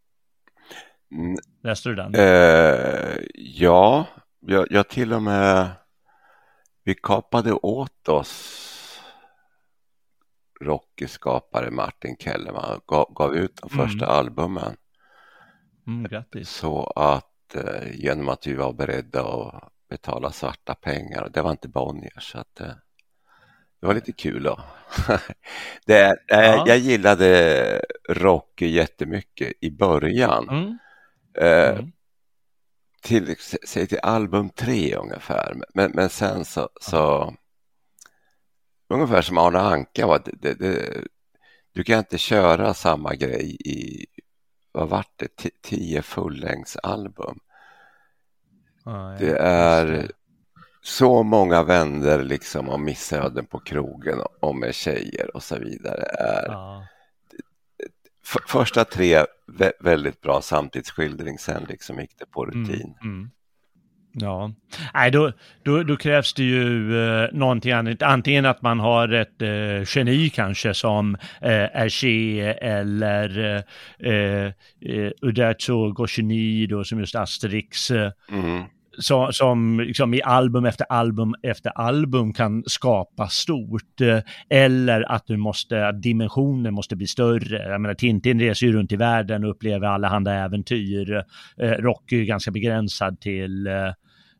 [1.12, 1.36] mm.
[1.62, 2.14] läste du den?
[2.14, 4.06] Eh, ja,
[4.40, 5.66] jag, jag till och med,
[6.84, 8.73] vi kapade åt oss
[10.64, 13.86] Rocky-skapare Martin Kellerman gav, gav ut de mm.
[13.86, 14.76] första albumen.
[15.86, 16.50] Mm, grattis.
[16.50, 21.68] Så att eh, genom att vi var beredda att betala svarta pengar, det var inte
[21.68, 22.72] Bonnier så att eh,
[23.80, 24.60] det var lite kul då.
[25.86, 26.64] det, eh, ja.
[26.66, 30.48] Jag gillade Rocky jättemycket i början.
[30.48, 30.78] Mm.
[31.38, 31.92] Eh, mm.
[33.02, 33.36] Till,
[33.66, 37.34] säg till album tre ungefär, men, men sen så, så
[38.88, 40.06] ungefär som Arne Anka.
[40.06, 40.18] Va?
[40.24, 41.04] Det, det,
[41.72, 44.06] du kan inte köra samma grej i,
[44.72, 47.38] vad vart det, tio fullängdsalbum.
[48.84, 50.10] Ah, det är
[50.82, 56.02] så många vänner liksom om missöden på krogen och med tjejer och så vidare.
[56.02, 56.86] Är, ah.
[58.46, 59.24] Första tre
[59.80, 62.94] väldigt bra samtidsskildring, sen liksom gick det på mm, rutin.
[63.02, 63.30] Mm, mm.
[64.16, 64.52] Ja,
[64.94, 65.32] nej då,
[65.62, 68.02] då, då, krävs det ju eh, någonting annat.
[68.02, 73.56] Antingen att man har ett eh, geni kanske som eh, Hergé eller
[73.98, 77.90] eh, eh, Uderzo Goscinny som just Asterix.
[77.90, 78.64] Eh, mm.
[78.98, 84.00] Så, som liksom i album efter album efter album kan skapa stort.
[84.00, 84.18] Eh,
[84.50, 87.70] eller att du måste, dimensionen måste bli större.
[87.70, 91.24] Jag menar Tintin reser ju runt i världen och upplever allehanda äventyr.
[91.60, 93.68] Eh, Rocky är ganska begränsad till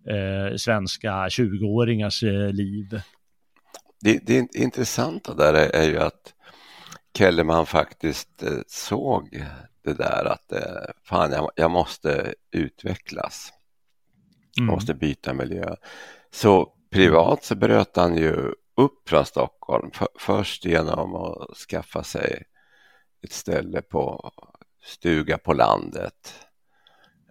[0.09, 3.01] eh, svenska 20-åringars eh, liv.
[4.01, 6.35] Det, det intressanta där är, är ju att
[7.18, 9.44] Kellerman faktiskt eh, såg
[9.85, 13.52] det där att eh, fan, jag, jag måste utvecklas.
[14.59, 14.68] Mm.
[14.68, 15.74] Jag måste byta miljö.
[16.31, 22.43] Så privat så bröt han ju upp från Stockholm för, först genom att skaffa sig
[23.22, 24.32] ett ställe på
[24.85, 26.35] stuga på landet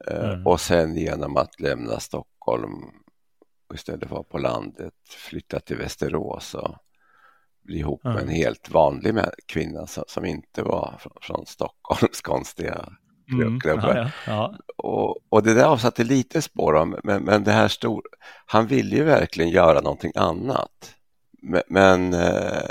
[0.07, 0.47] eh, mm.
[0.47, 2.73] och sen genom att lämna Stockholm Stockholm
[3.69, 4.93] och istället för att vara på landet
[5.29, 6.75] flytta till Västerås och
[7.63, 9.15] bli ihop med en helt vanlig
[9.45, 12.89] kvinna som, som inte var från, från Stockholms konstiga
[13.31, 13.59] mm.
[13.59, 13.95] klubbar.
[13.95, 14.55] Ja, ja.
[14.77, 18.03] Och, och, det där avsatte lite spår om, men, men det här stor,
[18.45, 20.95] han ville ju verkligen göra någonting annat.
[21.41, 22.61] Men, men eh,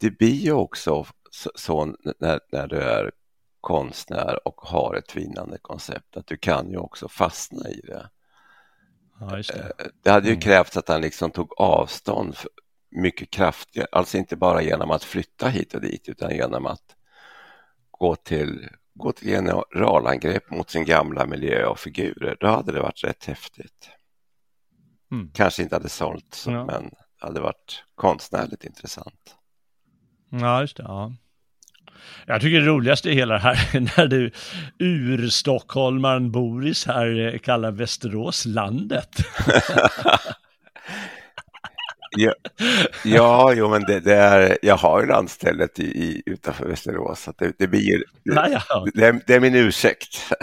[0.00, 1.84] det blir ju också så, så
[2.18, 3.12] när, när du är
[3.66, 8.10] konstnär och har ett vinnande koncept att du kan ju också fastna i det.
[9.20, 9.54] Ja, det.
[9.54, 10.10] Eh, det.
[10.10, 10.40] hade ju mm.
[10.40, 12.36] krävts att han liksom tog avstånd
[12.90, 16.96] mycket kraftigare, alltså inte bara genom att flytta hit och dit utan genom att
[17.90, 22.36] gå till, gå till generalangrepp mot sin gamla miljö och figurer.
[22.40, 23.90] Då hade det varit rätt häftigt.
[25.12, 25.30] Mm.
[25.34, 26.64] Kanske inte hade sålt, ja.
[26.64, 29.36] men hade varit konstnärligt intressant.
[30.30, 30.82] Ja, just det.
[30.82, 31.12] Ja.
[32.26, 34.30] Jag tycker det roligaste i hela det här när du
[34.78, 39.10] ur-stockholmaren Boris här eh, kallar Västerås landet.
[42.16, 42.34] ja,
[43.04, 47.32] ja, jo, men det, det, är, jag har ju landstället i, i, utanför Västerås, så
[47.38, 48.62] det, det blir, det,
[48.94, 50.34] det, det är min ursäkt.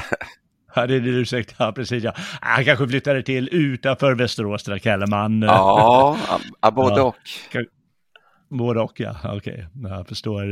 [0.76, 1.56] Ja, det är din ursäkt.
[1.58, 2.04] Ja, precis.
[2.04, 2.14] Ja.
[2.42, 5.42] Han kanske flyttade till utanför Västerås, där Kellerman.
[5.42, 6.18] Ja,
[6.74, 7.16] både och.
[8.58, 9.92] Både och ja, okej, okay.
[9.92, 10.52] jag förstår.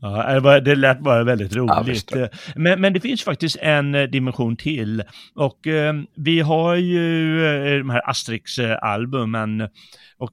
[0.00, 2.12] Ja, det lät bara väldigt roligt.
[2.56, 5.02] men, men det finns faktiskt en eh, dimension till.
[5.34, 9.68] Och eh, vi har ju eh, de här Asterix-albumen
[10.18, 10.32] och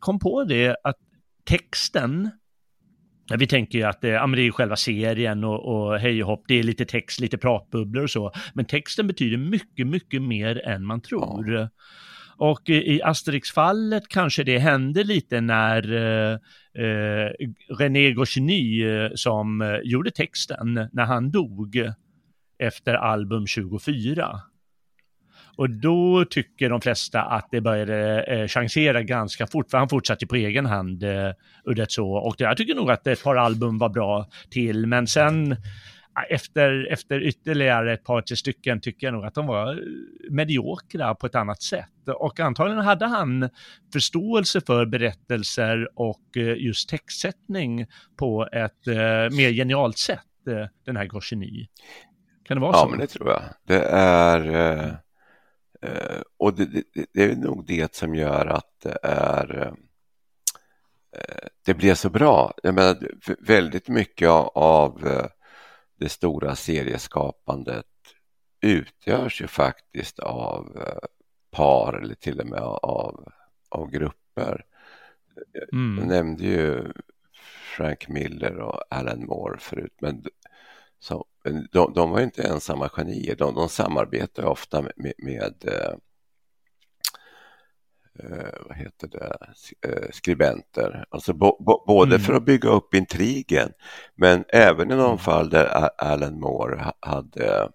[0.00, 0.96] kom på det att
[1.44, 2.30] texten
[3.38, 6.44] vi tänker ju att eh, ja, det är själva serien och, och hej och hopp,
[6.48, 8.32] det är lite text, lite pratbubblor och så.
[8.54, 11.52] Men texten betyder mycket, mycket mer än man tror.
[11.54, 11.68] Ja.
[12.42, 16.32] Och i Asterix-fallet kanske det hände lite när eh,
[16.84, 17.30] eh,
[17.78, 21.90] René Goscinny eh, som eh, gjorde texten, när han dog
[22.58, 24.40] efter album 24.
[25.56, 30.26] Och då tycker de flesta att det började eh, chansera ganska fort, för han fortsatte
[30.26, 31.30] på egen hand eh,
[31.66, 35.56] rätt Och Och jag tycker nog att ett par album var bra till, men sen
[36.28, 39.80] efter, efter ytterligare ett par, tre stycken tycker jag nog att de var
[40.30, 42.08] mediokra på ett annat sätt.
[42.16, 43.48] Och antagligen hade han
[43.92, 47.86] förståelse för berättelser och eh, just textsättning
[48.16, 51.68] på ett eh, mer genialt sätt, eh, den här Goscinny.
[52.44, 52.84] Kan det vara ja, så?
[52.86, 53.42] Ja, men det tror jag.
[53.66, 54.98] Det är
[55.82, 59.66] Eh, och det, det, det, är nog det som gör att det är
[61.16, 62.54] eh, det blir så bra.
[62.62, 62.98] Jag menar,
[63.46, 65.26] väldigt mycket av eh,
[66.02, 67.86] det stora serieskapandet
[68.60, 70.78] utgörs ju faktiskt av
[71.50, 73.32] par eller till och med av,
[73.68, 74.64] av grupper.
[75.72, 75.98] Mm.
[75.98, 76.92] Jag nämnde ju
[77.76, 80.24] Frank Miller och Alan Moore förut, men
[80.98, 81.26] så,
[81.72, 85.94] de, de var inte ensamma genier, de, de samarbetar ofta med, med eh, eh,
[88.60, 89.36] vad heter det,
[89.88, 91.04] eh, skribenter.
[91.10, 91.32] Alltså
[91.86, 92.20] både mm.
[92.20, 93.72] för att bygga upp intrigen
[94.14, 95.18] men även i de mm.
[95.18, 97.68] fall där Alan Moore hade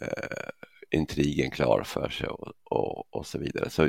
[0.00, 0.48] eh,
[0.90, 3.70] intrigen klar för sig och, och, och så vidare.
[3.70, 3.88] Så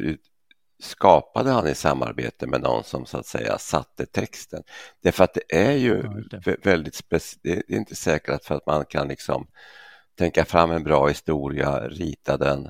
[0.80, 4.64] skapade han i samarbete med någon som så att säga satte texten.
[5.04, 8.86] Därför att det är ju ja, väldigt speciellt, det är inte säkert för att man
[8.86, 9.48] kan liksom
[10.18, 12.70] tänka fram en bra historia, rita den,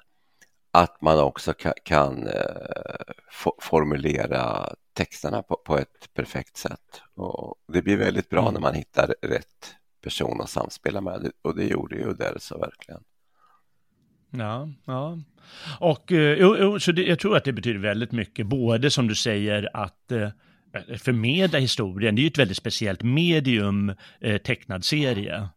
[0.72, 7.02] att man också kan, kan eh, formulera texterna på, på, ett perfekt sätt.
[7.16, 8.54] Och det blir väldigt bra mm.
[8.54, 13.04] när man hittar rätt person att samspela med och det gjorde ju Uderzo verkligen.
[14.32, 15.20] Ja, ja.
[15.80, 19.70] Och eh, så det, jag tror att det betyder väldigt mycket, både som du säger
[19.74, 20.30] att eh,
[20.98, 25.50] förmedla historien, det är ju ett väldigt speciellt medium, eh, tecknad serie.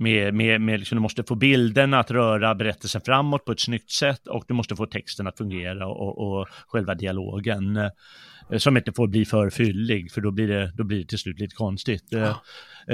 [0.00, 3.90] Med, med, med liksom, du måste få bilderna att röra berättelsen framåt på ett snyggt
[3.90, 7.76] sätt och du måste få texten att fungera och, och själva dialogen.
[7.76, 7.90] Eh,
[8.58, 11.40] som inte får bli för fyllig, för då blir det, då blir det till slut
[11.40, 12.04] lite konstigt.
[12.08, 12.42] Ja.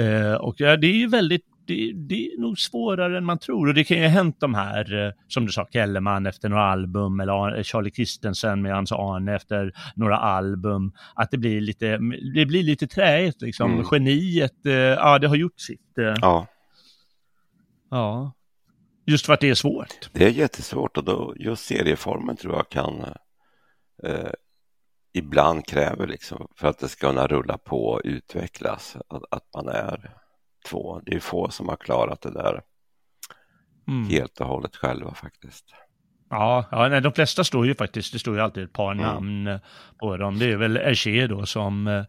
[0.01, 3.67] Eh, och ja, det är ju väldigt det, det, är nog svårare än man tror.
[3.67, 6.63] Och det kan ju ha hänt de här, eh, som du sa, Kellerman efter några
[6.63, 10.91] album eller Charlie Christensen med hans Arne efter några album.
[11.15, 11.99] Att det blir lite,
[12.35, 13.73] det blir lite träigt liksom.
[13.73, 13.85] Mm.
[13.91, 15.97] Geniet, eh, ja det har gjort sitt.
[15.97, 16.13] Eh.
[16.21, 16.47] Ja.
[17.89, 18.31] Ja.
[19.05, 20.09] Just för att det är svårt.
[20.11, 23.05] Det är jättesvårt och då just serieformen tror jag kan
[24.03, 24.31] eh,
[25.13, 29.67] ibland kräver liksom för att det ska kunna rulla på och utvecklas att, att man
[29.67, 30.11] är
[30.69, 31.01] två.
[31.05, 32.61] Det är få som har klarat det där
[33.87, 34.09] mm.
[34.09, 35.65] helt och hållet själva faktiskt.
[36.29, 39.05] Ja, ja nej, de flesta står ju faktiskt, det står ju alltid ett par mm.
[39.05, 39.59] namn
[39.99, 40.39] på dem.
[40.39, 42.05] Det är väl Hergé då som,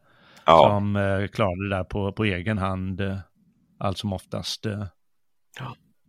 [0.46, 0.68] ja.
[0.68, 3.02] som uh, klarar det där på, på egen hand
[3.78, 4.66] allt som oftast.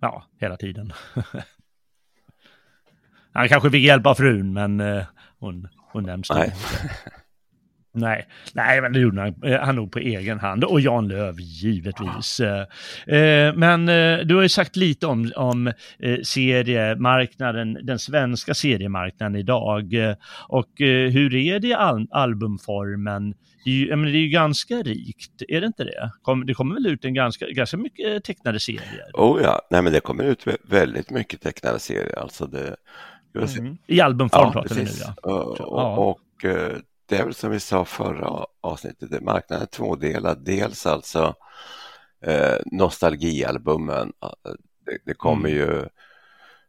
[0.01, 0.25] Ja.
[0.39, 0.93] hela tiden.
[3.33, 4.83] Han kanske fick hjälp av frun, men
[5.39, 6.53] hon, hon nämns inte.
[7.97, 10.63] Nej, nej, men det gjorde han, eh, han nog på egen hand.
[10.63, 12.39] Och Jan Löv givetvis.
[12.39, 15.73] Eh, men eh, du har ju sagt lite om, om
[16.23, 19.93] seriemarknaden, den svenska seriemarknaden idag.
[20.47, 23.33] Och hur är det i al albumformen?
[23.63, 26.11] Det är, ju, menar, det är ju ganska rikt, är det inte det?
[26.45, 29.11] det kommer väl ut en ganska, ganska mycket tecknade serier?
[29.13, 32.19] Oh ja, nej men det kommer ut väldigt mycket tecknade serier.
[32.19, 32.75] Alltså det,
[33.59, 33.77] mm.
[33.87, 35.31] I albumform ja, pratar vi nu ja.
[35.31, 36.45] Och, och, och
[37.07, 40.45] det är väl som vi sa förra avsnittet, marknaden är tvådelad.
[40.45, 41.35] Dels alltså
[42.25, 44.13] eh, nostalgialbumen.
[44.85, 45.61] Det, det kommer mm.
[45.61, 45.87] ju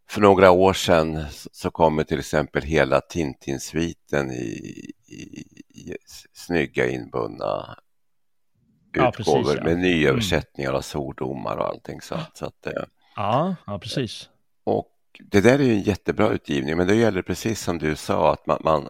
[0.08, 5.96] för några år sedan så kommer till exempel hela Tintin-sviten i, i, i
[6.32, 7.78] snygga inbundna
[8.92, 9.64] ja, utgåvor precis, ja.
[9.64, 10.78] med nyöversättningar mm.
[10.78, 12.00] av svordomar och allting.
[12.00, 12.82] Så, så att, eh,
[13.16, 14.28] ja, ja, precis.
[14.64, 18.32] Och det där är ju en jättebra utgivning, men det gäller precis som du sa
[18.32, 18.88] att man, man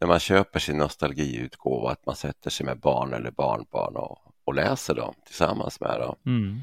[0.00, 4.54] när man köper sin nostalgiutgåva att man sätter sig med barn eller barnbarn och, och
[4.54, 6.16] läser dem tillsammans med dem.
[6.26, 6.60] Mm.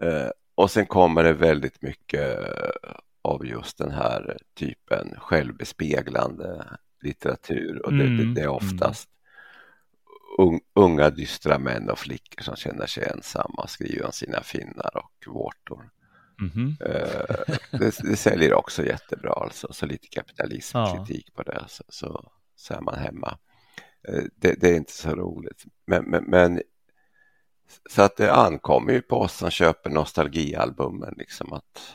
[0.00, 2.38] Eh, och sen kommer det väldigt mycket
[3.22, 6.64] av just den här typen självbespeglande
[7.02, 8.16] litteratur och det, mm.
[8.16, 9.08] det, det är oftast
[10.38, 15.34] un, unga dystra män och flickor som känner sig ensamma skriver om sina finnar och
[15.34, 15.90] vårtor.
[16.40, 16.76] Mm.
[16.80, 21.42] Eh, det, det, säljer också jättebra alltså, så lite kapitalismkritik ja.
[21.42, 21.64] på det.
[21.68, 22.32] Så, så
[22.64, 23.38] så är man hemma.
[24.08, 25.64] Eh, det, det, är inte så roligt.
[25.86, 26.62] Men, men, men,
[27.90, 31.94] så att det ankommer ju på oss som köper nostalgialbumen liksom att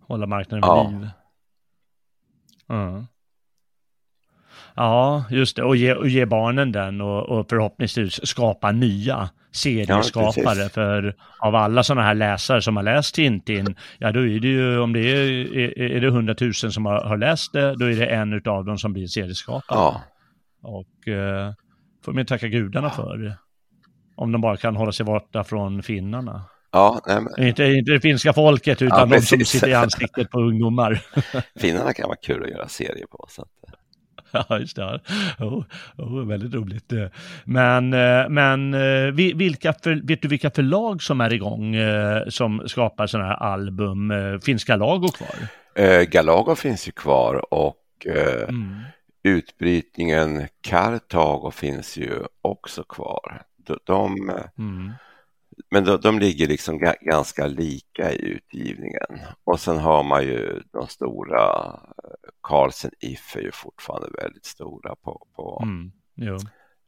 [0.00, 0.98] hålla marknaden vid ja.
[1.00, 1.10] liv.
[2.68, 3.06] Mm.
[4.76, 5.62] Ja, just det.
[5.62, 10.62] Och ge, och ge barnen den och, och förhoppningsvis skapa nya serieskapare.
[10.62, 14.48] Ja, för av alla sådana här läsare som har läst Tintin, ja då är det
[14.48, 18.06] ju, om det är, är, det hundratusen som har, har, läst det, då är det
[18.06, 19.78] en av dem som blir serieskapare.
[19.78, 20.02] Ja.
[20.62, 21.52] Och eh,
[22.04, 23.36] får man tacka gudarna för.
[24.16, 26.44] Om de bara kan hålla sig borta från finnarna.
[26.72, 27.46] Ja, nej, men...
[27.48, 31.02] inte, inte det finska folket utan ja, de som sitter i ansiktet på ungdomar.
[31.60, 33.26] Finnarna kan vara kul att göra serier på.
[33.28, 33.48] Så att...
[34.48, 35.00] Ja, just det.
[35.38, 35.64] Oh,
[35.96, 36.92] oh, väldigt roligt.
[37.44, 42.68] Men, eh, men eh, vilka för, vet du vilka förlag som är igång eh, som
[42.68, 44.12] skapar sådana här album?
[44.42, 45.48] Finns Galago kvar?
[45.74, 48.80] Eh, Galago finns ju kvar och eh, mm.
[49.22, 52.10] utbrytningen Kartago finns ju
[52.42, 53.42] också kvar.
[53.66, 54.92] De, de mm.
[55.70, 59.20] Men de, de ligger liksom ganska lika i utgivningen.
[59.44, 61.80] Och sen har man ju de stora,
[62.42, 65.92] Carlsen If är ju fortfarande väldigt stora på, på, mm,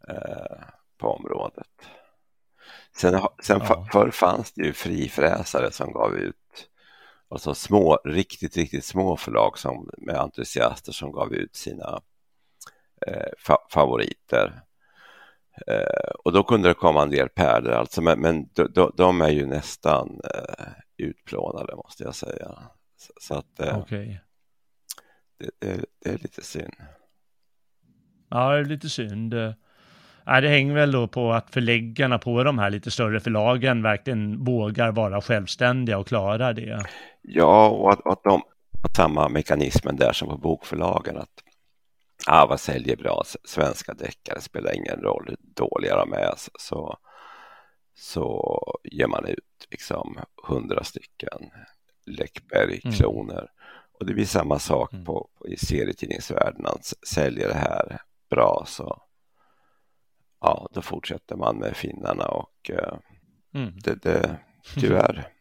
[0.08, 0.62] eh,
[0.98, 1.88] på området.
[2.96, 3.86] Sen, sen ja.
[3.92, 6.68] förr fanns det ju frifräsare som gav ut
[7.28, 12.00] alltså små, riktigt, riktigt små förlag som, med entusiaster som gav ut sina
[13.06, 14.62] eh, fa favoriter.
[15.66, 19.30] Eh, och då kunde det komma en del pärlor alltså, men, men de, de, är
[19.30, 20.64] ju nästan eh,
[20.96, 22.48] utplånade måste jag säga.
[22.96, 24.16] Så, så att eh, okay.
[25.38, 26.74] det, det, det, är lite synd.
[28.28, 29.34] Ja, det är lite synd.
[30.26, 34.44] Ja, det hänger väl då på att förläggarna på de här lite större förlagen verkligen
[34.44, 36.86] vågar vara självständiga och klara det.
[37.22, 38.42] Ja, och att, att de
[38.82, 41.16] har samma mekanismen där som på bokförlagen.
[41.16, 41.43] Att
[42.26, 46.98] vad säljer bra svenska deckare spelar ingen roll hur dåliga de är så,
[47.94, 50.18] så ger man ut liksom
[50.48, 51.50] hundra stycken
[52.06, 53.38] Läckberg-kloner.
[53.38, 53.48] Mm.
[53.92, 55.04] Och det blir samma sak mm.
[55.04, 59.02] på, på, i serietidningsvärlden, att säljer det här bra så
[60.40, 62.98] ja, då fortsätter man med finnarna och uh,
[63.54, 63.78] mm.
[63.78, 64.36] det, det
[64.74, 65.33] tyvärr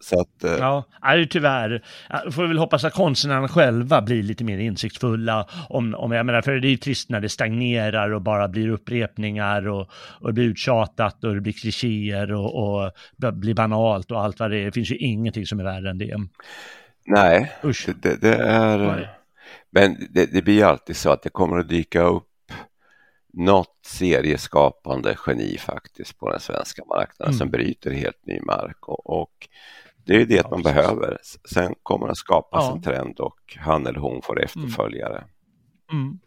[0.00, 0.52] så att, eh...
[0.52, 0.84] Ja,
[1.30, 1.84] tyvärr.
[2.10, 5.48] Jag får väl hoppas att konstnärerna själva blir lite mer insiktsfulla.
[5.68, 8.68] Om, om, jag menar, för det är ju trist när det stagnerar och bara blir
[8.68, 9.90] upprepningar och,
[10.20, 12.92] och det blir uttjatat och det blir klichéer och, och
[13.32, 14.64] blir banalt och allt vad det är.
[14.64, 16.16] Det finns ju ingenting som är värre än det.
[17.06, 17.52] Nej.
[18.02, 19.10] Det, det är...
[19.70, 22.31] Men det, det blir alltid så att det kommer att dyka upp
[23.32, 27.38] något serieskapande geni faktiskt på den svenska marknaden mm.
[27.38, 28.88] som bryter helt ny mark.
[28.88, 29.48] Och, och
[30.04, 30.74] det är det ja, man precis.
[30.74, 31.18] behöver.
[31.54, 32.72] Sen kommer det skapas ja.
[32.72, 35.24] en trend och han eller hon får efterföljare.
[35.92, 36.02] Mm.
[36.02, 36.18] Mm.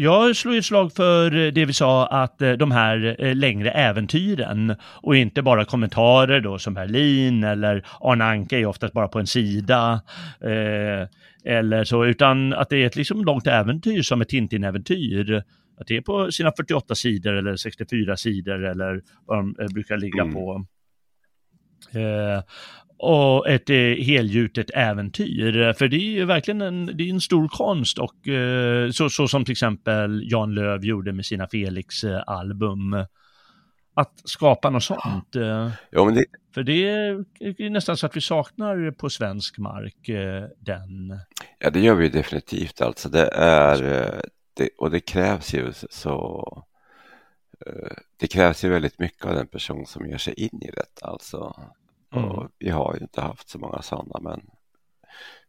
[0.00, 4.74] Jag slår ett slag för det vi sa att eh, de här eh, längre äventyren
[4.82, 9.26] och inte bara kommentarer då som Berlin eller Arne Anka är oftast bara på en
[9.26, 10.00] sida.
[10.40, 11.08] Eh,
[11.44, 15.42] eller så, utan att det är ett liksom långt äventyr som ett Tintin-äventyr
[15.80, 19.96] att det är på sina 48 sidor eller 64 sidor eller vad de eh, brukar
[19.96, 20.34] ligga mm.
[20.34, 20.64] på.
[21.92, 22.42] Eh,
[22.98, 25.72] och ett eh, helgjutet äventyr.
[25.72, 29.28] För det är ju verkligen en, det är en stor konst och eh, så, så
[29.28, 33.04] som till exempel Jan Löv gjorde med sina Felix-album.
[33.94, 35.36] Att skapa något sånt.
[35.36, 36.24] Eh, ja, men det...
[36.54, 41.18] För det är nästan så att vi saknar på svensk mark eh, den.
[41.58, 43.08] Ja, det gör vi definitivt alltså.
[43.08, 44.20] Det är,
[44.58, 46.64] det, och det krävs ju så
[47.66, 51.02] eh, det krävs ju väldigt mycket av den person som ger sig in i det
[51.02, 51.70] alltså.
[52.14, 52.24] Mm.
[52.24, 54.40] Och vi har ju inte haft så många sådana men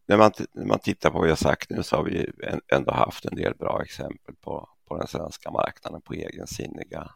[0.05, 2.31] när man, när man tittar på vad har sagt nu så har vi
[2.73, 7.11] ändå haft en del bra exempel på, på den svenska marknaden på egensinniga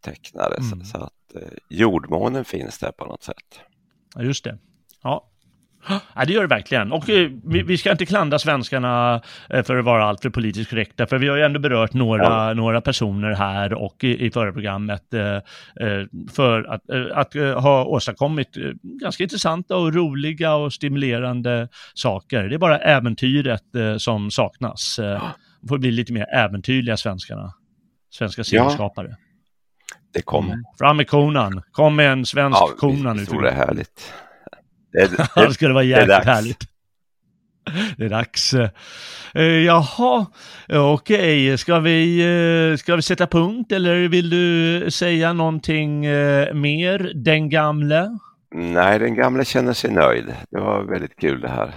[0.00, 0.56] tecknare.
[0.56, 0.84] Mm.
[0.84, 3.60] Så, så, att eh, jordmånen finns där på något sätt.
[4.14, 4.58] Ja, just det.
[5.02, 5.30] Ja,
[5.88, 6.92] Ja, det gör det verkligen.
[6.92, 11.18] Och eh, vi, ska inte klandra svenskarna eh, för att vara alltför politiskt korrekta, för
[11.18, 12.54] vi har ju ändå berört några, ja.
[12.54, 15.38] några personer här och i, i förra programmet eh,
[16.32, 18.48] för att, att ha åstadkommit
[18.82, 22.48] ganska intressanta och roliga och stimulerande saker.
[22.48, 23.62] Det är bara äventyret
[23.98, 24.96] som saknas.
[24.96, 27.52] Det får bli lite mer äventyrliga svenskarna,
[28.10, 29.08] svenska serieskapare.
[29.10, 29.16] Ja.
[30.14, 30.52] Det kommer.
[30.52, 30.64] Mm.
[30.78, 33.26] Fram med konan, kom med en svensk ja, konan.
[33.30, 34.12] Ja, det är härligt.
[34.96, 36.64] Det, det, det skulle vara jäkligt härligt.
[37.96, 38.54] Det är dags.
[38.54, 40.26] Uh, jaha,
[40.68, 41.56] okej, okay.
[41.56, 47.48] ska, vi, uh, ska vi sätta punkt eller vill du säga någonting uh, mer, den
[47.48, 48.18] gamle?
[48.54, 50.34] Nej, den gamle känner sig nöjd.
[50.50, 51.70] Det var väldigt kul det här.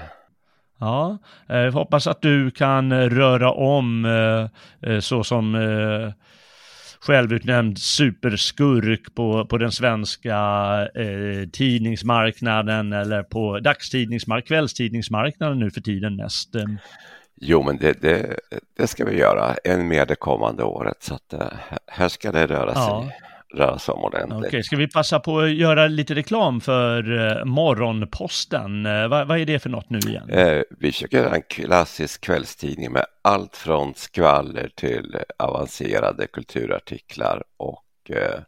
[0.80, 1.18] Ja,
[1.50, 6.12] eh, hoppas att du kan röra om eh, eh, så som eh,
[7.00, 10.38] självutnämnd superskurk på, på den svenska
[10.96, 16.50] eh, tidningsmarknaden eller på dagstidningsmark, kvällstidningsmarknaden nu för tiden mest.
[17.42, 18.40] Jo, men det, det,
[18.78, 21.48] det ska vi göra än mer det kommande året så att eh,
[21.88, 22.84] här ska det röra sig.
[22.84, 23.12] Ja
[23.54, 24.48] röra sig om ordentligt.
[24.48, 28.86] Okej, ska vi passa på att göra lite reklam för eh, Morgonposten?
[28.86, 30.30] Eh, vad, vad, är det för något nu igen?
[30.30, 37.86] Eh, vi försöker göra en klassisk kvällstidning med allt från skvaller till avancerade kulturartiklar och
[38.10, 38.40] eh,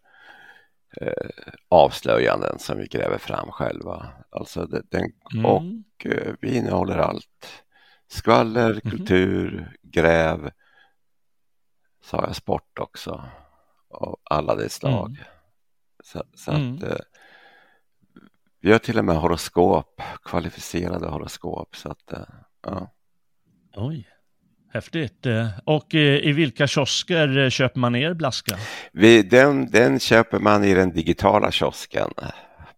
[1.01, 1.29] eh,
[1.69, 4.07] avslöjanden som vi gräver fram själva.
[4.29, 5.45] Alltså den, mm.
[5.45, 7.63] Och eh, vi innehåller allt.
[8.07, 8.91] Skvaller, mhm.
[8.91, 9.65] kultur, mm.
[9.81, 10.51] gräv,
[12.03, 13.23] sa jag sport också
[13.93, 15.09] av alla de slag.
[15.09, 15.23] Mm.
[16.03, 16.75] Så, så mm.
[16.75, 16.97] att, eh,
[18.61, 21.75] vi har till och med horoskop, kvalificerade horoskop.
[21.75, 22.19] Så att, eh,
[22.65, 22.91] ja.
[23.75, 24.07] Oj,
[24.73, 25.25] häftigt.
[25.25, 28.57] Eh, och eh, i vilka kiosker eh, köper man er blaska?
[28.91, 32.09] Vi, den, den köper man i den digitala kiosken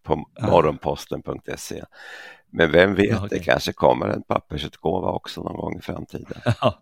[0.04, 0.48] på ja.
[0.48, 1.84] morgonposten.se.
[2.50, 3.38] Men vem vet, ja, okay.
[3.38, 6.42] det kanske kommer en pappersutgåva också någon gång i framtiden.
[6.62, 6.82] Ja,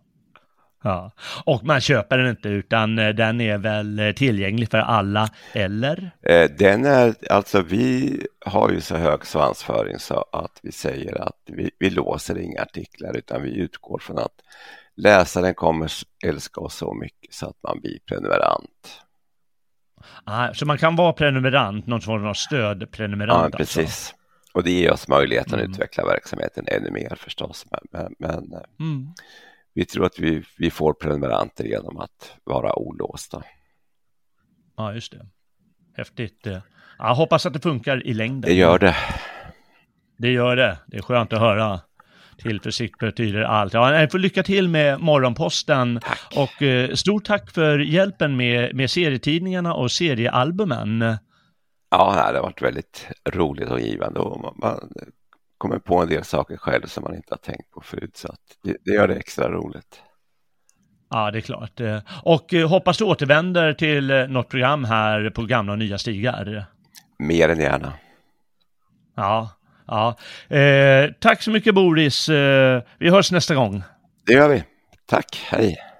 [0.82, 1.12] Ja,
[1.44, 6.10] och man köper den inte utan eh, den är väl eh, tillgänglig för alla, eller?
[6.22, 11.38] Eh, den är, alltså vi har ju så hög svansföring så att vi säger att
[11.46, 14.34] vi, vi låser inga artiklar utan vi utgår från att
[14.96, 15.92] läsaren kommer
[16.24, 19.02] älska oss så mycket så att man blir prenumerant.
[20.24, 23.38] Ah, så man kan vara prenumerant, någon form av stödprenumerant?
[23.38, 23.56] Ja, alltså?
[23.56, 23.78] precis.
[23.78, 24.14] Alltså.
[24.54, 25.64] Och det ger oss möjligheten mm.
[25.64, 27.66] att utveckla verksamheten ännu mer förstås.
[27.70, 29.14] Men, men, men mm
[29.74, 33.42] vi tror att vi, vi får prenumeranter genom att vara olåsta.
[34.76, 35.26] Ja, just det.
[35.96, 36.46] Häftigt.
[36.98, 38.40] Jag hoppas att det funkar i längden.
[38.40, 38.96] Det gör det.
[40.18, 40.78] Det gör det.
[40.86, 41.80] Det är skönt att höra.
[42.38, 43.74] Tillförsikt betyder allt.
[43.74, 46.00] Ja, får lycka till med Morgonposten.
[46.02, 46.36] Tack.
[46.36, 51.16] Och eh, stort tack för hjälpen med, med serietidningarna och seriealbumen.
[51.90, 54.20] Ja, det har varit väldigt roligt och givande.
[54.20, 54.90] Och man, man
[55.62, 58.16] kommer på en del saker själv som man inte har tänkt på förut.
[58.16, 58.34] Så
[58.64, 60.02] det, det gör det extra roligt.
[61.10, 61.80] Ja, det är klart.
[62.22, 66.64] Och eh, hoppas du återvänder till eh, något program här på gamla och nya stigar.
[67.18, 67.92] Mer än gärna.
[69.16, 69.50] Ja,
[69.86, 70.16] ja.
[70.56, 72.28] Eh, tack så mycket Boris.
[72.28, 73.82] Eh, vi hörs nästa gång.
[74.26, 74.64] Det gör vi.
[75.06, 75.91] Tack, hej.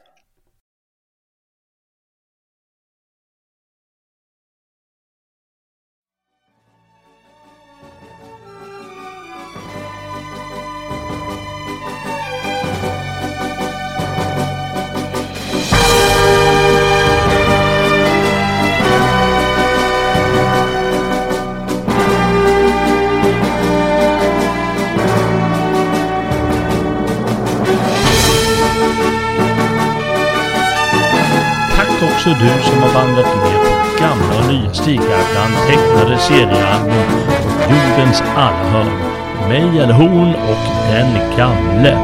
[32.43, 38.23] Du som har vandrat med på gamla och nya stigar bland tecknade seriealbum och jordens
[38.37, 39.13] alla hörn.
[39.49, 41.97] Mig eller hon och den gamle,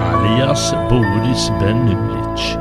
[0.00, 2.56] alias Boris Benulic.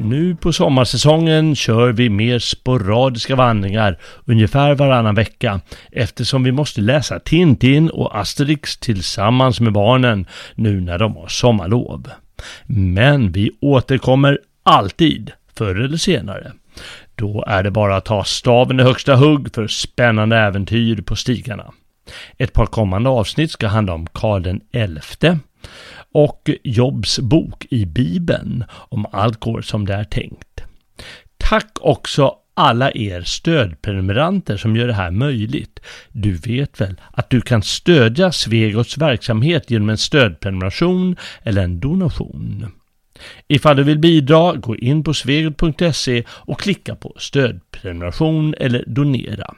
[0.00, 5.60] Nu på sommarsäsongen kör vi mer sporadiska vandringar ungefär varannan vecka
[5.92, 12.10] eftersom vi måste läsa Tintin och Asterix tillsammans med barnen nu när de har sommarlov.
[12.66, 16.52] Men vi återkommer alltid förr eller senare.
[17.14, 21.72] Då är det bara att ta staven i högsta hugg för spännande äventyr på stigarna.
[22.38, 24.60] Ett par kommande avsnitt ska handla om Karl den
[26.12, 30.62] och Jobs bok i Bibeln om allt går som det är tänkt.
[31.38, 35.80] Tack också alla er stödprenumeranter som gör det här möjligt.
[36.12, 42.66] Du vet väl att du kan stödja Svegots verksamhet genom en stödprenumeration eller en donation.
[43.48, 49.54] Ifall du vill bidra, gå in på svegot.se och klicka på stödprenumeration eller donera.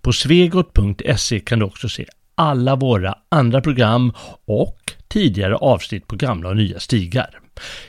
[0.00, 4.12] På svegot.se kan du också se alla våra andra program
[4.44, 7.38] och tidigare avsnitt på gamla och nya stigar.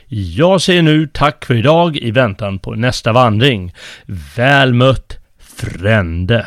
[0.08, 3.74] Jag säger nu tack för idag i väntan på nästa vandring.
[4.36, 6.46] Väl mött Frände!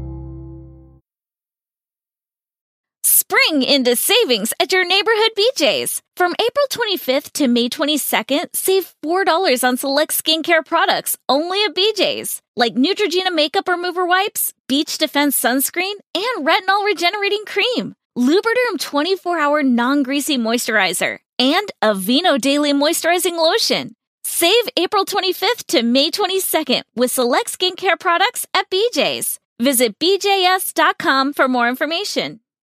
[3.31, 6.01] Swing into savings at your neighborhood BJ's.
[6.17, 12.41] From April 25th to May 22nd, save $4 on select skincare products only at BJ's,
[12.57, 17.93] like Neutrogena makeup remover wipes, Beach Defense sunscreen, and retinol regenerating cream.
[18.17, 23.93] Lubriderm 24 hour non greasy moisturizer, and Aveeno Daily Moisturizing Lotion.
[24.25, 29.39] Save April 25th to May 22nd with select skincare products at BJ's.
[29.57, 32.40] Visit BJS.com for more information.